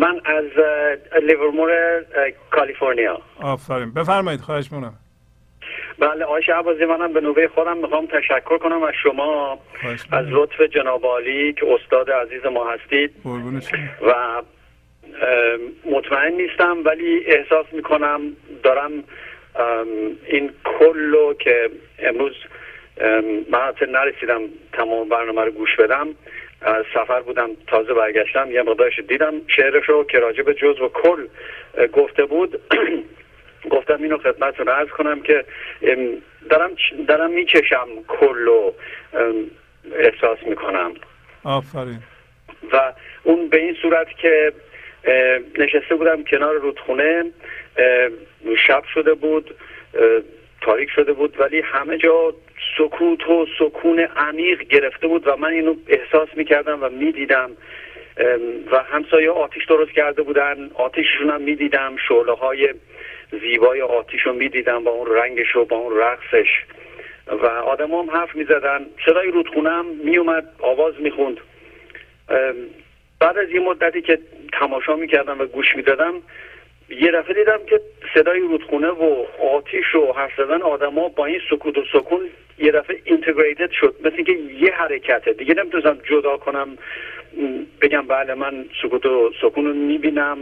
[0.00, 0.44] من از
[1.22, 1.70] لیورمور
[2.50, 3.20] کالیفرنیا.
[3.40, 3.90] آفرین.
[3.90, 4.94] بفرمایید خواهش می‌کنم.
[6.00, 9.58] بله آقای شعبازی منم به نوبه خودم می‌خوام تشکر کنم از شما
[10.12, 13.10] از لطف جناب عالی که استاد عزیز ما هستید.
[14.06, 14.42] و
[15.84, 18.20] مطمئن نیستم ولی احساس می‌کنم
[18.62, 18.90] دارم
[20.26, 22.34] این کلو که امروز
[23.00, 24.40] ام، من حتی نرسیدم
[24.72, 26.08] تمام برنامه رو گوش بدم
[26.62, 30.88] از سفر بودم تازه برگشتم یه مقدارش دیدم شعرش رو که راجع به جز و
[30.88, 31.26] کل
[31.92, 32.60] گفته بود.
[33.70, 35.44] گفتم اینو خدمتتون عرض کنم که
[36.50, 36.70] دارم
[37.08, 38.72] دارم میچشم کلو
[39.96, 40.94] احساس می‌کنم.
[41.44, 41.98] آفرین.
[42.72, 42.92] و
[43.22, 44.52] اون به این صورت که
[45.58, 47.24] نشسته بودم کنار رودخونه
[48.66, 49.54] شب شده بود
[50.60, 52.34] تاریک شده بود ولی همه جا
[52.78, 57.50] سکوت و سکون عمیق گرفته بود و من اینو احساس می‌کردم و می‌دیدم.
[58.72, 62.74] و همسایه آتیش درست کرده بودن آتیششون هم می‌دیدم شعله های
[63.30, 66.48] زیبای آتیش رو می‌دیدم با اون رنگش و با اون رقصش.
[67.26, 68.86] و آدم هم حرف می‌زدن.
[69.06, 71.36] صدای رودخونه هم میومد آواز می‌خوند.
[73.20, 74.18] بعد از یه مدتی که
[74.52, 76.14] تماشا می‌کردم و گوش می‌دادم
[76.90, 77.80] یه دفعه دیدم که
[78.14, 79.24] صدای رودخونه و
[79.56, 82.20] آتیش و حرف زدن آدما با این سکوت و سکون
[82.58, 83.94] یه دفعه اینتگریتد شد.
[84.04, 85.32] مثل اینکه یه حرکته.
[85.32, 86.78] دیگه نمی‌تونستم جدا کنم.
[87.80, 90.38] بگم بله من سکوت و سکون رو می‌بینم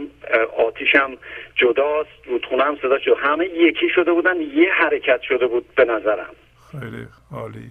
[0.57, 1.17] آتیشم
[1.55, 6.35] جداست رودخونه هم صدا شد همه یکی شده بودن یه حرکت شده بود به نظرم.
[6.71, 7.69] خیلی عالی.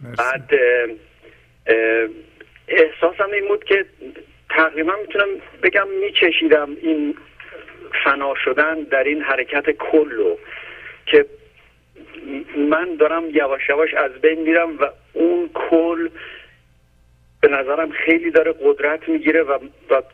[0.00, 0.16] مرسی.
[0.18, 0.88] بعد اه،
[1.66, 2.08] اه،
[2.68, 3.84] احساسم این بود که
[4.50, 5.28] تقریبا می‌تونم
[5.62, 7.14] بگم میچشیدم این
[8.04, 10.36] فنا شدن در این حرکت کلو
[11.06, 11.26] که
[12.70, 16.08] من دارم یواش یواش از بین میرم و اون کل
[17.40, 19.58] به نظرم خیلی داره قدرت می‌گیره و,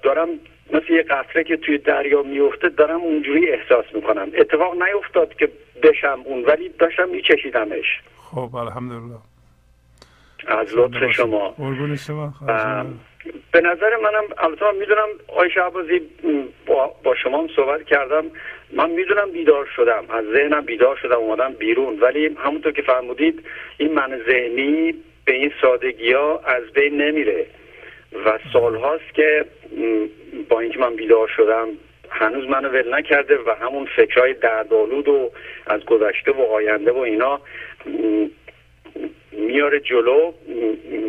[0.02, 0.28] دارم
[0.72, 4.28] مثل یه قطره که توی دریا میفته دارم اونجوری احساس می‌کنم.
[4.34, 5.48] اتفاق نیفتاد که
[5.82, 8.00] بشم اون ولی داشتم میچشیدمش.
[8.16, 9.18] خب الحمدلله.
[10.46, 11.48] از لطف شما.
[11.48, 12.34] قربون شما.
[13.52, 16.00] به نظر منم البته من می‌دونم آی شعبازی
[16.66, 18.24] با, با شما هم صحبت کردم.
[18.72, 22.00] من می‌دونم بیدار شدم از ذهنم بیدار شدم اومدم بیرون.
[22.00, 23.42] ولی همونطور که فرمودید
[23.78, 24.94] این من ذهنی
[25.24, 27.46] به این سادگی ها از بین نمیره.
[28.24, 29.44] و سالهاست که
[29.76, 30.06] م،
[30.48, 31.68] با اینکه من بیدار شدم
[32.10, 35.30] هنوز منو ول نکرده و همون فکرهای دردآلود و
[35.66, 37.40] از گذشته و آینده و اینا
[39.40, 40.32] میاره جلو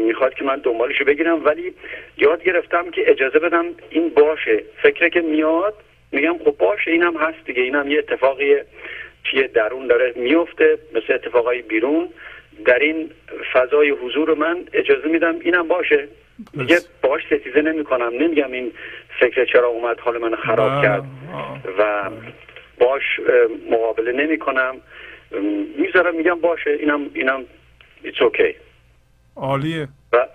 [0.07, 1.73] می‌خواد که من دنبالشو بگیرم ولی
[2.17, 5.73] یاد گرفتم که اجازه بدم این باشه فکره که میاد
[6.11, 8.65] میگم خب باشه اینم هست دیگه اینم یه اتفاقیه
[9.23, 12.07] توی درون داره میفته مثل اتفاقای بیرون
[12.65, 13.11] در این
[13.53, 16.07] فضای حضور من اجازه میدم اینم باشه
[16.57, 16.77] دیگه.
[17.01, 18.71] باش ستیزه نمی کنم نمیگم این
[19.19, 20.83] فکر چرا اومد حال من خراب.
[20.83, 21.03] کرد.
[21.77, 22.09] و
[22.79, 23.03] باش
[23.71, 24.75] مقابله نمی کنم
[25.77, 27.45] می‌ذارم میگم باشه اینم اینم
[28.03, 28.55] it's okay.
[29.35, 29.87] عالیه.
[30.13, 30.27] و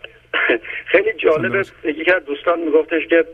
[0.86, 3.24] خیلی جالبه یکی از دوستان میگفتش که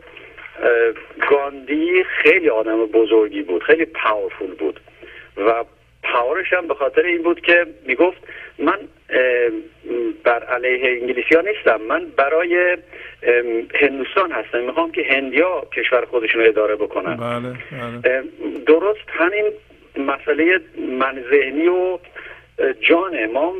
[1.29, 4.79] گاندی خیلی آدم بزرگی بود خیلی پاورفول بود
[5.37, 5.65] و
[6.03, 8.17] پاورش هم به خاطر این بود که می‌گفت
[8.59, 8.79] من
[10.23, 12.77] بر علیه انگلیسی ها نیستم من برای
[13.81, 17.15] هندوستان هستم می‌خوام که هندیا کشور خودشون رو اداره بکنن.
[17.15, 18.23] بله بله.
[18.67, 19.45] درست همین
[19.97, 20.59] مسئله
[20.99, 21.99] من ذهنی و
[22.59, 23.53] اه، جانه ما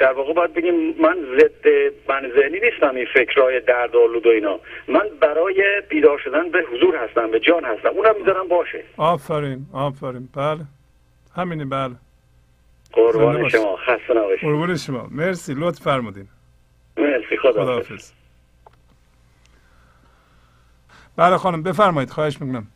[0.00, 1.68] در واقع باید بگیم من ضد
[2.08, 4.60] من ذهنی نیستم این فکرهای درد آلود و اینا.
[4.88, 7.88] من برای بیدار شدن به حضور هستم به جان هستم.
[7.88, 8.84] اونم می‌ذارم باشه.
[8.96, 10.28] آفرین آفرین.
[10.36, 10.60] بله.
[11.36, 11.94] همینه بله.
[12.92, 13.48] قربان.
[13.48, 13.76] شما.
[13.76, 14.40] خسته نباشید.
[14.48, 15.08] قربون شما.
[15.10, 15.54] مرسی.
[15.58, 16.28] لطف فرمودین.
[16.96, 17.36] مرسی.
[17.36, 18.12] خدا خداحافظ.
[21.16, 22.10] بله خانم بفرمایید.
[22.10, 22.66] خواهش می‌کنم.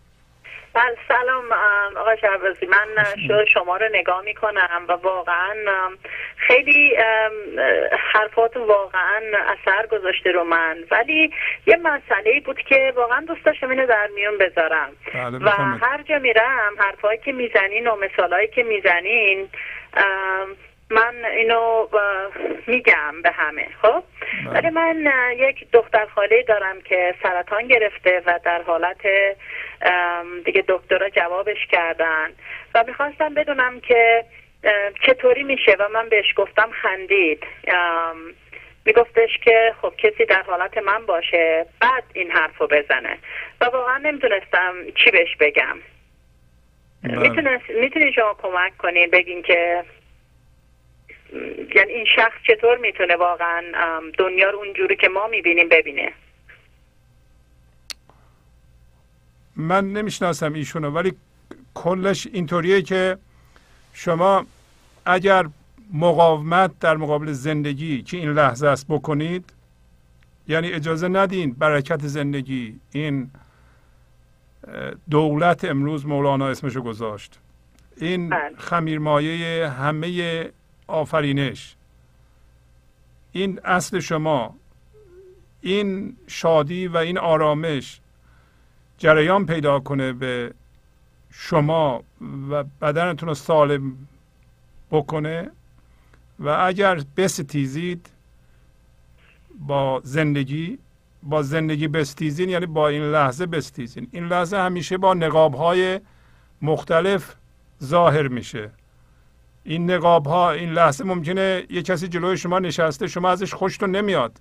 [0.74, 2.66] بله سلام ام، آقای شهبازی.
[2.66, 5.55] من شو شما رو نگاه می‌کنم و واقعا
[6.36, 6.96] خیلی
[8.12, 10.76] حرفات واقعا اثر گذاشته رو من.
[10.90, 11.30] ولی
[11.66, 14.92] یه مسئله بود که واقعا دوست داشتم اینو در میون بذارم.
[15.14, 15.48] بله و
[15.80, 19.48] هر جا میرم حرفایی که می‌زنین و مثالهایی که می‌زنین
[20.90, 21.88] من اینو
[22.66, 24.02] میگم به همه خب؟
[24.46, 24.55] بله.
[24.55, 25.06] ولی من
[25.36, 29.06] یک دختر خاله دارم که سرطان گرفته و در حالت
[30.44, 32.31] دیگه دکترها جوابش کردن.
[32.74, 34.24] و می‌خواستم بدونم که
[35.06, 37.44] چطوری میشه و من بهش گفتم خندید.
[38.85, 43.19] میگفتش که خب کسی در حالت من باشه بعد این حرف رو بزنه.
[43.61, 45.78] و واقعا نمی‌دونستم چی بهش بگم.
[47.02, 47.61] بله.
[47.69, 49.85] می‌تونی شما کمک کنین بگین که
[51.74, 53.62] یعنی این شخص چطور می‌تونه واقعا
[54.19, 56.12] دنیا رو اونجوری که ما می‌بینیم ببینه؟
[59.56, 61.12] من نمی‌شناسم ایشونو ولی
[61.74, 63.18] کلش اینطوریه که
[63.93, 64.47] شما
[65.06, 65.47] اگر
[65.93, 69.52] مقاومت در مقابل زندگی که این لحظه است بکنید
[70.48, 73.31] یعنی اجازه ندین برکت زندگی این
[75.10, 77.39] دولت امروز مولانا اسمشو گذاشت
[77.97, 78.51] این بله.
[78.59, 80.51] خمیرمایه همه
[80.86, 81.76] آفرینش
[83.32, 84.56] این اصل شما
[85.60, 88.01] این شادی و این آرامش
[88.99, 90.55] جریان پیدا کنه به
[91.31, 92.03] شما
[92.51, 93.93] و بدنتون رو سالم
[94.91, 95.51] بکنه
[96.39, 98.11] و اگر بستیزید
[99.59, 100.79] با زندگی
[101.23, 104.09] با زندگی بستیزین یعنی با این لحظه بستیزین.
[104.11, 106.01] این لحظه همیشه با نقاب های
[106.62, 107.35] مختلف
[107.83, 108.71] ظاهر میشه.
[109.65, 114.41] این نقاب ها این لحظه ممکنه یه کسی جلوی شما نشسته شما ازش خوشتون نمیاد.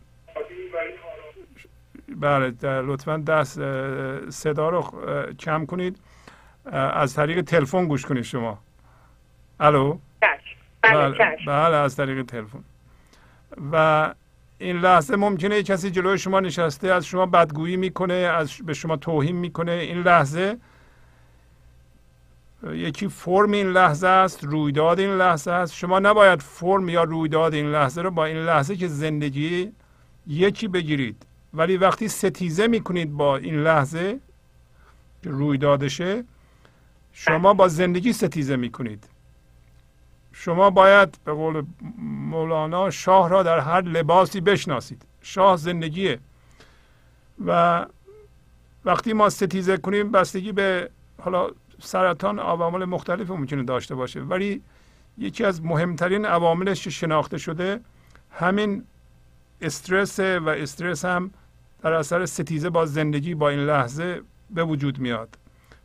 [2.08, 3.60] بله لطفا دست
[4.30, 4.92] صدا رو
[5.40, 5.98] کم کنید.
[6.72, 8.60] از طریق تلفن گوش کنید شما.
[9.60, 9.98] الو؟
[10.82, 11.46] بله چشم.
[11.48, 12.64] بله از طریق تلفن.
[13.72, 14.14] و
[14.58, 19.36] این لحظه ممکنه کسی جلوی شما نشسته از شما بدگویی می‌کنه از به شما توهین
[19.36, 19.72] می‌کنه.
[19.72, 20.58] این لحظه
[22.72, 25.74] یکی فرم این لحظه است رویداد این لحظه است.
[25.74, 29.72] شما نباید فرم یا رویداد این لحظه رو با این لحظه که زندگی
[30.28, 31.26] یکی بگیرید.
[31.54, 34.20] ولی وقتی ستیزه می‌کنید با این لحظه
[35.24, 36.24] که رویدادشه
[37.14, 39.08] شما با زندگی ستیزه می‌کنید.
[40.32, 41.66] شما باید به قول
[42.00, 45.06] مولانا شاه را در هر لباسی بشناسید.
[45.22, 46.20] شاه زندگیه.
[47.46, 47.86] و
[48.86, 50.90] وقتی ما ستیزه کنیم بستگی به
[51.22, 51.50] حالا
[51.80, 54.22] سرطان عوامل مختلف ممکنه داشته باشه.
[54.22, 54.62] ولی
[55.18, 57.80] یکی از مهمترین عواملش شناخته شده
[58.32, 58.84] همین
[59.62, 61.32] استرس و استرس هم
[61.84, 65.38] در اثر ستیزه با زندگی با این لحظه به وجود میاد.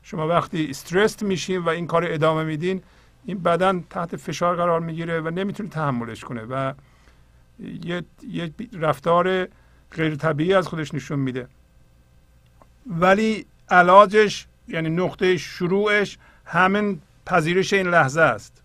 [0.03, 2.83] شما وقتی استرس میشین و این کار ادامه میدین
[3.25, 6.73] این بدن تحت فشار قرار می‌گیره و نمی‌تونه تحملش کنه و
[7.85, 9.49] یه, یه رفتار
[9.93, 11.49] غیر طبیعی از خودش نشون میده.
[12.87, 18.63] ولی علاجش یعنی نقطه شروعش همین پذیرش این لحظه است.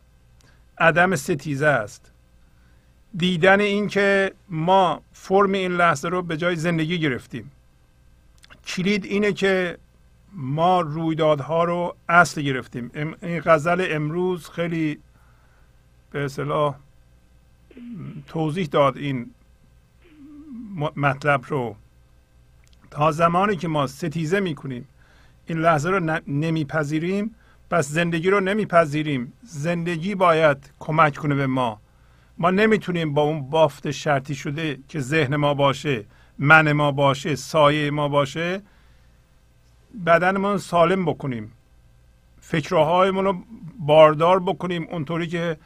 [0.77, 2.11] عدم ستیزه است.
[3.18, 7.52] دیدن این که ما فرم این لحظه رو به جای زندگی گرفتیم.
[8.65, 9.77] کلید اینه که
[10.34, 12.91] ما رویدادها رو اصل گرفتیم.
[13.22, 14.99] این غزل امروز خیلی
[16.11, 16.76] به اصطلاح
[18.27, 19.31] توضیح داد این
[20.95, 21.76] مطلب رو.
[22.91, 24.88] تا زمانی که ما ستیزه می‌کنیم
[25.45, 27.35] این لحظه رو نمیپذیریم
[27.69, 29.34] پس زندگی رو نمیپذیریم.
[29.44, 31.80] زندگی باید کمک کنه به ما.
[32.38, 36.05] ما نمی‌تونیم با اون بافت شرطی شده که ذهن ما باشه
[36.39, 38.61] من ما باشه سایه ما باشه
[40.05, 41.51] بدنمون سالم بکنیم.
[42.41, 43.38] فکرهایمون رو
[43.80, 44.88] باردار بکنیم.
[44.91, 45.57] اونطوری که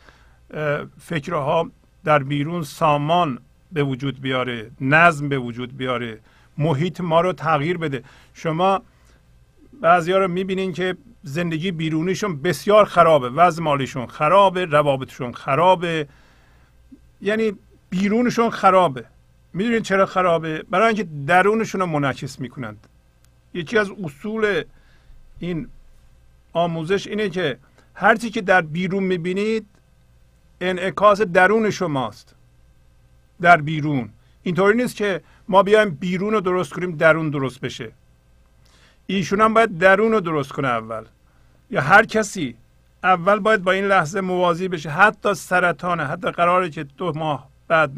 [0.99, 1.72] فکرها
[2.03, 3.39] در بیرون سامان
[3.72, 6.19] به وجود بیاره نظم به وجود بیاره
[6.57, 8.03] محیط ما رو تغییر بده.
[8.34, 8.81] شما
[9.81, 13.30] بعضی ها رو می‌بینین که زندگی بیرونیشون بسیار خرابه.
[13.30, 16.07] وضع مالیشون خرابه روابطشون خرابه.
[17.22, 17.53] یعنی
[17.89, 19.06] بیرونشون خرابه.
[19.53, 22.88] می‌دونید چرا خرابه؟ برای اینکه درونشون رو منعکس می‌کنند.
[23.53, 24.64] یکی از اصول
[25.39, 25.68] این
[26.53, 27.57] آموزش اینه که
[27.94, 29.65] هرچی که در بیرون می‌بینید
[30.61, 32.35] انعکاس درون شماست.
[33.41, 34.10] در بیرون.
[34.44, 37.91] اینطوری نیست که ما بیایم بیرون رو درست کنیم درون درست بشه.
[39.07, 41.06] ایشون هم باید درون رو درست کنه اول.
[41.72, 42.56] یا هر کسی
[43.08, 44.90] اول باید با این لحظه موازی بشه.
[44.90, 47.92] حتی سرطانه حتی قراره که دو ماه بعد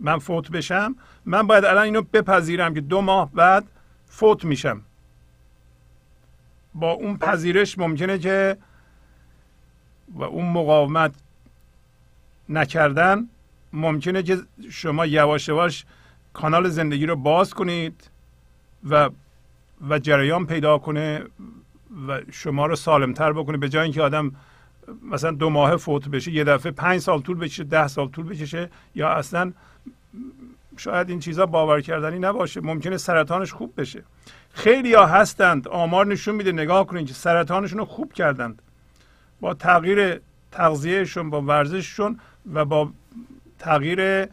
[0.00, 3.64] من فوت بشم من باید الان اینو بپذیرم که دو ماه بعد
[4.06, 4.82] فوت میشم.
[6.74, 8.56] با اون پذیرش ممکنه که
[10.14, 11.14] و اون مقاومت
[12.48, 13.28] نکردن
[13.72, 14.38] ممکنه که
[14.70, 15.84] شما یواش یواش
[16.32, 18.10] کانال زندگی رو باز کنید
[18.90, 19.10] و
[19.88, 21.24] و جریان پیدا کنه
[22.08, 24.32] و شما رو سالمتر بکنه به جای اینکه آدم
[25.10, 28.70] مثلا دو ماه فوت بشه یه دفعه پنج سال طول بکشه ده سال طول بکشه
[28.94, 29.52] یا اصلا
[30.76, 32.60] شاید این چیزا باور کردنی نباشه.
[32.60, 34.02] ممکنه سرطانش خوب بشه.
[34.52, 36.52] خیلی ها هستند آمار نشون میده.
[36.52, 38.62] نگاه کنید که سرطانشون رو خوب کردند.
[39.40, 40.20] با تغییر
[40.52, 42.20] تغذیهشون با ورزششون
[42.52, 42.90] و با
[43.58, 44.28] تغییر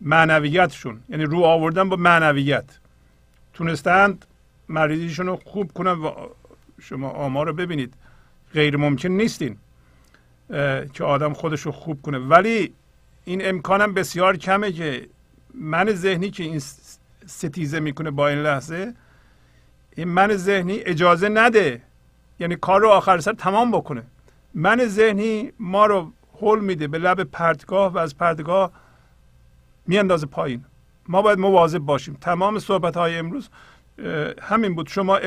[0.00, 2.78] معنویتشون یعنی رو آوردن با معنویت.
[3.54, 4.26] تونستند
[4.68, 6.12] مریضیشون رو خوب کنن و
[6.82, 7.94] شما آمار رو ببینید.
[8.54, 9.56] غیر ممکن نیستین.
[10.92, 12.18] که آدم خودش رو خوب کنه.
[12.18, 12.74] ولی
[13.24, 15.08] این امکانم بسیار کمه که
[15.54, 16.58] من ذهنی که این
[17.26, 18.94] ستیزه می‌کنه با این لحظه
[19.96, 21.82] این من ذهنی اجازه نده.
[22.40, 24.02] یعنی کار رو آخر سر تمام بکنه.
[24.54, 28.72] من ذهنی ما رو حل میده به لب پرتگاه و از پرتگاه
[29.86, 30.64] میاندازه پایین.
[31.08, 32.18] ما باید مواظب باشیم.
[32.20, 33.48] تمام صحبت های امروز
[34.42, 34.88] همین بود.
[34.88, 35.20] شما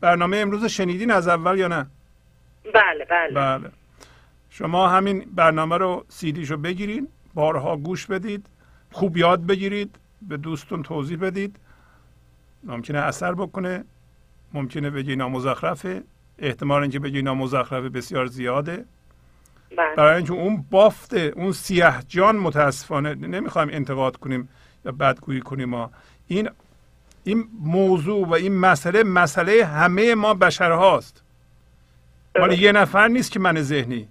[0.00, 1.86] برنامه امروز شنیدین از اول یا نه؟
[2.74, 3.34] بله بله.
[3.34, 3.70] بله.
[4.50, 8.46] شما همین برنامه رو سیدیش رو بگیرین بارها گوش بدید
[8.92, 11.56] خوب یاد بگیرید به دوستون توضیح بدید.
[12.64, 13.84] ممکنه اثر بکنه
[14.52, 16.02] ممکنه بگی نامزخرفه.
[16.38, 18.84] احتمال اینکه بگی نامزخرفه بسیار زیاده.
[19.76, 19.94] بله.
[19.96, 24.48] برای اینکه اون بافت اون سیاه جان متاسفانه نمی‌خوایم انتقاد کنیم
[24.84, 25.90] یا بدگویی کنیم ما.
[26.26, 26.48] این
[27.26, 31.22] این موضوع و این مسئله مسئله همه ما بشر هاست
[32.38, 34.08] مال یه نفر نیست که من ذهنی.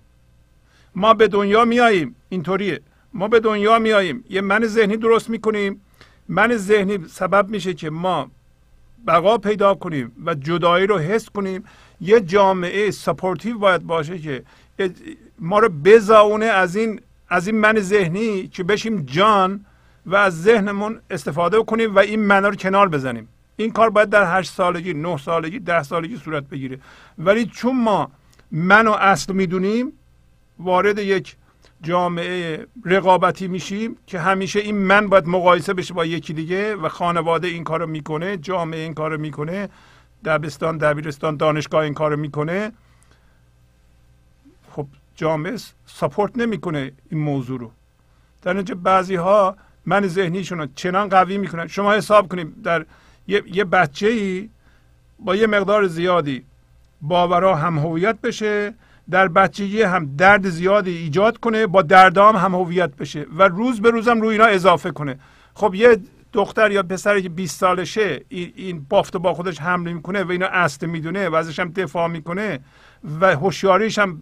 [0.95, 2.81] ما به دنیا میاییم اینطوریه.
[3.13, 4.23] ما به دنیا میاییم.
[4.29, 5.81] یه من ذهنی درست می‌کنیم.
[6.27, 8.31] من ذهنی سبب میشه که ما
[9.07, 11.63] بقا پیدا کنیم و جدایی رو حس کنیم.
[12.01, 14.43] یه جامعه supportive ی باید باشه که
[15.39, 19.65] ما رو بزاونه از این از این من ذهنی که بشیم جان
[20.05, 23.27] و از ذهنمون استفاده کنیم و این من رو کنار بزنیم.
[23.57, 26.79] این کار باید در هشت سالگی نه سالگی ده سالگی صورت بگیره.
[27.17, 28.11] ولی چون ما
[28.51, 29.93] من و اصل می‌دونیم
[30.59, 31.35] وارد یک
[31.81, 37.47] جامعه رقابتی میشیم که همیشه این من باید مقایسه بشه با یکی دیگه و خانواده
[37.47, 39.69] این کارو می‌کنه جامعه این کارو می‌کنه
[40.25, 42.71] دبستان دبیرستان دانشگاه این کارو می‌کنه.
[44.71, 47.71] خب جامعه ساپورت نمی‌کنه این موضوع رو.
[48.41, 51.67] در نتیجه بعضی ها من ذهنیشون رو چنان قوی می‌کنن.
[51.67, 52.85] شما حساب کنید در
[53.27, 54.49] یه, یه بچه ای
[55.19, 56.43] با یه مقدار زیادی
[57.01, 58.73] باورها هم هویت بشه
[59.09, 63.89] در بچگی هم درد زیادی ایجاد کنه با دردام هم هویت بشه و روز به
[63.89, 65.19] روزم روی اینا اضافه کنه.
[65.53, 65.97] خب یه
[66.33, 70.85] دختر یا پسری که 20 سالشه این, بافت با خودش حمله می‌کنه و اینو اصل
[70.85, 72.59] می‌دونه و ازش هم دفاع می‌کنه
[73.21, 74.21] و هوشیاریش هم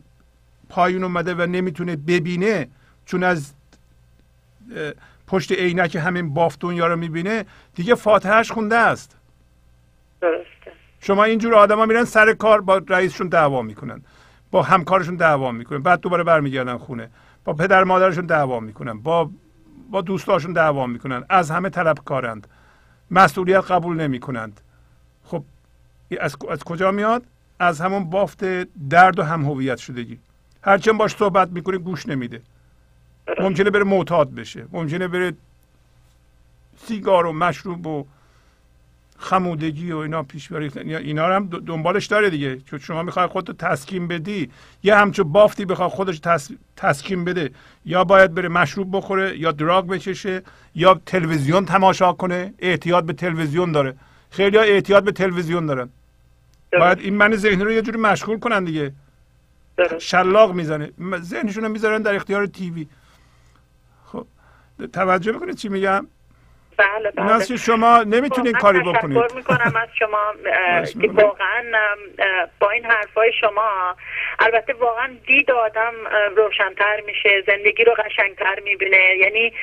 [0.70, 2.68] پایین اومده و نمی‌تونه ببینه
[3.06, 3.54] چون از
[5.28, 7.46] پشت عینک همین بافت دنیا رو می‌بینه
[7.76, 9.18] دیگه فاتحهش خونده است.
[10.22, 10.72] درسته.
[11.00, 14.02] شما اینجور آدما میرن سر کار با رئیسشون دعوا می‌کنن
[14.52, 17.10] با همکارشون دعوا می‌کنن بعد دوباره برمیگردن خونه
[17.46, 19.30] با پدر مادرشون دعوا می‌کنن با
[19.92, 22.48] با دوستاشون دعوا می‌کنن از همه طلبکارند
[23.12, 24.62] مسئولیت قبول نمی‌کنند.
[25.24, 25.44] خب
[26.20, 27.24] از, از کجا میاد؟
[27.60, 28.44] از همون بافت
[28.90, 30.20] درد و هم هویت شدگی.
[30.62, 32.42] هرچند باش صحبت می‌کنه گوش نمیده.
[33.40, 34.66] ممکنه بره معتاد بشه.
[34.72, 35.34] ممکنه بره
[36.78, 38.06] سیگار و مشروب و
[39.18, 40.72] خمودگی و اینا پیش بره.
[40.78, 42.60] اینا رو هم دنبالش داره دیگه.
[42.60, 44.50] چون شما می‌خوای خودتو تسکین بدی
[44.84, 46.52] یه همچون بافتی بخواد خودش تس...
[46.78, 47.52] تسکین بده.
[47.86, 50.42] یا باید بره مشروب بخوره یا دراگ بکشه
[50.76, 52.54] یا تلویزیون تماشا کنه.
[52.60, 53.96] اعتیاد به تلویزیون داره.
[54.32, 55.90] خیلی ها اعتیاد به تلویزیون دارن.
[56.72, 58.94] باید این من ذهنی رو یه جوری مشغول کنن دیگه.
[60.00, 60.92] شلاق می‌زنه.
[61.22, 62.88] ذهنشون رو می‌ذارن در اختیار تیوی.
[64.94, 66.08] توجه می‌کنید چی میگم؟
[66.78, 67.46] بله بله.
[67.46, 69.24] که شما نمی‌تونید کاری واقعاً بکنید.
[69.24, 71.08] تشکر می‌کنم از شما خواهش که.
[71.08, 71.64] واقعا
[72.60, 73.96] با این حرفای شما
[74.40, 75.94] البته واقعا دید آدم
[76.36, 79.16] روشنتر میشه زندگی رو قشنگتر می‌بینه.
[79.20, 79.54] یعنی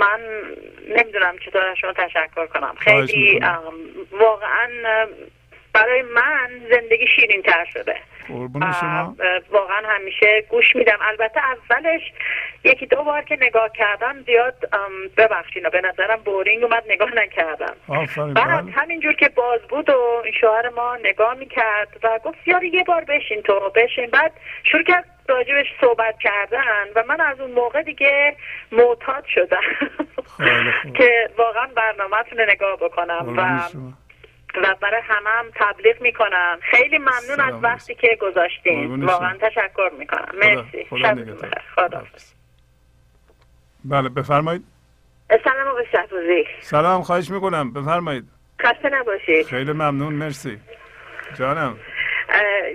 [0.00, 0.20] من
[0.88, 2.74] نمی‌دونم چطور از شما تشکر کنم.
[2.80, 3.40] خیلی
[4.12, 4.68] واقعا
[5.72, 7.96] برای من زندگی شیرین تر شده.
[8.28, 12.12] قربون شما اه، واقعا همیشه گوش میدم البته اولش
[12.64, 14.54] یکی دو بار که نگاه کردم زیاد
[15.16, 18.72] ببخشید به نظرم بورینگ اومد نگاه نکردم بعد بله.
[18.72, 23.04] همینجور که باز بود و این شوهر ما نگاه می‌کرد و گفت یارو یه بار
[23.04, 24.32] بشین تو بشین بعد
[24.62, 28.36] شروع کرد راجبش صحبت کردن و من از اون موقع دیگه
[28.72, 29.60] معتاد شدم.
[30.98, 33.60] که واقعا برنامهتون رو نگاه بکنم و.
[34.62, 36.58] و برای همه هم تبلیغ می‌کنم.
[36.62, 39.04] خیلی ممنون از وقتی که گذاشتین.
[39.04, 39.36] واقعا.
[39.40, 40.28] تشکر می‌کنم.
[40.34, 40.86] مرسی.
[41.74, 42.02] خدا
[43.84, 44.62] بله بفرمایید.
[45.44, 46.44] سلام آقای شهبازی.
[46.60, 47.72] سلام خواهش می‌کنم.
[47.72, 48.24] بفرمایید.
[48.62, 49.46] خسته نباشید.
[49.46, 50.14] خیلی ممنون.
[50.14, 50.58] مرسی.
[51.38, 51.76] جانم.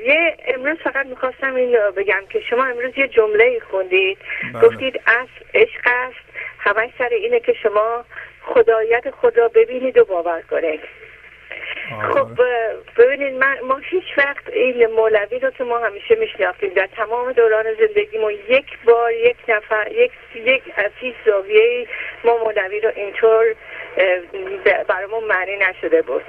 [0.05, 4.17] یه امروز فقط می‌خواستم این رو بگم که شما امروز یه جمله خوندید.
[4.53, 4.67] بله.
[4.67, 6.33] گفتید اصل عشق است.
[6.59, 8.05] همش سر اینه که شما
[8.41, 10.79] خدایت خود را ببینید و باور کنید.
[12.13, 12.27] خب
[12.97, 17.65] ببینید من ما هیچ وقت این مولوی رو که ما همیشه میشناختیم در تمام دوران
[17.73, 21.87] زندگیمون یک بار یک نفر یک یک از هیچ زاویه
[22.23, 23.55] ما مولوی رو اینطور
[24.87, 26.23] برامون معنی نشده بود.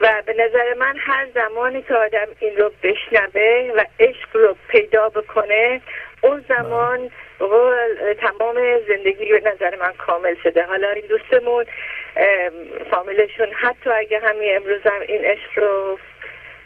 [0.00, 5.08] و به نظر من هر زمانی که آدم این رو بشنوه و عشق رو پیدا
[5.08, 5.80] بکنه
[6.20, 8.56] اون زمان قول تمام
[8.88, 10.62] زندگی به نظر من کامل شده.
[10.62, 11.64] حالا این دوستمون
[12.90, 13.52] فامیلشون.
[13.52, 15.98] حتی اگه همین امروز هم این عشق رو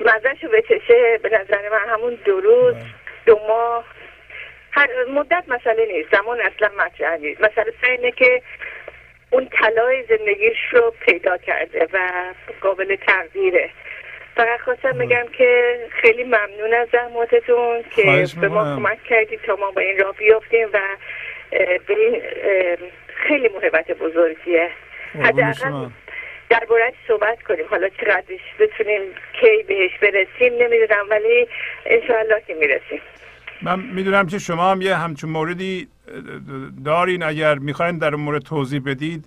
[0.00, 2.74] مزش رو بچشه به نظر من همون دو روز
[3.26, 3.84] دو ماه
[4.70, 6.16] هر مدت مسئله نیست.
[6.16, 7.40] زمان اصلا مطرح نیست.
[7.40, 8.42] مسئله سر اینه که
[9.30, 11.98] اون طلای زندگیش رو پیدا کرده و
[12.60, 13.70] قابل تغییره.
[14.36, 18.76] فقط خواستم بگم که خیلی ممنون از زحماتتون که به ما.
[18.76, 20.80] کمک کردید تا ما با این راه بیافتیم و
[21.86, 22.22] به این
[23.06, 24.70] خیلی محبت بزرگیه.
[25.14, 25.92] حداقل شما.
[26.50, 27.64] دربارهش صحبت کنیم.
[27.70, 29.00] حالا چقدرش بتونیم
[29.40, 31.48] کی بهش برسیم نمی‌دونم ولی
[31.86, 33.00] انشاءالله که می‌رسیم.
[33.62, 35.88] من می‌دونم که شما هم یه همچون موردی
[36.84, 37.22] دارین.
[37.22, 39.24] اگر می‌خواین در اون مورد توضیح بدید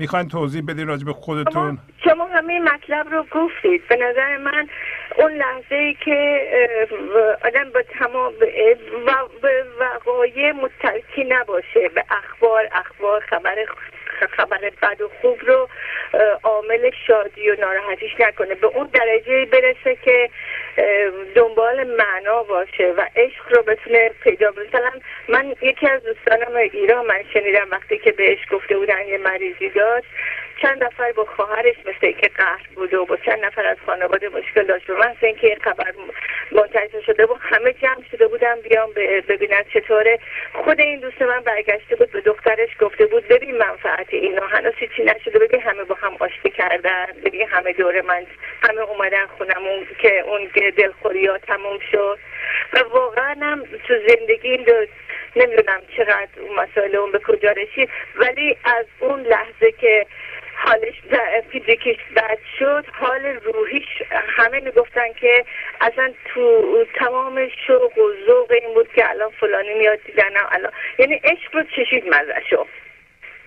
[0.00, 3.88] می‌خواین توضیح بدین راجع به خودتون؟ شما همه مطلب رو گفتید.
[3.88, 4.68] به نظر من
[5.18, 6.40] اون لحظه ای که
[7.44, 8.32] آدم با تمام
[9.06, 11.88] و- به وقایع متکی نباشه.
[11.94, 13.54] به اخبار اخبار خبر
[14.26, 15.68] خبر بد و خوب رو
[16.42, 20.30] عامل شادی و ناراحتیش نکنه به اون درجه برسه که
[21.34, 24.50] دنبال معنا باشه و عشق رو بتونه پیدا.
[24.50, 24.90] مثلا
[25.28, 30.06] من یکی از دوستانم ایران من شنیدم وقتی که بهش گفته بودن یه مریضی داشت
[30.62, 34.62] چند نفر با خواهرش مثل که قهر بود و با چند نفر از خانواده مشکل
[34.62, 34.90] داشت.
[34.90, 35.94] و من اینکه این خبر
[36.52, 40.18] منتشر شده بود همه جمع شده بودم بیام ب- ببینن چطوره.
[40.52, 45.02] خود این دوست من برگشته بود به دخترش گفته بود ببین منفعت اینا هنوز چی
[45.02, 45.38] نشده.
[45.38, 47.06] ببین همه با هم آشتی کردن.
[47.24, 48.26] ببین همه دور من
[48.68, 52.18] همه اومدن خونمون که اون دلخوری ها تموم شد.
[52.72, 54.86] و واقعا هم تو زندگی این دو
[55.36, 60.06] نمی‌دونم چقدر اون مسائل اون به کجا رسید ولی از اون لحظه که
[60.64, 60.94] حالش
[61.52, 65.44] فیزیکیش بد شد حال روحیش همه می‌گفتن که
[65.80, 70.72] اصلا تو تمام شوق و ذوق این بود که الان فلانی میاد دیدنم الان.
[70.98, 72.66] یعنی عشق رو چشید مزشو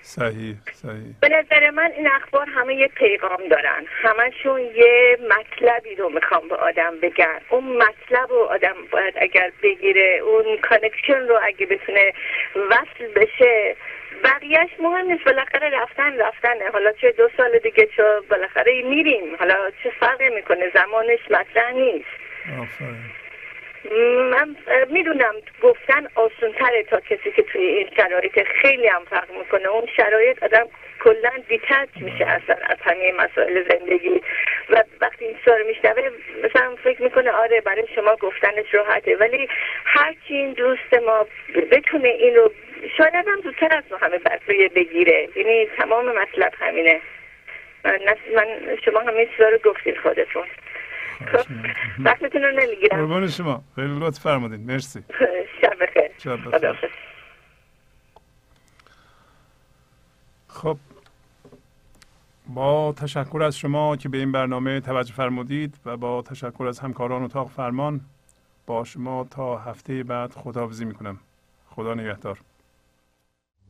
[0.02, 1.14] صحیح صحیح.
[1.22, 3.86] به نظر من این اخبار همه یه پیغام دارن.
[3.88, 7.42] همشون یه مطلبی رو می‌خوان به آدم بگن.
[7.50, 12.14] اون مطلب رو آدم باید اگر بگیره اون connection رو اگه بتونه
[12.56, 13.76] وصل بشه
[14.24, 16.70] بقیهش مهم نیست بالاخره رفتن رفتنه.
[16.74, 19.36] حالا چه دو سال دیگه چه بالاخره میریم.
[19.40, 22.10] حالا چه فرقی می‌کنه؟ زمانش مطرح نیست.
[22.62, 23.14] آفرین.
[24.32, 24.56] من
[24.90, 29.68] می‌دونم گفتن آسون تره تا کسی که توی این شرایط خیلی هم فرق می‌کنه.
[29.68, 30.68] اون شرایط آدم
[31.00, 34.22] کلا دیتچ میشه اصلا از همه مسائل زندگی.
[34.70, 36.10] و وقتی این سوال میشنوه
[36.44, 39.16] مثلا فکر می‌کنه آره برای شما گفتنش راحته.
[39.16, 39.48] ولی
[39.86, 41.28] هرچی این دوست ما
[41.72, 42.52] بتونه این رو
[42.98, 44.40] شاید هم زودتر از همه بر
[44.76, 45.30] بگیره.
[45.36, 47.02] یعنی تمام مطلب همینه.
[47.86, 50.44] من, من شما همه چیزا رو گفتید خودتون.
[51.32, 51.46] خب
[52.00, 52.98] وقتتون رو نمی‌گیرم.
[52.98, 53.64] قربان شما.
[53.76, 54.60] خیلی لطف فرمودین.
[54.60, 55.04] مرسی.
[55.62, 56.12] شب بخیر.
[56.18, 56.92] شب بخیر.
[60.48, 60.78] خب.
[62.48, 67.24] با تشکر از شما که به این برنامه توجه فرمودید و با تشکر از همکاران
[67.24, 68.02] اتاق فرمان
[68.66, 71.20] با شما تا هفته بعد خداحافظی می‌کنم.
[71.70, 72.38] خدا نگهدار.